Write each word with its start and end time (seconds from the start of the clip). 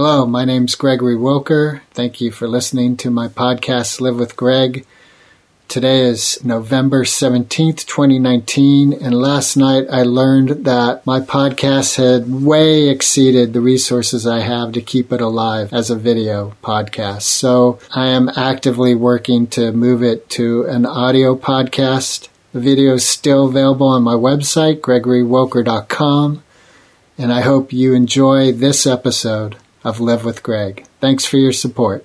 Hello, 0.00 0.24
my 0.24 0.44
name's 0.44 0.76
Gregory 0.76 1.16
Wilker. 1.16 1.80
Thank 1.90 2.20
you 2.20 2.30
for 2.30 2.46
listening 2.46 2.96
to 2.98 3.10
my 3.10 3.26
podcast, 3.26 4.00
Live 4.00 4.16
with 4.16 4.36
Greg. 4.36 4.86
Today 5.66 6.02
is 6.02 6.38
November 6.44 7.02
17th, 7.02 7.84
2019, 7.84 8.92
and 8.92 9.12
last 9.12 9.56
night 9.56 9.86
I 9.90 10.04
learned 10.04 10.66
that 10.66 11.04
my 11.04 11.18
podcast 11.18 11.96
had 11.96 12.44
way 12.44 12.88
exceeded 12.88 13.52
the 13.52 13.60
resources 13.60 14.24
I 14.24 14.38
have 14.38 14.70
to 14.74 14.80
keep 14.80 15.12
it 15.12 15.20
alive 15.20 15.72
as 15.72 15.90
a 15.90 15.96
video 15.96 16.54
podcast. 16.62 17.22
So 17.22 17.80
I 17.92 18.06
am 18.06 18.30
actively 18.36 18.94
working 18.94 19.48
to 19.48 19.72
move 19.72 20.04
it 20.04 20.30
to 20.30 20.62
an 20.66 20.86
audio 20.86 21.34
podcast. 21.34 22.28
The 22.52 22.60
video 22.60 22.94
is 22.94 23.04
still 23.04 23.48
available 23.48 23.88
on 23.88 24.04
my 24.04 24.14
website, 24.14 24.78
gregorywilker.com, 24.78 26.44
and 27.18 27.32
I 27.32 27.40
hope 27.40 27.72
you 27.72 27.94
enjoy 27.94 28.52
this 28.52 28.86
episode 28.86 29.56
of 29.84 30.00
Live 30.00 30.24
with 30.24 30.42
Greg. 30.42 30.86
Thanks 31.00 31.24
for 31.24 31.36
your 31.38 31.52
support. 31.52 32.04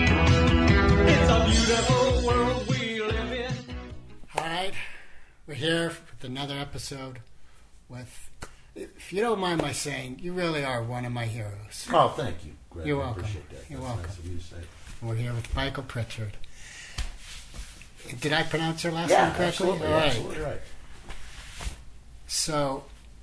It's 0.00 1.30
a 1.30 1.44
beautiful 1.46 2.26
world 2.26 2.68
we 2.68 3.00
live 3.00 3.32
in. 3.32 3.52
All 4.36 4.44
right, 4.44 4.72
we're 5.46 5.54
here 5.54 5.88
with 5.88 6.24
another 6.24 6.54
episode 6.56 7.18
with, 7.88 8.30
if 8.76 9.12
you 9.12 9.20
don't 9.22 9.40
mind 9.40 9.60
my 9.62 9.72
saying, 9.72 10.18
you 10.22 10.32
really 10.32 10.64
are 10.64 10.82
one 10.82 11.04
of 11.04 11.12
my 11.12 11.24
heroes. 11.24 11.86
Oh, 11.92 12.08
thank 12.10 12.44
you, 12.44 12.52
Greg. 12.70 12.86
You're 12.86 13.00
I 13.02 13.06
welcome. 13.06 13.20
appreciate 13.22 13.50
that. 13.50 13.70
You're 13.70 13.80
That's 13.80 13.88
welcome. 13.96 14.02
Nice 14.10 14.18
of 14.18 14.26
you 14.26 14.36
to 14.38 14.44
say. 14.44 14.56
We're 15.02 15.14
here 15.14 15.32
with 15.32 15.56
Michael 15.56 15.82
Pritchard. 15.84 16.36
Did 18.20 18.32
I 18.32 18.42
pronounce 18.42 18.84
your 18.84 18.92
last 18.92 19.10
name 19.10 19.18
correctly? 19.32 19.44
absolutely, 19.46 19.86
All 19.86 19.92
right. 19.92 20.06
absolutely 20.06 20.40
right. 20.42 20.60
So, 22.26 22.84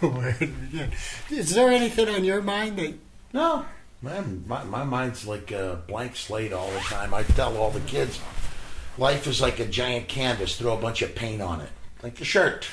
where 0.00 0.32
to 0.34 0.46
begin? 0.46 0.92
Is 1.30 1.54
there 1.54 1.68
anything 1.70 2.08
on 2.08 2.24
your 2.24 2.42
mind 2.42 2.78
that 2.78 2.94
No, 3.32 3.64
man, 4.00 4.44
my, 4.46 4.64
my 4.64 4.84
mind's 4.84 5.26
like 5.26 5.50
a 5.52 5.80
blank 5.86 6.16
slate 6.16 6.52
all 6.52 6.70
the 6.70 6.80
time. 6.80 7.14
I 7.14 7.22
tell 7.22 7.56
all 7.56 7.70
the 7.70 7.80
kids, 7.80 8.20
life 8.98 9.26
is 9.26 9.40
like 9.40 9.58
a 9.60 9.66
giant 9.66 10.08
canvas. 10.08 10.56
Throw 10.58 10.76
a 10.76 10.80
bunch 10.80 11.02
of 11.02 11.14
paint 11.14 11.40
on 11.42 11.60
it, 11.60 11.70
like 12.02 12.16
the 12.16 12.24
shirt. 12.24 12.66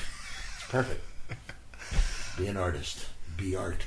It's 0.58 0.66
perfect. 0.68 1.02
Be 2.36 2.46
an 2.48 2.56
artist. 2.56 3.06
Be 3.36 3.54
art. 3.56 3.84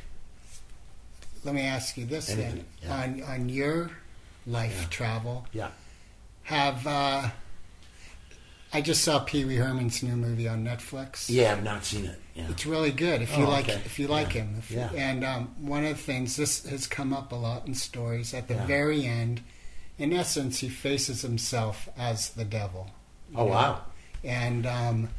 let 1.44 1.54
me 1.56 1.62
ask 1.62 1.98
you 1.98 2.06
this 2.06 2.30
Anything, 2.30 2.66
then. 2.82 3.20
yeah. 3.22 3.32
On 3.32 3.34
on 3.42 3.50
your 3.50 3.92
life 4.48 4.90
travel, 4.90 5.46
Yeah. 5.54 5.70
Have 6.44 6.86
uh, 6.88 7.30
I 8.74 8.82
just 8.82 9.04
saw 9.04 9.20
Pee 9.20 9.46
Wee 9.46 9.56
Herman's 9.58 10.02
new 10.02 10.16
movie 10.16 10.48
on 10.48 10.64
Netflix. 10.66 11.30
Yeah, 11.30 11.52
I've 11.52 11.64
not 11.64 11.86
seen 11.86 12.06
it. 12.06 12.20
Yeah. 12.34 12.48
It's 12.50 12.66
really 12.66 12.92
good 12.92 13.22
if 13.22 13.38
you 13.38 13.46
Oh, 13.46 13.50
like 13.50 13.70
okay. 13.70 13.82
if 13.86 14.00
you 14.00 14.08
like 14.08 14.34
Yeah. 14.34 14.42
him. 14.42 14.56
If- 14.58 14.72
Yeah. 14.72 14.90
And 14.96 15.24
um, 15.24 15.56
one 15.60 15.84
of 15.84 15.90
the 15.98 16.04
things 16.04 16.36
this 16.36 16.66
has 16.66 16.88
come 16.88 17.14
up 17.14 17.32
a 17.32 17.36
lot 17.36 17.68
in 17.68 17.76
stories 17.76 18.34
at 18.34 18.48
the 18.48 18.56
Yeah. 18.56 18.66
very 18.66 19.06
end. 19.06 19.42
In 20.00 20.12
essence, 20.12 20.60
he 20.60 20.70
faces 20.70 21.22
himself 21.22 21.88
as 21.98 22.30
the 22.32 22.46
devil. 22.46 22.90
Oh 23.36 23.46
know? 23.46 23.52
wow. 23.52 23.82
And 24.24 24.66
um, 24.66 25.10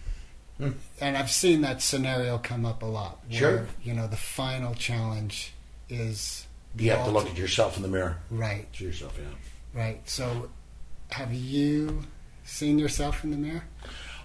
Hmm. 0.58 0.70
and 1.00 1.16
I've 1.16 1.30
seen 1.32 1.62
that 1.62 1.82
scenario 1.82 2.38
come 2.38 2.64
up 2.64 2.82
a 2.82 2.86
lot. 2.86 3.18
Where, 3.28 3.38
Sure. 3.38 3.66
You 3.82 3.92
know, 3.94 4.06
the 4.06 4.16
final 4.16 4.72
challenge 4.74 5.52
is 5.88 6.46
You 6.76 6.90
have 6.92 7.04
to 7.06 7.10
look 7.12 7.26
at 7.28 7.36
yourself 7.36 7.76
in 7.76 7.82
the 7.82 7.88
mirror. 7.88 8.18
right, 8.30 8.72
To 8.74 8.84
yourself, 8.84 9.16
yeah. 9.18 9.80
right. 9.80 10.00
So, 10.08 10.48
have 11.14 11.32
you 11.32 12.02
seen 12.42 12.76
yourself 12.76 13.22
in 13.22 13.30
the 13.30 13.36
mirror? 13.36 13.62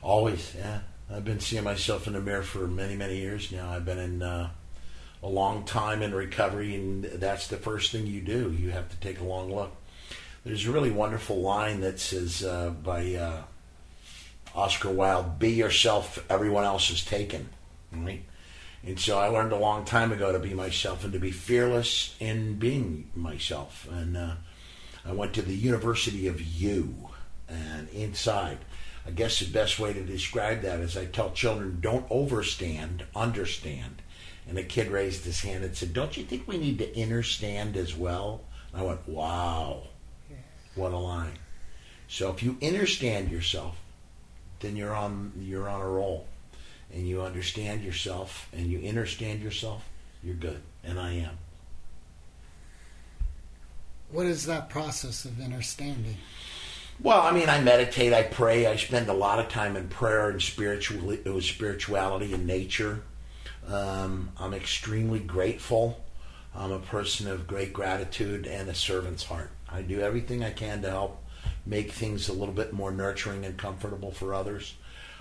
Always, 0.01 0.55
yeah. 0.57 0.79
I've 1.13 1.23
been 1.23 1.39
seeing 1.39 1.63
myself 1.63 2.07
in 2.07 2.13
the 2.13 2.19
mirror 2.19 2.41
for 2.41 2.67
many, 2.67 2.95
many 2.95 3.17
years 3.17 3.51
now. 3.51 3.69
I've 3.69 3.85
been 3.85 3.99
in 3.99 4.23
uh, 4.23 4.49
a 5.21 5.27
long 5.27 5.65
time 5.65 6.01
in 6.01 6.15
recovery, 6.15 6.73
and 6.73 7.03
that's 7.03 7.47
the 7.47 7.57
first 7.57 7.91
thing 7.91 8.07
you 8.07 8.21
do. 8.21 8.51
You 8.51 8.71
have 8.71 8.89
to 8.89 8.97
take 8.97 9.19
a 9.19 9.23
long 9.23 9.53
look. 9.53 9.75
There's 10.43 10.65
a 10.65 10.71
really 10.71 10.89
wonderful 10.89 11.39
line 11.39 11.81
that 11.81 11.99
says 11.99 12.43
uh, 12.43 12.71
by 12.71 13.13
uh, 13.13 13.43
Oscar 14.55 14.89
Wilde 14.89 15.37
Be 15.37 15.51
yourself, 15.51 16.25
everyone 16.27 16.63
else 16.63 16.89
is 16.89 17.05
taken. 17.05 17.49
Right? 17.91 18.23
And 18.83 18.99
so 18.99 19.19
I 19.19 19.27
learned 19.27 19.51
a 19.51 19.57
long 19.57 19.85
time 19.85 20.11
ago 20.11 20.31
to 20.31 20.39
be 20.39 20.55
myself 20.55 21.03
and 21.03 21.13
to 21.13 21.19
be 21.19 21.29
fearless 21.29 22.15
in 22.19 22.55
being 22.55 23.11
myself. 23.13 23.87
And 23.91 24.17
uh, 24.17 24.33
I 25.09 25.13
went 25.13 25.33
to 25.33 25.41
the 25.41 25.55
University 25.55 26.27
of 26.27 26.39
U, 26.39 27.09
and 27.47 27.89
inside, 27.89 28.59
I 29.07 29.09
guess 29.09 29.39
the 29.39 29.51
best 29.51 29.79
way 29.79 29.91
to 29.91 30.03
describe 30.03 30.61
that 30.61 30.81
is 30.81 30.95
I 30.95 31.05
tell 31.05 31.31
children 31.31 31.79
don't 31.81 32.05
overstand, 32.11 33.05
understand. 33.15 34.03
And 34.47 34.59
a 34.59 34.63
kid 34.63 34.91
raised 34.91 35.25
his 35.25 35.39
hand 35.41 35.63
and 35.63 35.75
said, 35.75 35.93
Don't 35.93 36.15
you 36.15 36.23
think 36.23 36.47
we 36.47 36.59
need 36.59 36.77
to 36.77 37.01
understand 37.01 37.75
as 37.75 37.95
well? 37.95 38.41
And 38.71 38.83
I 38.83 38.85
went, 38.85 39.07
Wow, 39.09 39.87
what 40.75 40.91
a 40.91 40.97
line. 40.97 41.39
So 42.07 42.29
if 42.29 42.43
you 42.43 42.57
understand 42.61 43.31
yourself, 43.31 43.77
then 44.59 44.75
you're 44.75 44.95
on 44.95 45.31
you're 45.39 45.69
on 45.69 45.81
a 45.81 45.89
roll. 45.89 46.27
And 46.93 47.07
you 47.07 47.23
understand 47.23 47.83
yourself 47.83 48.47
and 48.53 48.67
you 48.67 48.87
understand 48.87 49.41
yourself, 49.41 49.89
you're 50.23 50.35
good. 50.35 50.61
And 50.83 50.99
I 50.99 51.13
am. 51.13 51.37
What 54.11 54.25
is 54.25 54.47
that 54.47 54.69
process 54.69 55.23
of 55.25 55.39
understanding? 55.39 56.17
Well, 56.99 57.21
I 57.21 57.31
mean, 57.31 57.47
I 57.47 57.61
meditate, 57.61 58.11
I 58.11 58.23
pray, 58.23 58.65
I 58.65 58.75
spend 58.75 59.07
a 59.07 59.13
lot 59.13 59.39
of 59.39 59.49
time 59.49 59.77
in 59.77 59.87
prayer 59.87 60.29
and 60.29 60.41
spiritual, 60.41 61.11
it 61.11 61.43
spirituality 61.43 62.33
and 62.33 62.47
nature. 62.47 63.03
Um, 63.67 64.31
I'm 64.39 64.55
extremely 64.55 65.19
grateful. 65.19 66.03
I'm 66.55 66.71
a 66.71 66.79
person 66.79 67.29
of 67.29 67.45
great 67.45 67.71
gratitude 67.71 68.47
and 68.47 68.67
a 68.67 68.73
servant's 68.73 69.25
heart. 69.25 69.51
I 69.71 69.83
do 69.83 70.01
everything 70.01 70.43
I 70.43 70.51
can 70.51 70.81
to 70.81 70.89
help 70.89 71.23
make 71.65 71.91
things 71.91 72.27
a 72.27 72.33
little 72.33 72.55
bit 72.55 72.73
more 72.73 72.91
nurturing 72.91 73.45
and 73.45 73.57
comfortable 73.57 74.11
for 74.11 74.33
others. 74.33 74.73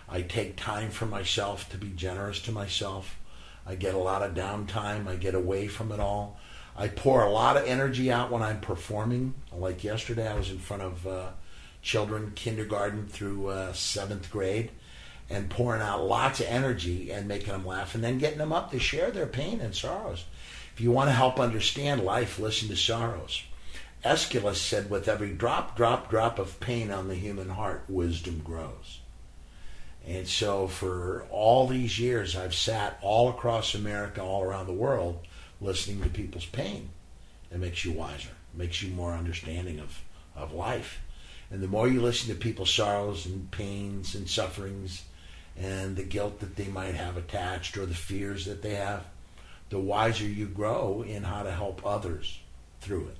I 0.08 0.22
take 0.22 0.56
time 0.56 0.90
for 0.90 1.04
myself 1.04 1.68
to 1.70 1.76
be 1.76 1.90
generous 1.90 2.40
to 2.42 2.52
myself. 2.52 3.18
I 3.66 3.74
get 3.74 3.94
a 3.94 3.98
lot 3.98 4.22
of 4.22 4.34
downtime. 4.34 5.06
I 5.06 5.16
get 5.16 5.34
away 5.34 5.68
from 5.68 5.92
it 5.92 6.00
all. 6.00 6.40
I 6.80 6.86
pour 6.86 7.24
a 7.24 7.30
lot 7.30 7.56
of 7.56 7.66
energy 7.66 8.12
out 8.12 8.30
when 8.30 8.40
I'm 8.40 8.60
performing. 8.60 9.34
Like 9.52 9.82
yesterday, 9.82 10.28
I 10.28 10.38
was 10.38 10.52
in 10.52 10.60
front 10.60 10.84
of 10.84 11.06
uh, 11.08 11.30
children, 11.82 12.30
kindergarten 12.36 13.08
through 13.08 13.48
uh, 13.48 13.72
seventh 13.72 14.30
grade, 14.30 14.70
and 15.28 15.50
pouring 15.50 15.82
out 15.82 16.06
lots 16.06 16.38
of 16.38 16.46
energy 16.46 17.10
and 17.10 17.26
making 17.26 17.52
them 17.52 17.66
laugh, 17.66 17.96
and 17.96 18.04
then 18.04 18.18
getting 18.18 18.38
them 18.38 18.52
up 18.52 18.70
to 18.70 18.78
share 18.78 19.10
their 19.10 19.26
pain 19.26 19.60
and 19.60 19.74
sorrows. 19.74 20.24
If 20.72 20.80
you 20.80 20.92
want 20.92 21.08
to 21.08 21.14
help 21.14 21.40
understand 21.40 22.04
life, 22.04 22.38
listen 22.38 22.68
to 22.68 22.76
sorrows. 22.76 23.42
Aeschylus 24.04 24.62
said, 24.62 24.88
with 24.88 25.08
every 25.08 25.32
drop, 25.32 25.76
drop, 25.76 26.08
drop 26.08 26.38
of 26.38 26.60
pain 26.60 26.92
on 26.92 27.08
the 27.08 27.16
human 27.16 27.48
heart, 27.48 27.82
wisdom 27.88 28.40
grows. 28.44 29.00
And 30.06 30.28
so 30.28 30.68
for 30.68 31.26
all 31.30 31.66
these 31.66 31.98
years, 31.98 32.36
I've 32.36 32.54
sat 32.54 32.98
all 33.02 33.28
across 33.28 33.74
America, 33.74 34.22
all 34.22 34.44
around 34.44 34.68
the 34.68 34.72
world, 34.72 35.26
listening 35.60 36.02
to 36.02 36.08
people's 36.08 36.46
pain. 36.46 36.90
It 37.50 37.58
makes 37.58 37.84
you 37.84 37.92
wiser, 37.92 38.30
makes 38.54 38.82
you 38.82 38.90
more 38.90 39.12
understanding 39.12 39.80
of, 39.80 40.02
of 40.36 40.52
life. 40.52 41.00
And 41.50 41.62
the 41.62 41.68
more 41.68 41.88
you 41.88 42.00
listen 42.00 42.28
to 42.28 42.38
people's 42.38 42.72
sorrows 42.72 43.24
and 43.24 43.50
pains 43.50 44.14
and 44.14 44.28
sufferings 44.28 45.04
and 45.56 45.96
the 45.96 46.04
guilt 46.04 46.40
that 46.40 46.56
they 46.56 46.68
might 46.68 46.94
have 46.94 47.16
attached 47.16 47.76
or 47.76 47.86
the 47.86 47.94
fears 47.94 48.44
that 48.44 48.62
they 48.62 48.74
have, 48.74 49.04
the 49.70 49.78
wiser 49.78 50.26
you 50.26 50.46
grow 50.46 51.02
in 51.02 51.24
how 51.24 51.42
to 51.42 51.50
help 51.50 51.84
others 51.84 52.40
through 52.80 53.08
it. 53.08 53.16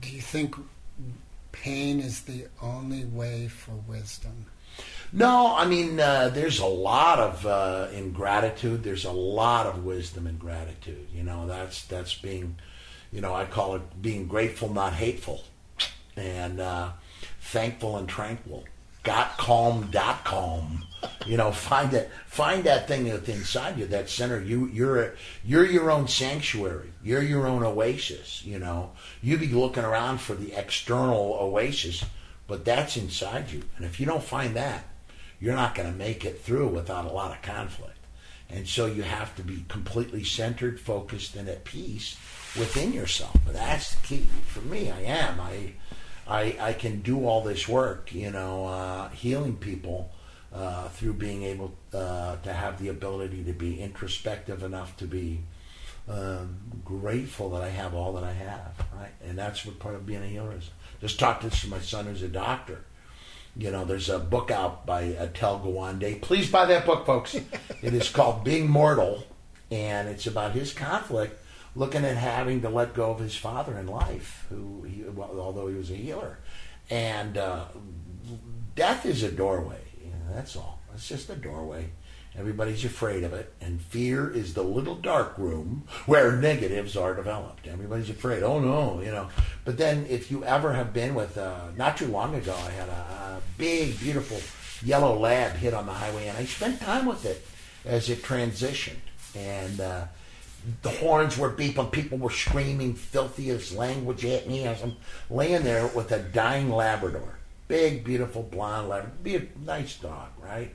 Do 0.00 0.10
you 0.10 0.20
think 0.20 0.56
pain 1.52 2.00
is 2.00 2.22
the 2.22 2.46
only 2.62 3.04
way 3.04 3.48
for 3.48 3.72
wisdom? 3.72 4.46
No, 5.12 5.54
I 5.54 5.66
mean, 5.66 6.00
uh, 6.00 6.30
there's 6.30 6.58
a 6.58 6.66
lot 6.66 7.18
of 7.18 7.46
uh, 7.46 7.88
ingratitude. 7.94 8.82
There's 8.82 9.04
a 9.04 9.12
lot 9.12 9.66
of 9.66 9.84
wisdom 9.84 10.26
in 10.26 10.38
gratitude. 10.38 11.06
You 11.14 11.22
know, 11.22 11.46
that's 11.46 11.84
that's 11.84 12.14
being, 12.14 12.56
you 13.12 13.20
know, 13.20 13.34
I 13.34 13.44
call 13.44 13.76
it 13.76 14.02
being 14.02 14.26
grateful, 14.26 14.72
not 14.72 14.94
hateful, 14.94 15.44
and 16.16 16.60
uh, 16.60 16.90
thankful 17.40 17.96
and 17.96 18.08
tranquil. 18.08 18.64
Got 19.04 19.36
calm, 19.36 19.90
calm. 20.24 20.84
You 21.26 21.36
know, 21.36 21.52
find 21.52 21.90
that 21.90 22.10
find 22.26 22.64
that 22.64 22.88
thing 22.88 23.04
that's 23.04 23.28
inside 23.28 23.78
you, 23.78 23.86
that 23.86 24.08
center. 24.08 24.40
You 24.40 24.66
you're 24.66 25.14
you're 25.44 25.66
your 25.66 25.90
own 25.90 26.08
sanctuary. 26.08 26.90
You're 27.02 27.22
your 27.22 27.46
own 27.46 27.62
oasis. 27.62 28.42
You 28.44 28.58
know, 28.58 28.92
you 29.22 29.36
be 29.36 29.48
looking 29.48 29.84
around 29.84 30.22
for 30.22 30.34
the 30.34 30.58
external 30.58 31.36
oasis, 31.38 32.02
but 32.46 32.64
that's 32.64 32.96
inside 32.96 33.50
you. 33.50 33.62
And 33.76 33.84
if 33.84 34.00
you 34.00 34.06
don't 34.06 34.24
find 34.24 34.56
that, 34.56 34.84
you're 35.44 35.54
not 35.54 35.74
going 35.74 35.90
to 35.92 35.98
make 35.98 36.24
it 36.24 36.40
through 36.40 36.68
without 36.68 37.04
a 37.04 37.12
lot 37.12 37.30
of 37.30 37.42
conflict. 37.42 37.98
And 38.48 38.66
so 38.66 38.86
you 38.86 39.02
have 39.02 39.36
to 39.36 39.42
be 39.42 39.64
completely 39.68 40.24
centered, 40.24 40.80
focused, 40.80 41.36
and 41.36 41.48
at 41.48 41.64
peace 41.64 42.16
within 42.58 42.94
yourself. 42.94 43.36
But 43.44 43.52
that's 43.54 43.94
the 43.94 44.06
key 44.06 44.28
for 44.46 44.60
me. 44.60 44.90
I 44.90 45.00
am. 45.02 45.40
I 45.40 45.74
I, 46.26 46.56
I 46.58 46.72
can 46.72 47.02
do 47.02 47.26
all 47.26 47.42
this 47.42 47.68
work, 47.68 48.14
you 48.14 48.30
know, 48.30 48.66
uh, 48.66 49.10
healing 49.10 49.56
people 49.56 50.10
uh, 50.54 50.88
through 50.88 51.14
being 51.14 51.42
able 51.42 51.74
uh, 51.92 52.36
to 52.36 52.52
have 52.52 52.80
the 52.80 52.88
ability 52.88 53.44
to 53.44 53.52
be 53.52 53.78
introspective 53.78 54.62
enough 54.62 54.96
to 54.96 55.06
be 55.06 55.40
um, 56.08 56.56
grateful 56.82 57.50
that 57.50 57.62
I 57.62 57.68
have 57.68 57.94
all 57.94 58.14
that 58.14 58.24
I 58.24 58.32
have, 58.32 58.86
right? 58.94 59.12
And 59.22 59.36
that's 59.36 59.66
what 59.66 59.78
part 59.78 59.94
of 59.94 60.06
being 60.06 60.22
a 60.22 60.26
healer 60.26 60.54
is. 60.56 60.70
Just 61.02 61.18
talked 61.18 61.42
this 61.42 61.60
to 61.60 61.68
my 61.68 61.80
son 61.80 62.06
who's 62.06 62.22
a 62.22 62.28
doctor. 62.28 62.84
You 63.56 63.70
know, 63.70 63.84
there's 63.84 64.08
a 64.08 64.18
book 64.18 64.50
out 64.50 64.84
by 64.84 65.10
Atul 65.12 65.64
Gawande. 65.64 66.20
Please 66.20 66.50
buy 66.50 66.66
that 66.66 66.84
book, 66.84 67.06
folks. 67.06 67.34
it 67.82 67.94
is 67.94 68.08
called 68.08 68.42
Being 68.42 68.68
Mortal, 68.68 69.24
and 69.70 70.08
it's 70.08 70.26
about 70.26 70.52
his 70.52 70.72
conflict 70.72 71.40
looking 71.76 72.04
at 72.04 72.16
having 72.16 72.62
to 72.62 72.68
let 72.68 72.94
go 72.94 73.10
of 73.10 73.18
his 73.18 73.36
father 73.36 73.78
in 73.78 73.86
life, 73.86 74.46
who, 74.48 74.82
he, 74.84 75.02
well, 75.02 75.38
although 75.38 75.68
he 75.68 75.74
was 75.74 75.90
a 75.90 75.96
healer. 75.96 76.38
And 76.90 77.36
uh, 77.36 77.64
death 78.74 79.06
is 79.06 79.22
a 79.22 79.30
doorway. 79.30 79.80
You 80.02 80.10
know, 80.10 80.34
that's 80.34 80.56
all. 80.56 80.80
It's 80.94 81.08
just 81.08 81.30
a 81.30 81.36
doorway. 81.36 81.90
Everybody's 82.36 82.84
afraid 82.84 83.22
of 83.22 83.32
it, 83.32 83.52
and 83.60 83.80
fear 83.80 84.28
is 84.28 84.54
the 84.54 84.62
little 84.64 84.96
dark 84.96 85.38
room 85.38 85.84
where 86.06 86.32
negatives 86.32 86.96
are 86.96 87.14
developed. 87.14 87.68
Everybody's 87.68 88.10
afraid. 88.10 88.42
Oh 88.42 88.58
no, 88.58 89.00
you 89.00 89.12
know. 89.12 89.28
But 89.64 89.78
then, 89.78 90.04
if 90.08 90.32
you 90.32 90.44
ever 90.44 90.72
have 90.72 90.92
been 90.92 91.14
with, 91.14 91.38
uh, 91.38 91.68
not 91.76 91.96
too 91.96 92.08
long 92.08 92.34
ago, 92.34 92.54
I 92.54 92.70
had 92.70 92.88
a, 92.88 92.92
a 92.92 93.40
big, 93.56 94.00
beautiful 94.00 94.40
yellow 94.84 95.16
lab 95.16 95.52
hit 95.52 95.74
on 95.74 95.86
the 95.86 95.92
highway, 95.92 96.26
and 96.26 96.36
I 96.36 96.44
spent 96.44 96.80
time 96.80 97.06
with 97.06 97.24
it 97.24 97.46
as 97.84 98.10
it 98.10 98.22
transitioned, 98.22 98.96
and. 99.34 99.80
Uh, 99.80 100.04
the 100.80 100.88
horns 100.88 101.36
were 101.36 101.50
beeping, 101.50 101.92
people 101.92 102.16
were 102.16 102.30
screaming 102.30 102.94
filthiest 102.94 103.74
language 103.74 104.24
at 104.24 104.48
me 104.48 104.64
as 104.64 104.82
I'm 104.82 104.96
laying 105.28 105.62
there 105.62 105.86
with 105.88 106.10
a 106.10 106.20
dying 106.20 106.70
Labrador. 106.70 107.38
Big, 107.68 108.02
beautiful 108.02 108.42
blonde 108.42 108.88
Labrador. 108.88 109.18
Be 109.22 109.36
a 109.36 109.46
nice 109.62 109.96
dog, 109.98 110.28
right? 110.42 110.74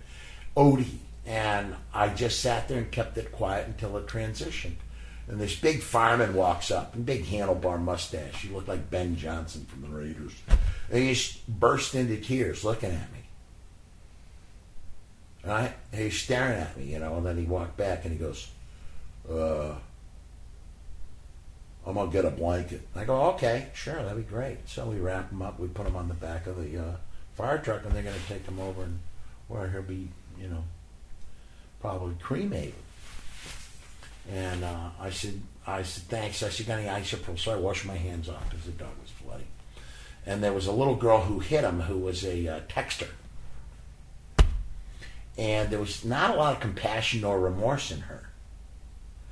Odie. 0.56 1.00
And 1.30 1.76
I 1.94 2.10
just 2.10 2.40
sat 2.40 2.68
there 2.68 2.80
and 2.80 2.92
kept 2.92 3.16
it 3.20 3.32
quiet 3.32 3.68
until 3.68 3.96
it 3.98 4.08
transitioned. 4.08 4.78
And 5.28 5.40
this 5.40 5.56
big 5.56 5.84
fireman 5.84 6.34
walks 6.34 6.72
up, 6.72 6.96
and 6.96 7.06
big 7.06 7.24
handlebar 7.24 7.80
mustache. 7.80 8.42
He 8.42 8.50
looked 8.50 8.68
like 8.68 8.90
Ben 8.90 9.16
Johnson 9.16 9.64
from 9.66 9.84
the 9.84 9.90
Raiders. 9.90 10.34
And 10.90 11.04
he 11.04 11.14
just 11.14 11.48
burst 11.48 11.94
into 11.94 12.18
tears 12.18 12.64
looking 12.64 12.90
at 12.90 13.14
me. 13.14 13.20
Right? 15.46 15.72
And 15.94 16.02
he's 16.02 16.20
staring 16.20 16.60
at 16.60 16.76
me, 16.76 16.86
you 16.86 16.98
know, 16.98 17.18
and 17.18 17.26
then 17.28 17.38
he 17.38 17.44
walked 17.44 17.78
back 17.78 18.06
and 18.06 18.12
he 18.12 18.18
goes, 18.18 18.50
uh, 19.32 19.76
I'm 21.86 21.94
gonna 21.94 22.12
get 22.12 22.26
a 22.26 22.32
blanket. 22.32 22.88
I 22.96 23.06
go, 23.06 23.22
okay, 23.34 23.68
sure, 23.76 24.02
that'd 24.02 24.18
be 24.18 24.24
great. 24.24 24.68
So 24.68 24.88
we 24.88 24.98
wrap 24.98 25.32
him 25.32 25.44
up. 25.44 25.60
We 25.60 25.68
put 25.68 25.86
him 25.86 25.96
on 25.96 26.08
the 26.08 26.16
back 26.16 26.48
of 26.48 26.58
the 26.58 26.78
uh, 26.78 26.96
fire 27.36 27.60
truck, 27.60 27.86
and 27.86 27.94
they're 27.94 28.02
gonna 28.02 28.18
take 28.28 28.48
him 28.48 28.60
over 28.60 28.82
and 28.82 29.00
where 29.48 29.70
he'll 29.70 29.84
be, 29.84 30.10
you 30.40 30.48
know, 30.48 30.64
probably 31.82 32.16
cremated. 32.22 32.74
And 34.32 34.64
uh, 34.64 34.90
I 35.00 35.10
said, 35.10 35.42
I 35.66 35.84
said, 35.84 36.04
thanks. 36.04 36.44
I 36.44 36.50
said, 36.50 36.68
got 36.68 36.80
any 36.80 36.88
isopropyl? 36.88 37.40
So 37.40 37.54
I 37.54 37.58
washed 37.58 37.86
my 37.86 37.96
hands 37.96 38.30
off 38.30 38.50
because 38.50 38.66
the 38.66 38.72
dog 38.72 38.92
was 39.02 39.12
bloody. 39.24 39.48
And 40.26 40.44
there 40.44 40.54
was 40.54 40.68
a 40.68 40.72
little 40.72 40.96
girl 40.96 41.22
who 41.22 41.40
hit 41.40 41.64
him 41.64 41.82
who 41.82 41.98
was 41.98 42.24
a 42.24 42.48
uh, 42.48 42.60
texter. 42.62 43.08
And 45.38 45.70
there 45.70 45.80
was 45.80 46.04
not 46.04 46.36
a 46.36 46.38
lot 46.38 46.56
of 46.56 46.60
compassion 46.60 47.24
or 47.24 47.40
remorse 47.40 47.92
in 47.92 48.02
her. 48.02 48.30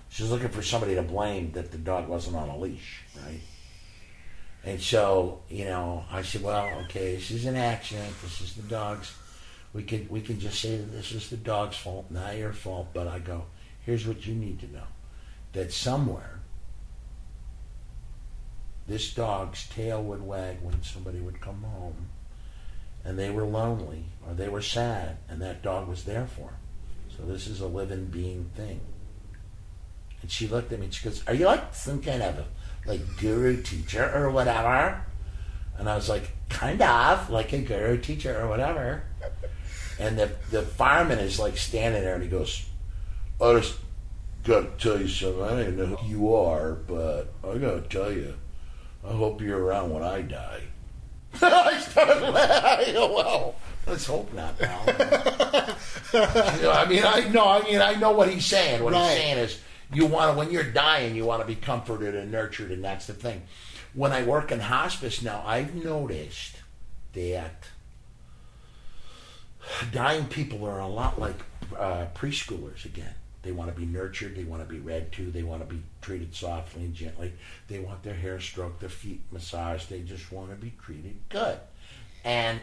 She 0.10 0.24
was 0.24 0.32
looking 0.32 0.50
for 0.50 0.64
somebody 0.64 0.96
to 0.96 1.02
blame 1.02 1.52
that 1.52 1.72
the 1.72 1.78
dog 1.78 2.08
wasn't 2.08 2.38
on 2.38 2.50
a 2.50 2.58
leash, 2.58 3.02
right? 3.24 3.42
And 4.64 4.82
so, 4.82 5.42
you 5.50 5.66
know, 5.66 6.06
I 6.12 6.22
said, 6.24 6.44
well, 6.44 6.68
okay, 6.86 7.16
this 7.16 7.30
is 7.30 7.46
an 7.46 7.56
accident. 7.56 8.14
This 8.22 8.42
is 8.42 8.56
the 8.56 8.64
dog's. 8.64 9.14
We 9.74 9.84
can 9.84 10.08
we 10.10 10.22
can 10.22 10.40
just 10.40 10.60
say 10.60 10.78
that 10.78 10.92
this 10.92 11.12
is 11.12 11.30
the 11.30 11.38
dog's 11.38 11.78
fault, 11.78 12.10
not 12.10 12.38
your 12.38 12.54
fault. 12.54 12.90
But 12.94 13.08
I 13.08 13.20
go, 13.20 13.46
here's 13.86 14.08
what 14.08 14.26
you 14.26 14.34
need 14.34 14.60
to 14.62 14.72
know: 14.72 14.88
that 15.54 15.72
somewhere 15.72 16.40
this 18.88 19.14
dog's 19.14 19.68
tail 19.68 20.02
would 20.02 20.26
wag 20.26 20.58
when 20.62 20.82
somebody 20.82 21.20
would 21.20 21.42
come 21.42 21.64
home, 21.64 22.10
and 23.04 23.20
they 23.20 23.30
were 23.30 23.44
lonely 23.44 24.06
or 24.26 24.34
they 24.34 24.50
were 24.50 24.62
sad, 24.62 25.18
and 25.30 25.42
that 25.42 25.62
dog 25.62 25.88
was 25.88 26.06
there 26.06 26.26
for 26.26 26.50
them. 26.52 26.60
So 27.18 27.24
this 27.26 27.48
is 27.48 27.62
a 27.62 27.68
living 27.68 28.06
being 28.06 28.50
thing. 28.56 28.80
And 30.22 30.32
she 30.32 30.48
looked 30.48 30.72
at 30.72 30.80
me 30.80 30.86
and 30.86 30.94
she 30.94 31.04
goes, 31.04 31.24
Are 31.28 31.34
you 31.34 31.46
like 31.46 31.74
some 31.74 32.02
kind 32.02 32.22
of 32.22 32.38
a 32.38 32.46
like 32.86 33.02
guru 33.18 33.62
teacher 33.62 34.12
or 34.14 34.32
whatever? 34.32 35.04
And 35.78 35.88
I 35.88 35.96
was 35.96 36.10
like, 36.10 36.32
kind 36.50 36.82
of, 36.82 37.30
like 37.30 37.54
a 37.54 37.60
guru 37.60 37.98
teacher 38.00 38.40
or 38.40 38.48
whatever. 38.48 39.04
And 40.00 40.18
the 40.18 40.32
the 40.52 40.62
fireman 40.62 41.20
is 41.20 41.40
like 41.40 41.58
standing 41.58 42.02
there 42.04 42.14
and 42.16 42.24
he 42.24 42.30
goes, 42.30 42.66
I 43.42 43.54
just 43.54 43.76
gotta 44.44 44.68
tell 44.78 45.00
you 45.00 45.08
something. 45.08 45.44
I 45.44 45.50
don't 45.50 45.60
even 45.62 45.78
know 45.78 45.96
who 45.98 46.08
you 46.08 46.36
are, 46.36 46.74
but 46.74 47.34
I 47.44 47.58
gotta 47.58 47.82
tell 47.82 48.12
you, 48.12 48.36
I 49.08 49.12
hope 49.14 49.42
you're 49.42 49.60
around 49.64 49.92
when 49.92 50.04
I 50.04 50.22
die. 50.22 50.62
I 51.42 51.80
started 51.80 52.22
laughing. 52.30 52.96
Well, 52.96 53.56
let's 53.86 54.06
hope 54.06 54.32
not, 54.34 54.58
pal. 54.58 54.84
You 56.14 56.20
know, 56.22 56.72
I 56.72 56.86
mean, 56.88 57.04
I 57.06 57.28
know. 57.30 57.46
I 57.48 57.62
mean, 57.64 57.82
I 57.82 57.96
know 57.96 58.12
what 58.12 58.30
he's 58.30 58.46
saying. 58.46 58.82
What 58.82 58.94
Right. 58.94 59.10
he's 59.10 59.18
saying 59.20 59.38
is, 59.40 59.60
you 59.94 60.06
want 60.06 60.32
to 60.32 60.38
when 60.38 60.52
you're 60.52 60.64
dying, 60.64 61.16
you 61.16 61.26
want 61.26 61.42
to 61.42 61.48
be 61.48 61.56
comforted 61.56 62.16
and 62.16 62.32
nurtured, 62.32 62.72
and 62.72 62.84
that's 62.84 63.08
the 63.08 63.14
thing. 63.14 63.42
When 63.94 64.14
I 64.14 64.24
work 64.24 64.52
in 64.52 64.60
hospice 64.62 65.22
now, 65.22 65.44
I've 65.46 65.76
noticed 65.76 66.56
that 67.14 67.68
dying 69.92 70.26
people 70.28 70.66
are 70.66 70.80
a 70.80 70.88
lot 70.88 71.20
like 71.20 71.40
uh, 71.78 72.08
preschoolers 72.16 72.86
again. 72.86 73.14
They 73.44 73.52
want 73.52 73.74
to 73.74 73.80
be 73.80 73.86
nurtured. 73.86 74.36
They 74.36 74.44
want 74.44 74.62
to 74.62 74.68
be 74.68 74.80
read 74.80 75.12
to. 75.14 75.32
They 75.32 75.44
want 75.44 75.68
to 75.68 75.74
be 75.74 75.82
treated 76.02 76.36
softly 76.36 76.84
and 76.84 76.94
gently. 76.94 77.34
They 77.68 77.80
want 77.80 78.04
their 78.04 78.14
hair 78.14 78.40
stroked, 78.40 78.82
their 78.82 78.90
feet 78.90 79.22
massaged. 79.32 79.90
They 79.90 80.02
just 80.02 80.32
want 80.32 80.50
to 80.50 80.56
be 80.56 80.74
treated 80.84 81.16
good. 81.30 81.60
And 82.24 82.60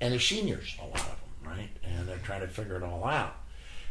and 0.00 0.12
they're 0.12 0.20
seniors, 0.20 0.76
a 0.80 0.86
lot 0.86 1.00
of 1.00 1.06
them, 1.06 1.50
right? 1.50 1.70
And 1.82 2.06
they're 2.06 2.18
trying 2.18 2.42
to 2.42 2.48
figure 2.48 2.76
it 2.76 2.84
all 2.84 3.04
out. 3.04 3.34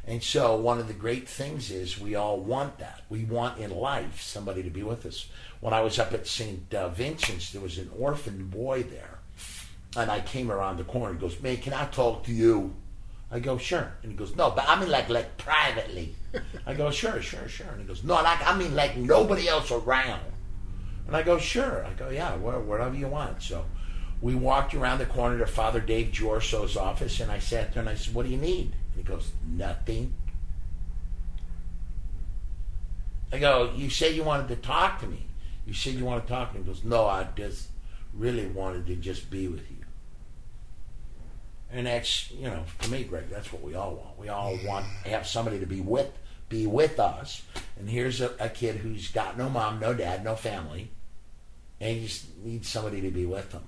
And 0.05 0.23
so 0.23 0.55
one 0.55 0.79
of 0.79 0.87
the 0.87 0.93
great 0.93 1.27
things 1.27 1.69
is 1.69 1.99
we 1.99 2.15
all 2.15 2.39
want 2.39 2.79
that. 2.79 3.01
We 3.09 3.25
want 3.25 3.59
in 3.59 3.71
life 3.71 4.21
somebody 4.21 4.63
to 4.63 4.69
be 4.69 4.83
with 4.83 5.05
us. 5.05 5.27
When 5.59 5.73
I 5.73 5.81
was 5.81 5.99
up 5.99 6.13
at 6.13 6.25
St. 6.25 6.69
Vincent's, 6.71 7.51
there 7.51 7.61
was 7.61 7.77
an 7.77 7.89
orphan 7.97 8.47
boy 8.47 8.83
there. 8.83 9.16
And 9.97 10.11
I 10.11 10.19
came 10.19 10.51
around 10.51 10.77
the 10.77 10.83
corner. 10.83 11.15
He 11.15 11.19
goes, 11.19 11.41
man, 11.41 11.57
can 11.57 11.73
I 11.73 11.85
talk 11.87 12.23
to 12.25 12.31
you? 12.31 12.75
I 13.31 13.39
go, 13.39 13.57
sure. 13.57 13.91
And 14.03 14.11
he 14.11 14.17
goes, 14.17 14.35
no, 14.35 14.51
but 14.51 14.69
I 14.69 14.79
mean 14.79 14.89
like 14.89 15.09
like 15.09 15.37
privately. 15.37 16.15
I 16.67 16.75
go, 16.75 16.91
sure, 16.91 17.19
sure, 17.19 17.49
sure. 17.49 17.67
And 17.71 17.81
he 17.81 17.87
goes, 17.87 18.03
no, 18.03 18.13
like 18.13 18.45
I 18.47 18.55
mean 18.55 18.75
like 18.75 18.95
nobody 18.95 19.49
else 19.49 19.71
around. 19.71 20.21
And 21.07 21.15
I 21.15 21.23
go, 21.23 21.39
sure. 21.39 21.83
I 21.83 21.93
go, 21.93 22.09
yeah, 22.09 22.35
where, 22.35 22.59
wherever 22.59 22.95
you 22.95 23.07
want. 23.07 23.41
So 23.41 23.65
we 24.21 24.35
walked 24.35 24.75
around 24.75 24.99
the 24.99 25.07
corner 25.07 25.39
to 25.39 25.47
Father 25.47 25.79
Dave 25.79 26.11
Giorso's 26.11 26.77
office, 26.77 27.19
and 27.19 27.31
I 27.31 27.39
sat 27.39 27.73
there 27.73 27.81
and 27.81 27.89
I 27.89 27.95
said, 27.95 28.13
what 28.13 28.25
do 28.25 28.31
you 28.31 28.37
need? 28.37 28.73
And 28.93 28.97
he 28.97 29.03
goes, 29.03 29.31
nothing. 29.45 30.13
I 33.31 33.39
go, 33.39 33.73
you 33.75 33.89
said 33.89 34.13
you 34.13 34.23
wanted 34.23 34.47
to 34.49 34.57
talk 34.57 34.99
to 35.01 35.07
me. 35.07 35.25
You 35.65 35.73
said 35.73 35.95
you 35.95 36.05
want 36.05 36.25
to 36.25 36.31
talk 36.31 36.51
to 36.51 36.59
me. 36.59 36.63
He 36.63 36.69
goes, 36.69 36.83
no, 36.83 37.07
I 37.07 37.27
just 37.35 37.69
really 38.13 38.45
wanted 38.45 38.85
to 38.87 38.95
just 38.95 39.31
be 39.31 39.47
with 39.47 39.69
you. 39.71 39.76
And 41.71 41.85
that's, 41.87 42.31
you 42.31 42.43
know, 42.47 42.63
to 42.81 42.89
me, 42.91 43.03
Greg, 43.03 43.29
that's 43.29 43.51
what 43.51 43.61
we 43.61 43.75
all 43.75 43.95
want. 43.95 44.17
We 44.17 44.29
all 44.29 44.57
want 44.65 44.85
to 45.03 45.09
have 45.09 45.27
somebody 45.27 45.59
to 45.59 45.65
be 45.65 45.81
with, 45.81 46.09
be 46.47 46.65
with 46.65 46.97
us. 46.99 47.41
And 47.77 47.89
here's 47.89 48.21
a, 48.21 48.31
a 48.39 48.47
kid 48.49 48.77
who's 48.77 49.09
got 49.09 49.37
no 49.37 49.49
mom, 49.49 49.79
no 49.79 49.93
dad, 49.93 50.23
no 50.23 50.35
family, 50.35 50.89
and 51.81 51.97
he 51.97 52.05
just 52.07 52.25
needs 52.37 52.69
somebody 52.69 53.01
to 53.01 53.11
be 53.11 53.25
with 53.25 53.51
him. 53.51 53.63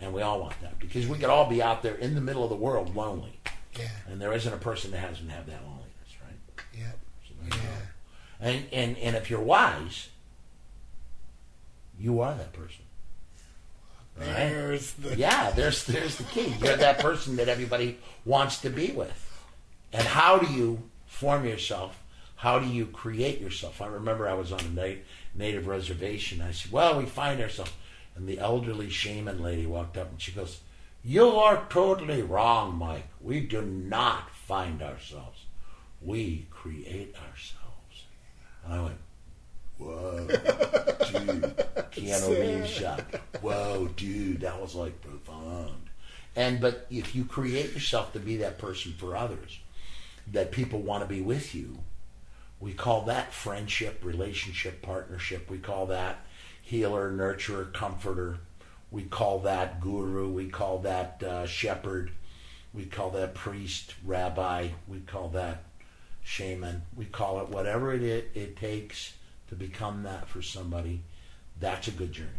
And 0.00 0.12
we 0.12 0.22
all 0.22 0.40
want 0.40 0.60
that 0.62 0.78
because 0.80 1.06
we 1.06 1.16
could 1.18 1.30
all 1.30 1.48
be 1.48 1.62
out 1.62 1.82
there 1.82 1.94
in 1.94 2.14
the 2.14 2.20
middle 2.20 2.42
of 2.42 2.50
the 2.50 2.56
world 2.56 2.94
lonely, 2.96 3.38
Yeah. 3.78 3.88
and 4.08 4.20
there 4.20 4.32
isn't 4.32 4.52
a 4.52 4.56
person 4.58 4.90
that 4.92 4.98
hasn't 4.98 5.30
had 5.30 5.46
that 5.46 5.62
loneliness, 5.64 6.16
right? 6.24 6.64
Yep. 6.76 6.98
So 7.28 7.34
Yeah. 7.44 7.50
go. 7.50 7.58
And 8.40 8.66
and 8.72 8.98
and 8.98 9.16
if 9.16 9.28
you're 9.30 9.40
wise, 9.40 10.08
you 11.98 12.20
are 12.20 12.34
that 12.34 12.52
person. 12.52 12.84
Right? 14.18 14.48
There's 14.50 14.92
the 14.94 15.16
Yeah, 15.16 15.50
there's 15.50 15.84
there's 15.84 16.16
the 16.16 16.24
key. 16.24 16.54
You're 16.62 16.76
that 16.76 16.98
person 16.98 17.36
that 17.36 17.48
everybody 17.48 17.98
wants 18.24 18.60
to 18.62 18.70
be 18.70 18.90
with. 18.90 19.24
And 19.92 20.02
how 20.02 20.38
do 20.38 20.52
you 20.52 20.82
form 21.06 21.44
yourself? 21.44 22.02
How 22.36 22.58
do 22.58 22.66
you 22.68 22.86
create 22.86 23.40
yourself? 23.40 23.80
I 23.80 23.86
remember 23.86 24.28
I 24.28 24.34
was 24.34 24.52
on 24.52 24.60
a 24.60 24.68
na- 24.70 25.00
native 25.34 25.66
reservation. 25.66 26.40
I 26.40 26.52
said, 26.52 26.72
"Well, 26.72 26.98
we 26.98 27.06
find 27.06 27.40
ourselves." 27.40 27.72
And 28.16 28.28
the 28.28 28.38
elderly 28.38 28.90
shaman 28.90 29.42
lady 29.42 29.66
walked 29.66 29.96
up 29.96 30.10
and 30.10 30.20
she 30.20 30.32
goes, 30.32 30.60
"You 31.04 31.30
are 31.30 31.66
totally 31.70 32.22
wrong, 32.22 32.76
Mike. 32.76 33.08
We 33.20 33.40
do 33.40 33.62
not 33.62 34.30
find 34.34 34.82
ourselves. 34.82 35.44
We 36.00 36.46
create 36.50 37.14
ourselves." 37.16 38.04
And 38.64 38.74
I 38.74 38.82
went, 38.82 38.98
whoa, 39.78 40.26
dude, 40.26 41.64
Keanu 42.00 42.58
Reeves 42.58 42.70
shot. 42.70 43.00
Whoa, 43.40 43.88
dude, 43.96 44.40
that 44.40 44.60
was 44.60 44.74
like 44.74 45.00
profound. 45.00 45.88
And 46.36 46.60
but 46.60 46.86
if 46.90 47.14
you 47.14 47.24
create 47.24 47.72
yourself 47.72 48.12
to 48.12 48.20
be 48.20 48.36
that 48.38 48.58
person 48.58 48.92
for 48.92 49.16
others, 49.16 49.58
that 50.32 50.52
people 50.52 50.80
want 50.80 51.02
to 51.02 51.08
be 51.08 51.20
with 51.20 51.54
you, 51.54 51.78
we 52.60 52.72
call 52.72 53.02
that 53.02 53.32
friendship, 53.32 54.00
relationship, 54.04 54.82
partnership. 54.82 55.48
We 55.50 55.58
call 55.58 55.86
that 55.86 56.24
healer, 56.62 57.10
nurturer, 57.10 57.72
comforter. 57.72 58.38
We 58.90 59.02
call 59.02 59.40
that 59.40 59.80
guru. 59.80 60.28
We 60.28 60.48
call 60.48 60.78
that 60.80 61.22
uh, 61.22 61.46
shepherd. 61.46 62.10
We 62.74 62.84
call 62.84 63.10
that 63.10 63.34
priest, 63.34 63.94
rabbi. 64.04 64.68
We 64.86 65.00
call 65.00 65.28
that 65.30 65.64
shaman. 66.22 66.82
We 66.96 67.06
call 67.06 67.40
it 67.40 67.48
whatever 67.48 67.92
it, 67.92 68.02
it, 68.02 68.30
it 68.34 68.56
takes 68.56 69.14
to 69.48 69.54
become 69.54 70.02
that 70.02 70.28
for 70.28 70.42
somebody. 70.42 71.02
That's 71.60 71.88
a 71.88 71.90
good 71.90 72.12
journey. 72.12 72.30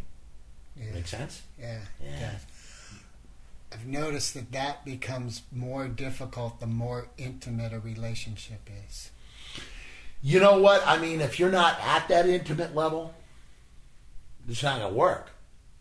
Yeah. 0.76 0.92
Make 0.94 1.08
sense? 1.08 1.42
Yeah. 1.60 1.80
Yeah. 2.04 2.32
I've 3.72 3.86
noticed 3.86 4.34
that 4.34 4.52
that 4.52 4.84
becomes 4.86 5.44
more 5.52 5.88
difficult 5.88 6.60
the 6.60 6.68
more 6.68 7.10
intimate 7.18 7.74
a 7.74 7.80
relationship 7.80 8.68
is. 8.88 9.12
You 10.22 10.40
know 10.40 10.60
what? 10.60 10.82
I 10.86 10.98
mean, 10.98 11.22
if 11.22 11.40
you're 11.40 11.52
not 11.52 11.80
at 11.82 12.08
that 12.08 12.28
intimate 12.28 12.76
level, 12.76 13.14
it's 14.48 14.64
not 14.64 14.80
going 14.80 14.92
to 14.92 14.98
work. 14.98 15.30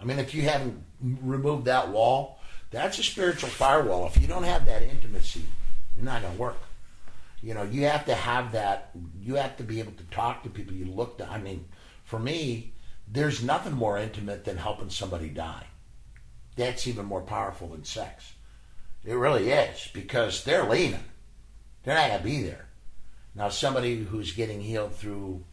I 0.00 0.04
mean, 0.04 0.18
if 0.18 0.34
you 0.34 0.42
haven't 0.42 0.84
removed 1.00 1.64
that 1.64 1.88
wall, 1.88 2.38
that's 2.70 2.98
a 2.98 3.02
spiritual 3.02 3.48
firewall. 3.48 4.06
If 4.06 4.20
you 4.20 4.28
don't 4.28 4.44
have 4.44 4.66
that 4.66 4.82
intimacy, 4.82 5.44
you're 5.96 6.04
not 6.04 6.22
going 6.22 6.34
to 6.34 6.40
work. 6.40 6.58
You 7.42 7.54
know, 7.54 7.62
you 7.62 7.86
have 7.86 8.04
to 8.06 8.14
have 8.14 8.52
that. 8.52 8.90
You 9.20 9.36
have 9.36 9.56
to 9.56 9.62
be 9.62 9.78
able 9.78 9.92
to 9.92 10.04
talk 10.04 10.42
to 10.42 10.50
people. 10.50 10.74
You 10.74 10.86
look 10.86 11.18
to. 11.18 11.28
I 11.28 11.38
mean, 11.38 11.64
for 12.04 12.18
me, 12.18 12.72
there's 13.10 13.42
nothing 13.42 13.72
more 13.74 13.98
intimate 13.98 14.44
than 14.44 14.56
helping 14.56 14.90
somebody 14.90 15.28
die. 15.28 15.66
That's 16.56 16.86
even 16.86 17.06
more 17.06 17.22
powerful 17.22 17.68
than 17.68 17.84
sex. 17.84 18.32
It 19.04 19.14
really 19.14 19.50
is 19.50 19.88
because 19.92 20.44
they're 20.44 20.68
leaving. 20.68 21.04
They're 21.84 21.94
not 21.94 22.08
going 22.08 22.18
to 22.18 22.24
be 22.24 22.42
there. 22.42 22.66
Now, 23.34 23.48
somebody 23.48 24.02
who's 24.04 24.32
getting 24.32 24.60
healed 24.60 24.94
through 24.94 25.44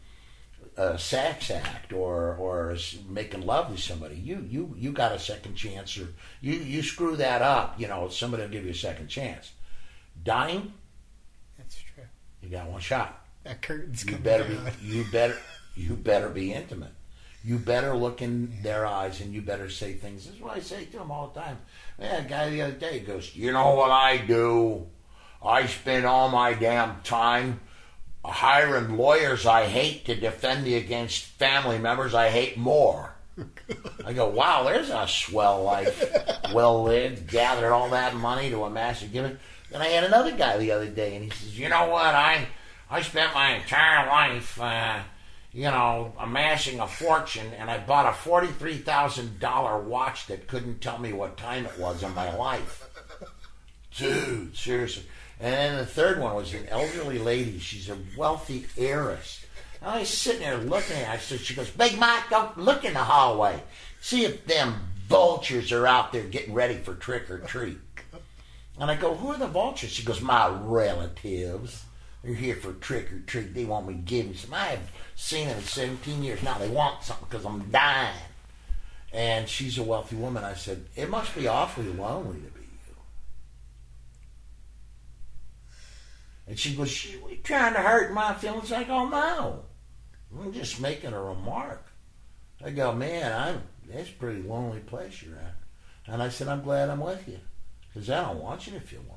a 0.76 0.98
sex 0.98 1.50
act 1.50 1.92
or 1.92 2.34
or 2.36 2.72
is 2.72 2.98
making 3.08 3.46
love 3.46 3.74
to 3.74 3.80
somebody, 3.80 4.16
you 4.16 4.44
you 4.50 4.74
you 4.76 4.92
got 4.92 5.12
a 5.12 5.18
second 5.18 5.54
chance, 5.54 5.96
or 5.96 6.08
you 6.42 6.54
you 6.54 6.82
screw 6.82 7.16
that 7.16 7.40
up, 7.40 7.80
you 7.80 7.86
know, 7.88 8.08
somebody 8.08 8.42
will 8.42 8.50
give 8.50 8.64
you 8.64 8.72
a 8.72 8.74
second 8.74 9.06
chance. 9.08 9.52
Dying, 10.22 10.72
That's 11.56 11.76
true. 11.94 12.04
you 12.42 12.48
got 12.50 12.66
one 12.68 12.80
shot. 12.80 13.24
That 13.44 13.62
curtain's 13.62 14.04
You 14.04 14.10
coming 14.10 14.22
better 14.24 14.44
down. 14.52 14.64
be 14.82 14.86
you 14.86 15.04
better 15.12 15.36
you 15.76 15.94
better 15.94 16.28
be 16.28 16.52
intimate. 16.52 16.92
You 17.46 17.58
better 17.58 17.96
look 17.96 18.22
in 18.22 18.58
their 18.62 18.86
eyes 18.86 19.20
and 19.20 19.32
you 19.32 19.40
better 19.40 19.70
say 19.70 19.92
things. 19.92 20.26
This 20.26 20.34
is 20.34 20.40
what 20.40 20.56
I 20.56 20.60
say 20.60 20.84
to 20.86 20.98
them 20.98 21.12
all 21.12 21.28
the 21.28 21.40
time. 21.40 21.58
Man, 21.96 22.26
a 22.26 22.28
guy 22.28 22.50
the 22.50 22.62
other 22.62 22.72
day 22.72 22.98
goes, 22.98 23.36
You 23.36 23.52
know 23.52 23.76
what 23.76 23.92
I 23.92 24.16
do? 24.18 24.88
I 25.40 25.66
spend 25.66 26.06
all 26.06 26.28
my 26.28 26.54
damn 26.54 27.00
time 27.02 27.60
hiring 28.24 28.96
lawyers 28.96 29.46
I 29.46 29.66
hate 29.66 30.04
to 30.06 30.16
defend 30.16 30.64
me 30.64 30.74
against 30.74 31.24
family 31.24 31.78
members 31.78 32.14
I 32.14 32.30
hate 32.30 32.58
more. 32.58 33.14
I 34.04 34.12
go, 34.12 34.28
wow, 34.28 34.64
there's 34.64 34.90
a 34.90 35.06
swell 35.06 35.62
life. 35.62 36.02
Well 36.52 36.82
lived, 36.84 37.30
gathered 37.30 37.72
all 37.72 37.90
that 37.90 38.14
money 38.14 38.50
to 38.50 38.64
amass 38.64 39.02
a 39.02 39.06
given. 39.06 39.38
Then 39.70 39.82
I 39.82 39.86
had 39.86 40.04
another 40.04 40.32
guy 40.32 40.56
the 40.58 40.72
other 40.72 40.88
day, 40.88 41.14
and 41.14 41.24
he 41.24 41.30
says, 41.30 41.58
you 41.58 41.68
know 41.68 41.88
what? 41.88 42.14
I 42.14 42.48
I 42.88 43.02
spent 43.02 43.34
my 43.34 43.56
entire 43.56 44.06
life, 44.06 44.60
uh, 44.60 45.00
you 45.56 45.62
know, 45.62 46.12
amassing 46.18 46.80
a 46.80 46.86
fortune, 46.86 47.50
and 47.58 47.70
I 47.70 47.78
bought 47.78 48.12
a 48.12 48.12
forty-three 48.12 48.76
thousand 48.76 49.40
dollar 49.40 49.80
watch 49.80 50.26
that 50.26 50.48
couldn't 50.48 50.82
tell 50.82 50.98
me 50.98 51.14
what 51.14 51.38
time 51.38 51.64
it 51.64 51.78
was 51.78 52.02
in 52.02 52.14
my 52.14 52.36
life. 52.36 52.86
Dude, 53.96 54.54
seriously. 54.54 55.04
And 55.40 55.54
then 55.54 55.76
the 55.78 55.86
third 55.86 56.20
one 56.20 56.34
was 56.34 56.52
an 56.52 56.66
elderly 56.68 57.18
lady. 57.18 57.58
She's 57.58 57.88
a 57.88 57.96
wealthy 58.18 58.66
heiress. 58.76 59.46
And 59.80 59.92
I 59.92 60.00
was 60.00 60.10
sitting 60.10 60.42
there 60.42 60.58
looking 60.58 60.96
at 60.96 61.06
her. 61.06 61.12
I 61.14 61.16
said, 61.16 61.40
she 61.40 61.54
goes, 61.54 61.70
Big 61.70 61.98
Mike, 61.98 62.24
don't 62.28 62.58
look 62.58 62.84
in 62.84 62.92
the 62.92 62.98
hallway. 62.98 63.62
See 64.02 64.26
if 64.26 64.44
them 64.44 64.74
vultures 65.08 65.72
are 65.72 65.86
out 65.86 66.12
there 66.12 66.24
getting 66.24 66.52
ready 66.52 66.74
for 66.74 66.94
trick 66.94 67.30
or 67.30 67.38
treat. 67.38 67.78
And 68.78 68.90
I 68.90 68.96
go, 68.96 69.14
who 69.14 69.28
are 69.28 69.38
the 69.38 69.46
vultures? 69.46 69.90
She 69.90 70.04
goes, 70.04 70.20
my 70.20 70.48
relatives. 70.48 71.85
They're 72.26 72.34
here 72.34 72.56
for 72.56 72.72
trick 72.72 73.12
or 73.12 73.20
treat. 73.20 73.54
They 73.54 73.64
want 73.64 73.86
me 73.86 73.94
to 73.94 74.00
give 74.00 74.26
them 74.26 74.34
some. 74.34 74.54
I 74.54 74.64
haven't 74.64 74.88
seen 75.14 75.46
them 75.46 75.58
in 75.58 75.62
17 75.62 76.24
years 76.24 76.42
now. 76.42 76.58
They 76.58 76.68
want 76.68 77.04
something 77.04 77.28
because 77.30 77.46
I'm 77.46 77.70
dying. 77.70 78.18
And 79.12 79.48
she's 79.48 79.78
a 79.78 79.84
wealthy 79.84 80.16
woman. 80.16 80.42
I 80.42 80.54
said, 80.54 80.86
it 80.96 81.08
must 81.08 81.36
be 81.36 81.46
awfully 81.46 81.92
lonely 81.92 82.40
to 82.40 82.50
be 82.50 82.62
you. 82.62 82.96
And 86.48 86.58
she 86.58 86.74
goes, 86.74 86.90
she, 86.90 87.16
we 87.18 87.36
trying 87.36 87.74
to 87.74 87.80
hurt 87.80 88.12
my 88.12 88.34
feelings? 88.34 88.72
I 88.72 88.82
go, 88.82 89.08
no. 89.08 89.62
I'm 90.36 90.52
just 90.52 90.80
making 90.80 91.12
a 91.12 91.22
remark. 91.22 91.86
I 92.64 92.70
go, 92.70 92.92
man, 92.92 93.32
I'm, 93.32 93.62
it's 93.88 94.10
a 94.10 94.14
pretty 94.14 94.42
lonely 94.42 94.80
place 94.80 95.22
you're 95.22 95.36
at. 95.36 95.54
And 96.08 96.20
I 96.20 96.28
said, 96.28 96.48
I'm 96.48 96.64
glad 96.64 96.90
I'm 96.90 96.98
with 96.98 97.28
you. 97.28 97.38
Because 97.86 98.10
I 98.10 98.22
don't 98.22 98.42
want 98.42 98.66
you 98.66 98.72
to 98.72 98.80
feel 98.80 99.02
lonely. 99.08 99.15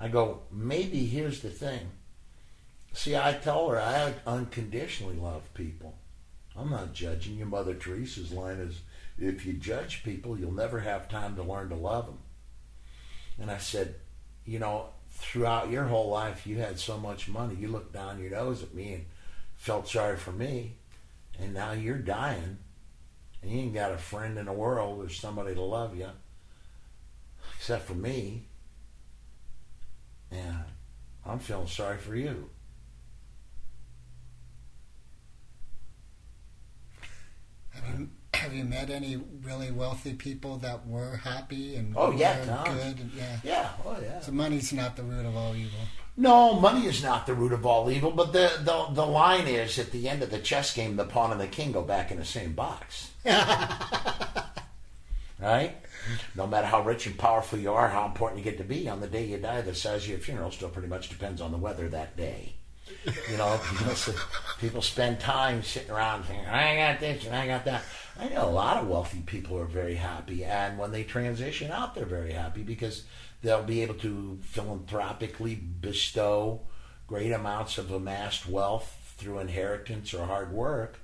I 0.00 0.08
go, 0.08 0.42
maybe 0.50 1.06
here's 1.06 1.40
the 1.40 1.50
thing. 1.50 1.90
See, 2.92 3.16
I 3.16 3.32
tell 3.32 3.68
her 3.68 3.80
I 3.80 4.14
unconditionally 4.26 5.16
love 5.16 5.52
people. 5.54 5.98
I'm 6.56 6.70
not 6.70 6.92
judging 6.92 7.36
you. 7.36 7.46
Mother 7.46 7.74
Teresa's 7.74 8.32
line 8.32 8.58
is, 8.58 8.80
if 9.18 9.44
you 9.44 9.52
judge 9.52 10.02
people, 10.02 10.38
you'll 10.38 10.52
never 10.52 10.80
have 10.80 11.08
time 11.08 11.36
to 11.36 11.42
learn 11.42 11.68
to 11.68 11.74
love 11.74 12.06
them. 12.06 12.18
And 13.40 13.50
I 13.50 13.58
said, 13.58 13.96
you 14.44 14.58
know, 14.58 14.86
throughout 15.10 15.70
your 15.70 15.84
whole 15.84 16.10
life, 16.10 16.46
you 16.46 16.58
had 16.58 16.78
so 16.78 16.98
much 16.98 17.28
money. 17.28 17.54
You 17.54 17.68
looked 17.68 17.92
down 17.92 18.20
your 18.20 18.30
nose 18.30 18.62
at 18.62 18.74
me 18.74 18.94
and 18.94 19.04
felt 19.56 19.88
sorry 19.88 20.16
for 20.16 20.32
me. 20.32 20.76
And 21.38 21.54
now 21.54 21.72
you're 21.72 21.98
dying. 21.98 22.58
And 23.42 23.50
you 23.50 23.60
ain't 23.60 23.74
got 23.74 23.92
a 23.92 23.98
friend 23.98 24.38
in 24.38 24.46
the 24.46 24.52
world 24.52 25.04
or 25.04 25.08
somebody 25.08 25.54
to 25.54 25.62
love 25.62 25.96
you, 25.96 26.08
except 27.56 27.86
for 27.86 27.94
me. 27.94 28.47
And 30.30 30.64
I'm 31.24 31.38
feeling 31.38 31.66
sorry 31.68 31.98
for 31.98 32.14
you. 32.14 32.50
Have 37.70 38.00
you, 38.00 38.08
have 38.34 38.52
you 38.52 38.64
met 38.64 38.90
any 38.90 39.20
really 39.42 39.70
wealthy 39.70 40.14
people 40.14 40.56
that 40.58 40.86
were 40.86 41.16
happy 41.16 41.76
and 41.76 41.94
Oh, 41.96 42.10
yeah, 42.10 42.64
good? 42.64 42.98
And, 43.00 43.10
yeah. 43.16 43.38
Yeah, 43.44 43.68
oh 43.84 43.96
yeah. 44.02 44.20
So 44.20 44.32
money's 44.32 44.72
not 44.72 44.96
the 44.96 45.02
root 45.04 45.24
of 45.24 45.36
all 45.36 45.54
evil. 45.54 45.78
No, 46.16 46.54
money 46.58 46.86
is 46.86 47.02
not 47.02 47.26
the 47.26 47.34
root 47.34 47.52
of 47.52 47.64
all 47.64 47.88
evil, 47.90 48.10
but 48.10 48.32
the, 48.32 48.50
the 48.64 48.86
the 48.92 49.06
line 49.06 49.46
is 49.46 49.78
at 49.78 49.92
the 49.92 50.08
end 50.08 50.20
of 50.22 50.30
the 50.30 50.40
chess 50.40 50.74
game, 50.74 50.96
the 50.96 51.04
pawn 51.04 51.30
and 51.30 51.40
the 51.40 51.46
king 51.46 51.70
go 51.70 51.82
back 51.82 52.10
in 52.10 52.18
the 52.18 52.24
same 52.24 52.54
box. 52.54 53.12
right? 55.40 55.76
No 56.34 56.46
matter 56.46 56.66
how 56.66 56.82
rich 56.82 57.06
and 57.06 57.18
powerful 57.18 57.58
you 57.58 57.72
are, 57.72 57.88
how 57.88 58.06
important 58.06 58.38
you 58.38 58.50
get 58.50 58.58
to 58.58 58.64
be, 58.64 58.88
on 58.88 59.00
the 59.00 59.06
day 59.06 59.24
you 59.24 59.38
die, 59.38 59.60
the 59.60 59.74
size 59.74 60.04
of 60.04 60.10
your 60.10 60.18
funeral 60.18 60.50
still 60.50 60.68
pretty 60.68 60.88
much 60.88 61.08
depends 61.08 61.40
on 61.40 61.52
the 61.52 61.58
weather 61.58 61.88
that 61.88 62.16
day. 62.16 62.54
You 63.30 63.36
know, 63.36 63.60
people, 64.60 64.82
spend 64.82 65.20
time 65.20 65.62
sitting 65.62 65.90
around 65.90 66.24
thinking, 66.24 66.46
I 66.46 66.76
got 66.76 67.00
this 67.00 67.26
and 67.26 67.34
I 67.34 67.46
got 67.46 67.64
that. 67.66 67.82
I 68.18 68.28
know 68.28 68.48
a 68.48 68.50
lot 68.50 68.78
of 68.78 68.88
wealthy 68.88 69.20
people 69.20 69.58
are 69.58 69.66
very 69.66 69.94
happy, 69.94 70.44
and 70.44 70.78
when 70.78 70.90
they 70.90 71.04
transition 71.04 71.70
out, 71.70 71.94
they're 71.94 72.06
very 72.06 72.32
happy 72.32 72.62
because 72.62 73.04
they'll 73.42 73.62
be 73.62 73.82
able 73.82 73.94
to 73.94 74.38
philanthropically 74.42 75.54
bestow 75.54 76.62
great 77.06 77.32
amounts 77.32 77.78
of 77.78 77.90
amassed 77.90 78.48
wealth 78.48 79.14
through 79.16 79.38
inheritance 79.38 80.12
or 80.12 80.26
hard 80.26 80.52
work 80.52 80.98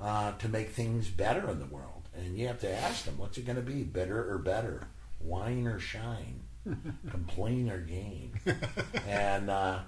uh, 0.00 0.32
to 0.32 0.48
make 0.48 0.70
things 0.70 1.08
better 1.08 1.48
in 1.50 1.58
the 1.58 1.66
world. 1.66 1.99
And 2.20 2.38
you 2.38 2.46
have 2.46 2.60
to 2.60 2.72
ask 2.72 3.04
them, 3.04 3.18
what's 3.18 3.38
it 3.38 3.46
going 3.46 3.56
to 3.56 3.62
be, 3.62 3.82
bitter 3.82 4.32
or 4.32 4.38
better, 4.38 4.86
wine 5.20 5.66
or 5.66 5.78
shine, 5.78 6.40
complain 7.10 7.70
or 7.70 7.78
gain? 7.78 8.32
and 9.06 9.50
uh, 9.50 9.80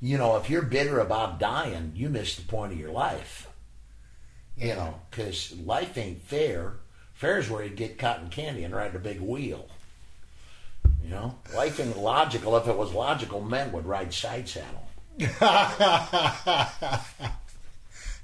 you 0.00 0.18
know, 0.18 0.36
if 0.36 0.48
you're 0.48 0.62
bitter 0.62 1.00
about 1.00 1.40
dying, 1.40 1.92
you 1.94 2.08
miss 2.08 2.36
the 2.36 2.42
point 2.42 2.72
of 2.72 2.78
your 2.78 2.92
life. 2.92 3.48
You 4.56 4.74
know, 4.74 5.00
because 5.10 5.56
life 5.60 5.96
ain't 5.96 6.22
fair. 6.22 6.74
Fair 7.14 7.38
is 7.38 7.48
where 7.48 7.64
you 7.64 7.70
get 7.70 7.98
cotton 7.98 8.28
candy 8.28 8.64
and 8.64 8.74
ride 8.74 8.94
a 8.94 8.98
big 8.98 9.20
wheel. 9.20 9.68
You 11.02 11.10
know, 11.10 11.38
life 11.54 11.80
ain't 11.80 11.96
logical. 11.96 12.56
If 12.56 12.66
it 12.66 12.76
was 12.76 12.92
logical, 12.92 13.40
men 13.40 13.72
would 13.72 13.86
ride 13.86 14.12
side 14.12 14.48
saddle. 14.48 14.84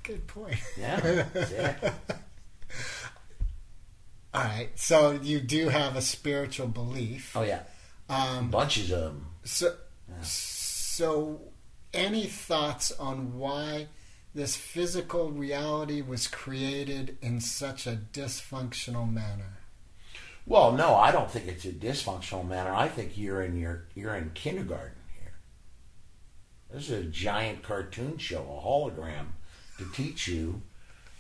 Good 0.03 0.27
point. 0.27 0.59
Yeah, 0.79 1.27
yeah. 1.35 1.93
All 4.35 4.43
right. 4.43 4.71
So 4.75 5.13
you 5.13 5.41
do 5.41 5.69
have 5.69 5.95
a 5.97 6.03
spiritual 6.03 6.67
belief. 6.67 7.37
Oh 7.37 7.43
yeah, 7.43 7.61
Um, 8.09 8.51
bunches 8.51 8.91
of 8.91 9.01
them. 9.01 9.27
so, 9.45 9.75
so 10.23 11.41
any 11.93 12.27
thoughts 12.27 12.91
on 12.93 13.39
why 13.39 13.87
this 14.35 14.57
physical 14.57 15.31
reality 15.31 16.03
was 16.03 16.27
created 16.27 17.17
in 17.23 17.41
such 17.41 17.87
a 17.87 18.01
dysfunctional 18.13 19.11
manner. 19.11 19.59
Well, 20.47 20.73
no, 20.73 20.97
I 20.97 21.13
don't 21.13 21.31
think 21.31 21.47
it's 21.47 21.65
a 21.65 21.73
dysfunctional 21.73 22.47
manner. 22.47 22.75
I 22.75 22.89
think 22.89 23.17
you're 23.17 23.43
in 23.43 23.57
your 23.57 23.85
you're 23.95 24.17
in 24.17 24.33
kindergarten 24.35 24.99
here. 25.19 25.33
This 26.73 26.91
is 26.91 27.07
a 27.07 27.09
giant 27.09 27.63
cartoon 27.63 28.19
show, 28.19 28.41
a 28.43 28.67
hologram, 28.67 29.29
to 29.79 29.87
teach 29.95 30.27
you 30.27 30.63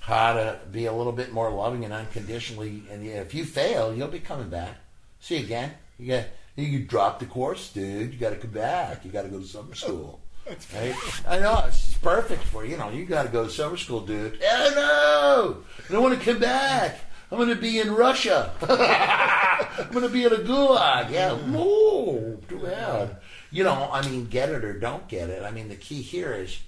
how 0.04 0.34
to 0.34 0.58
be 0.70 0.84
a 0.84 0.92
little 0.92 1.12
bit 1.12 1.32
more 1.32 1.50
loving 1.50 1.84
and 1.84 1.94
unconditionally. 1.94 2.82
And 2.90 3.06
if 3.06 3.32
you 3.32 3.46
fail, 3.46 3.94
you'll 3.94 4.08
be 4.08 4.20
coming 4.20 4.50
back. 4.50 4.76
See 5.20 5.38
you 5.38 5.44
again. 5.44 5.72
You 5.98 6.08
got 6.08 6.26
you 6.56 6.80
drop 6.80 7.20
the 7.20 7.26
course, 7.26 7.72
dude. 7.72 8.12
You 8.12 8.18
got 8.18 8.30
to 8.30 8.36
come 8.36 8.50
back. 8.50 9.04
You 9.04 9.10
got 9.10 9.22
to 9.22 9.28
go 9.28 9.40
to 9.40 9.46
summer 9.46 9.74
school. 9.74 10.20
Right? 10.74 10.94
I 11.26 11.38
know 11.38 11.64
it's 11.66 11.94
perfect 11.94 12.42
for 12.44 12.66
you. 12.66 12.72
You 12.72 12.76
know, 12.76 12.90
you 12.90 13.06
got 13.06 13.22
to 13.22 13.30
go 13.30 13.44
to 13.44 13.50
summer 13.50 13.78
school, 13.78 14.02
dude. 14.02 14.38
Oh 14.44 14.72
no, 14.74 15.84
I 15.88 15.90
don't 15.90 16.02
want 16.02 16.18
to 16.18 16.22
come 16.22 16.38
back. 16.38 17.00
I'm 17.32 17.38
going 17.38 17.48
to 17.48 17.56
be 17.56 17.80
in 17.80 17.94
Russia. 17.94 18.52
I'm 18.60 19.90
going 19.90 20.06
to 20.06 20.12
be 20.12 20.24
in 20.24 20.34
a 20.34 20.36
gulag. 20.36 21.10
Yeah, 21.10 21.32
whoa, 21.32 22.38
too 22.46 22.58
bad. 22.58 23.16
You 23.50 23.64
know, 23.64 23.88
I 23.90 24.06
mean, 24.06 24.26
get 24.26 24.50
it 24.50 24.66
or 24.66 24.78
don't 24.78 25.08
get 25.08 25.30
it. 25.30 25.42
I 25.42 25.50
mean, 25.50 25.70
the 25.70 25.76
key 25.76 26.02
here 26.02 26.34
is, 26.34 26.60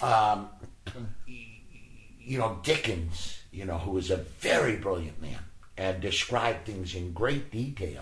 um, 0.00 0.48
you 2.28 2.38
know, 2.38 2.58
Dickens. 2.62 3.34
You 3.50 3.64
know, 3.64 3.78
who 3.78 3.92
was 3.92 4.10
a 4.10 4.18
very 4.18 4.76
brilliant 4.76 5.22
man 5.22 5.38
and 5.78 6.00
described 6.02 6.66
things 6.66 6.94
in 6.94 7.12
great 7.12 7.50
detail 7.50 8.00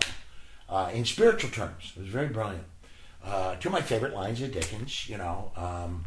uh, 0.69 0.91
in 0.93 1.05
spiritual 1.05 1.49
terms. 1.51 1.93
It 1.95 2.01
was 2.01 2.09
very 2.09 2.27
brilliant. 2.27 2.65
Uh, 3.23 3.55
two 3.55 3.69
of 3.69 3.73
my 3.73 3.81
favorite 3.81 4.13
lines 4.13 4.41
of 4.41 4.51
Dickens, 4.51 5.07
you 5.07 5.17
know, 5.17 5.51
um, 5.55 6.05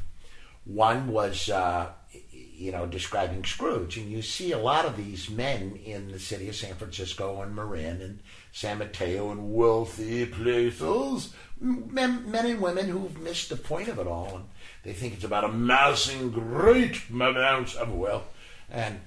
one 0.65 1.09
was, 1.09 1.49
uh, 1.49 1.89
you 2.31 2.71
know, 2.71 2.87
describing 2.87 3.45
Scrooge, 3.45 3.97
and 3.97 4.11
you 4.11 4.21
see 4.23 4.53
a 4.53 4.59
lot 4.59 4.85
of 4.85 4.97
these 4.97 5.31
men 5.31 5.79
in 5.85 6.13
the 6.13 6.19
city 6.19 6.49
of 6.49 6.55
San 6.55 6.75
Francisco 6.75 7.41
and 7.41 7.57
Marin 7.57 8.01
and 8.03 8.21
San 8.53 8.79
Mateo 8.79 9.31
and 9.31 9.55
wealthy 9.55 10.27
places, 10.27 11.33
men, 11.61 12.31
men 12.31 12.47
and 12.47 12.61
women 12.61 12.89
who've 12.89 13.19
missed 13.21 13.49
the 13.49 13.57
point 13.57 13.89
of 13.89 13.99
it 13.99 14.07
all, 14.07 14.37
and 14.37 14.45
they 14.83 14.93
think 14.93 15.15
it's 15.15 15.25
about 15.25 15.45
amassing 15.45 16.31
great 16.31 17.09
amounts 17.11 17.75
of 17.75 17.93
wealth, 17.93 18.27
and 18.71 19.01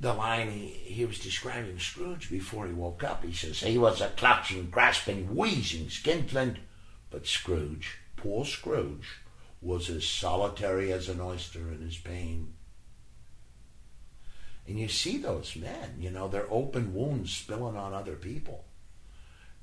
the 0.00 0.14
line 0.14 0.50
he, 0.50 0.66
he 0.66 1.04
was 1.04 1.18
describing 1.18 1.78
Scrooge 1.78 2.30
before 2.30 2.66
he 2.66 2.72
woke 2.72 3.02
up. 3.02 3.24
He 3.24 3.32
says 3.32 3.60
he 3.60 3.78
was 3.78 4.00
a 4.00 4.08
clutching, 4.10 4.70
grasping, 4.70 5.34
wheezing 5.34 5.90
skinflint, 5.90 6.58
but 7.10 7.26
Scrooge, 7.26 7.98
poor 8.16 8.44
Scrooge, 8.44 9.20
was 9.60 9.90
as 9.90 10.06
solitary 10.06 10.92
as 10.92 11.08
an 11.08 11.20
oyster 11.20 11.72
in 11.72 11.80
his 11.80 11.96
pain. 11.96 12.54
And 14.68 14.78
you 14.78 14.88
see 14.88 15.16
those 15.16 15.56
men, 15.56 15.96
you 15.98 16.10
know, 16.10 16.28
they're 16.28 16.46
open 16.50 16.94
wounds 16.94 17.32
spilling 17.32 17.76
on 17.76 17.94
other 17.94 18.14
people. 18.14 18.66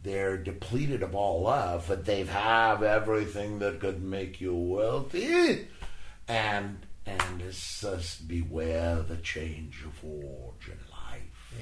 They're 0.06 0.38
depleted 0.38 1.02
of 1.02 1.16
all 1.16 1.42
love, 1.42 1.86
but 1.88 2.06
they 2.06 2.24
have 2.26 2.84
everything 2.84 3.58
that 3.58 3.80
could 3.80 4.04
make 4.04 4.40
you 4.40 4.54
wealthy. 4.54 5.68
And 6.28 6.86
and 7.08 7.42
it 7.42 7.56
says, 7.56 8.18
beware 8.18 9.02
the 9.02 9.18
change 9.18 9.84
of 9.84 9.94
forge 9.96 10.68
in 10.68 10.78
life. 10.92 11.56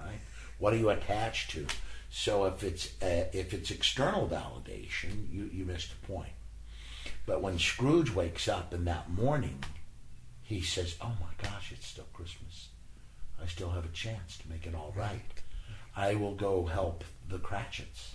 Right? 0.00 0.20
What 0.60 0.74
are 0.74 0.76
you 0.76 0.90
attached 0.90 1.50
to? 1.52 1.66
So 2.08 2.44
if 2.44 2.62
it's 2.62 3.02
uh, 3.02 3.24
if 3.32 3.52
it's 3.52 3.72
external 3.72 4.28
validation, 4.28 5.28
you 5.32 5.50
you 5.52 5.64
missed 5.64 5.90
the 5.90 6.06
point. 6.06 6.32
But 7.26 7.42
when 7.42 7.58
Scrooge 7.58 8.14
wakes 8.14 8.46
up 8.46 8.72
in 8.72 8.84
that 8.84 9.10
morning, 9.10 9.58
he 10.42 10.60
says, 10.60 10.94
"Oh 11.00 11.16
my 11.20 11.34
gosh, 11.42 11.72
it's 11.72 11.88
still 11.88 12.06
Christmas. 12.12 12.68
I 13.42 13.46
still 13.46 13.70
have 13.70 13.84
a 13.84 13.88
chance 13.88 14.38
to 14.38 14.48
make 14.48 14.66
it 14.66 14.74
all 14.76 14.94
right. 14.96 15.42
I 15.96 16.14
will 16.14 16.36
go 16.36 16.64
help 16.66 17.02
the 17.28 17.38
Cratchits." 17.38 18.14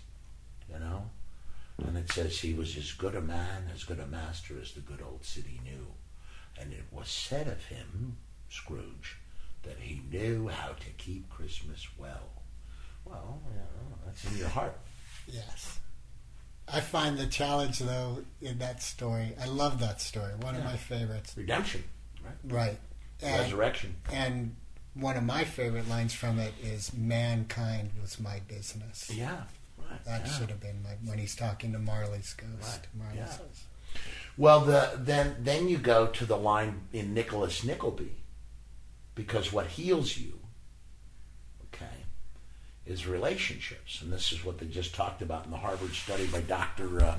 You 0.69 0.79
know, 0.79 1.09
and 1.85 1.97
it 1.97 2.11
says 2.11 2.39
he 2.39 2.53
was 2.53 2.77
as 2.77 2.91
good 2.93 3.15
a 3.15 3.21
man, 3.21 3.69
as 3.73 3.83
good 3.83 3.99
a 3.99 4.07
master 4.07 4.55
as 4.61 4.71
the 4.71 4.81
good 4.81 5.01
old 5.01 5.25
city 5.25 5.59
knew. 5.63 5.87
And 6.59 6.71
it 6.71 6.85
was 6.91 7.09
said 7.09 7.47
of 7.47 7.65
him, 7.65 8.17
Scrooge, 8.49 9.17
that 9.63 9.77
he 9.79 10.01
knew 10.11 10.47
how 10.47 10.69
to 10.69 10.89
keep 10.97 11.29
Christmas 11.29 11.87
well. 11.97 12.43
Well, 13.05 13.41
you 13.49 13.57
know, 13.57 13.97
that's 14.05 14.23
in 14.25 14.37
your 14.37 14.49
heart. 14.49 14.77
Yes. 15.27 15.79
I 16.67 16.79
find 16.79 17.17
the 17.17 17.25
challenge, 17.27 17.79
though, 17.79 18.23
in 18.41 18.59
that 18.59 18.81
story. 18.81 19.35
I 19.41 19.47
love 19.47 19.79
that 19.81 19.99
story. 19.99 20.33
One 20.39 20.55
of 20.55 20.63
my 20.63 20.77
favorites. 20.77 21.33
Redemption, 21.35 21.83
right? 22.23 22.33
Right. 22.45 22.77
And, 23.21 23.41
Resurrection. 23.41 23.95
and 24.11 24.55
one 24.93 25.17
of 25.17 25.23
my 25.23 25.43
favorite 25.43 25.89
lines 25.89 26.13
from 26.13 26.39
it 26.39 26.53
is 26.61 26.93
"Mankind 26.93 27.91
was 28.01 28.19
my 28.19 28.39
business." 28.47 29.09
Yeah, 29.13 29.43
right. 29.77 30.03
That 30.05 30.25
yeah. 30.25 30.31
should 30.31 30.49
have 30.49 30.59
been 30.59 30.83
my, 30.83 30.91
when 31.05 31.19
he's 31.19 31.35
talking 31.35 31.71
to 31.73 31.79
Marley's 31.79 32.33
ghost. 32.33 32.51
Right, 32.61 33.05
Marley's 33.05 33.17
yeah. 33.17 33.37
ghost. 33.37 33.63
Well, 34.37 34.61
the 34.61 34.91
then 34.97 35.37
then 35.39 35.69
you 35.69 35.77
go 35.77 36.07
to 36.07 36.25
the 36.25 36.37
line 36.37 36.81
in 36.91 37.13
Nicholas 37.13 37.63
Nickleby, 37.63 38.15
because 39.15 39.53
what 39.53 39.67
heals 39.67 40.17
you, 40.17 40.39
okay, 41.65 41.85
is 42.85 43.05
relationships, 43.07 44.01
and 44.01 44.11
this 44.11 44.31
is 44.31 44.43
what 44.43 44.57
they 44.57 44.65
just 44.65 44.95
talked 44.95 45.21
about 45.21 45.45
in 45.45 45.51
the 45.51 45.57
Harvard 45.57 45.93
study 45.93 46.25
by 46.27 46.41
Doctor. 46.41 47.03
Uh, 47.03 47.15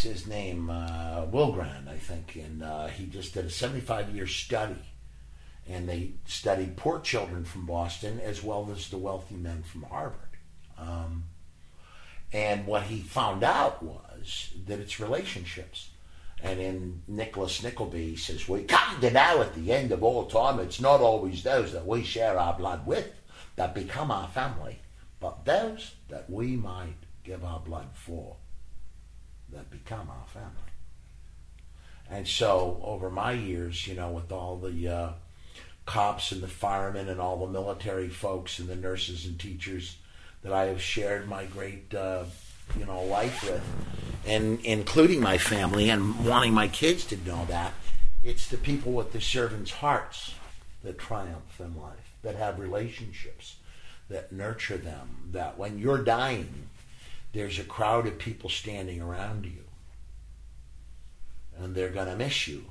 what 0.00 0.04
the 0.04 0.10
heck's 0.12 0.22
his 0.22 0.30
name? 0.30 0.70
Uh, 0.70 1.26
Wilgrand, 1.26 1.88
I 1.88 1.96
think, 1.96 2.36
and 2.36 2.62
uh, 2.62 2.86
he 2.88 3.06
just 3.06 3.34
did 3.34 3.44
a 3.44 3.50
seventy-five 3.50 4.10
year 4.14 4.26
study, 4.26 4.80
and 5.68 5.88
they 5.88 6.12
studied 6.26 6.76
poor 6.76 7.00
children 7.00 7.44
from 7.44 7.66
Boston 7.66 8.20
as 8.20 8.42
well 8.42 8.70
as 8.72 8.88
the 8.88 8.98
wealthy 8.98 9.36
men 9.36 9.62
from 9.62 9.82
Harvard. 9.82 10.38
Um, 10.78 11.24
and 12.32 12.66
what 12.66 12.84
he 12.84 13.00
found 13.00 13.42
out 13.42 13.82
was 13.82 14.50
that 14.66 14.78
it's 14.78 15.00
relationships. 15.00 15.90
And 16.42 16.58
in 16.58 17.02
Nicholas 17.06 17.62
Nickleby, 17.62 18.16
says, 18.16 18.48
We 18.48 18.62
come 18.62 18.98
to 19.02 19.10
know 19.10 19.42
at 19.42 19.54
the 19.54 19.72
end 19.72 19.92
of 19.92 20.02
all 20.02 20.24
time, 20.24 20.58
it's 20.58 20.80
not 20.80 21.00
always 21.00 21.42
those 21.42 21.72
that 21.72 21.86
we 21.86 22.02
share 22.02 22.38
our 22.38 22.54
blood 22.54 22.86
with 22.86 23.12
that 23.56 23.74
become 23.74 24.10
our 24.10 24.28
family, 24.28 24.78
but 25.18 25.44
those 25.44 25.96
that 26.08 26.30
we 26.30 26.56
might 26.56 26.96
give 27.24 27.44
our 27.44 27.60
blood 27.60 27.88
for 27.92 28.36
that 29.52 29.70
become 29.70 30.08
our 30.10 30.26
family. 30.26 30.50
And 32.10 32.26
so, 32.26 32.80
over 32.82 33.10
my 33.10 33.32
years, 33.32 33.86
you 33.86 33.94
know, 33.94 34.10
with 34.10 34.32
all 34.32 34.56
the 34.56 34.88
uh, 34.88 35.12
cops 35.86 36.32
and 36.32 36.42
the 36.42 36.48
firemen 36.48 37.08
and 37.08 37.20
all 37.20 37.36
the 37.36 37.52
military 37.52 38.08
folks 38.08 38.58
and 38.58 38.68
the 38.68 38.76
nurses 38.76 39.26
and 39.26 39.38
teachers 39.38 39.96
that 40.42 40.52
I 40.52 40.66
have 40.66 40.82
shared 40.82 41.28
my 41.28 41.44
great, 41.44 41.94
uh, 41.94 42.24
you 42.78 42.84
know, 42.84 43.02
life 43.04 43.44
with, 43.44 43.62
and 44.26 44.60
including 44.64 45.20
my 45.20 45.38
family 45.38 45.90
and 45.90 46.24
wanting 46.24 46.54
my 46.54 46.68
kids 46.68 47.04
to 47.06 47.16
know 47.18 47.44
that, 47.46 47.74
it's 48.24 48.48
the 48.48 48.56
people 48.56 48.92
with 48.92 49.12
the 49.12 49.20
servants' 49.20 49.70
hearts 49.70 50.34
that 50.82 50.98
triumph 50.98 51.60
in 51.60 51.80
life, 51.80 52.14
that 52.22 52.36
have 52.36 52.58
relationships, 52.58 53.56
that 54.08 54.32
nurture 54.32 54.76
them, 54.76 55.30
that 55.32 55.58
when 55.58 55.78
you're 55.78 56.02
dying, 56.02 56.69
there's 57.32 57.58
a 57.58 57.64
crowd 57.64 58.06
of 58.06 58.18
people 58.18 58.50
standing 58.50 59.00
around 59.00 59.44
you. 59.44 59.64
And 61.58 61.74
they're 61.74 61.90
going 61.90 62.08
to 62.08 62.16
miss 62.16 62.48
you, 62.48 62.64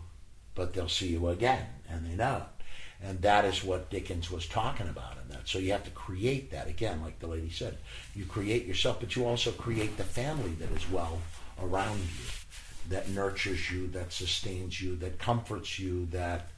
but 0.56 0.74
they'll 0.74 0.89
see 0.89 1.10
you 1.10 1.28
again, 1.30 1.65
and 1.89 2.06
they 2.06 2.15
know 2.15 2.38
it. 2.38 2.65
And 3.02 3.22
that 3.22 3.45
is 3.45 3.63
what 3.63 3.89
Dickens 3.89 4.30
was 4.30 4.45
talking 4.45 4.89
about 4.89 5.13
in 5.24 5.30
that. 5.30 5.48
So 5.48 5.58
you 5.58 5.72
have 5.72 5.86
to 5.86 5.91
create 5.91 6.52
that 6.52 6.67
again, 6.67 7.02
like 7.02 7.19
the 7.19 7.28
lady 7.28 7.50
said. 7.50 7.78
You 8.13 8.26
create 8.26 8.65
yourself, 8.65 9.00
but 9.00 9.15
you 9.15 9.26
also 9.26 9.52
create 9.52 9.95
the 9.95 10.04
family 10.04 10.52
that 10.60 10.72
is 10.72 10.89
well 10.89 11.19
around 11.62 12.00
you, 12.00 12.89
that 12.89 13.10
nurtures 13.10 13.72
you, 13.72 13.88
that 13.89 14.12
sustains 14.12 14.82
you, 14.82 14.98
that 14.98 15.19
comforts 15.19 15.80
you, 15.80 16.08
that 16.08 16.50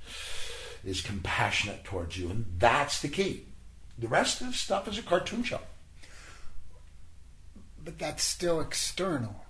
is 0.84 1.02
compassionate 1.02 1.84
towards 1.84 2.18
you. 2.18 2.30
And 2.30 2.46
that's 2.58 3.02
the 3.02 3.08
key. 3.08 3.46
The 4.00 4.08
rest 4.08 4.42
of 4.42 4.48
the 4.48 4.54
stuff 4.54 4.88
is 4.88 4.98
a 4.98 5.04
cartoon 5.04 5.44
show. 5.44 5.60
But 7.84 7.98
that's 8.00 8.24
still 8.24 8.60
external. 8.62 9.46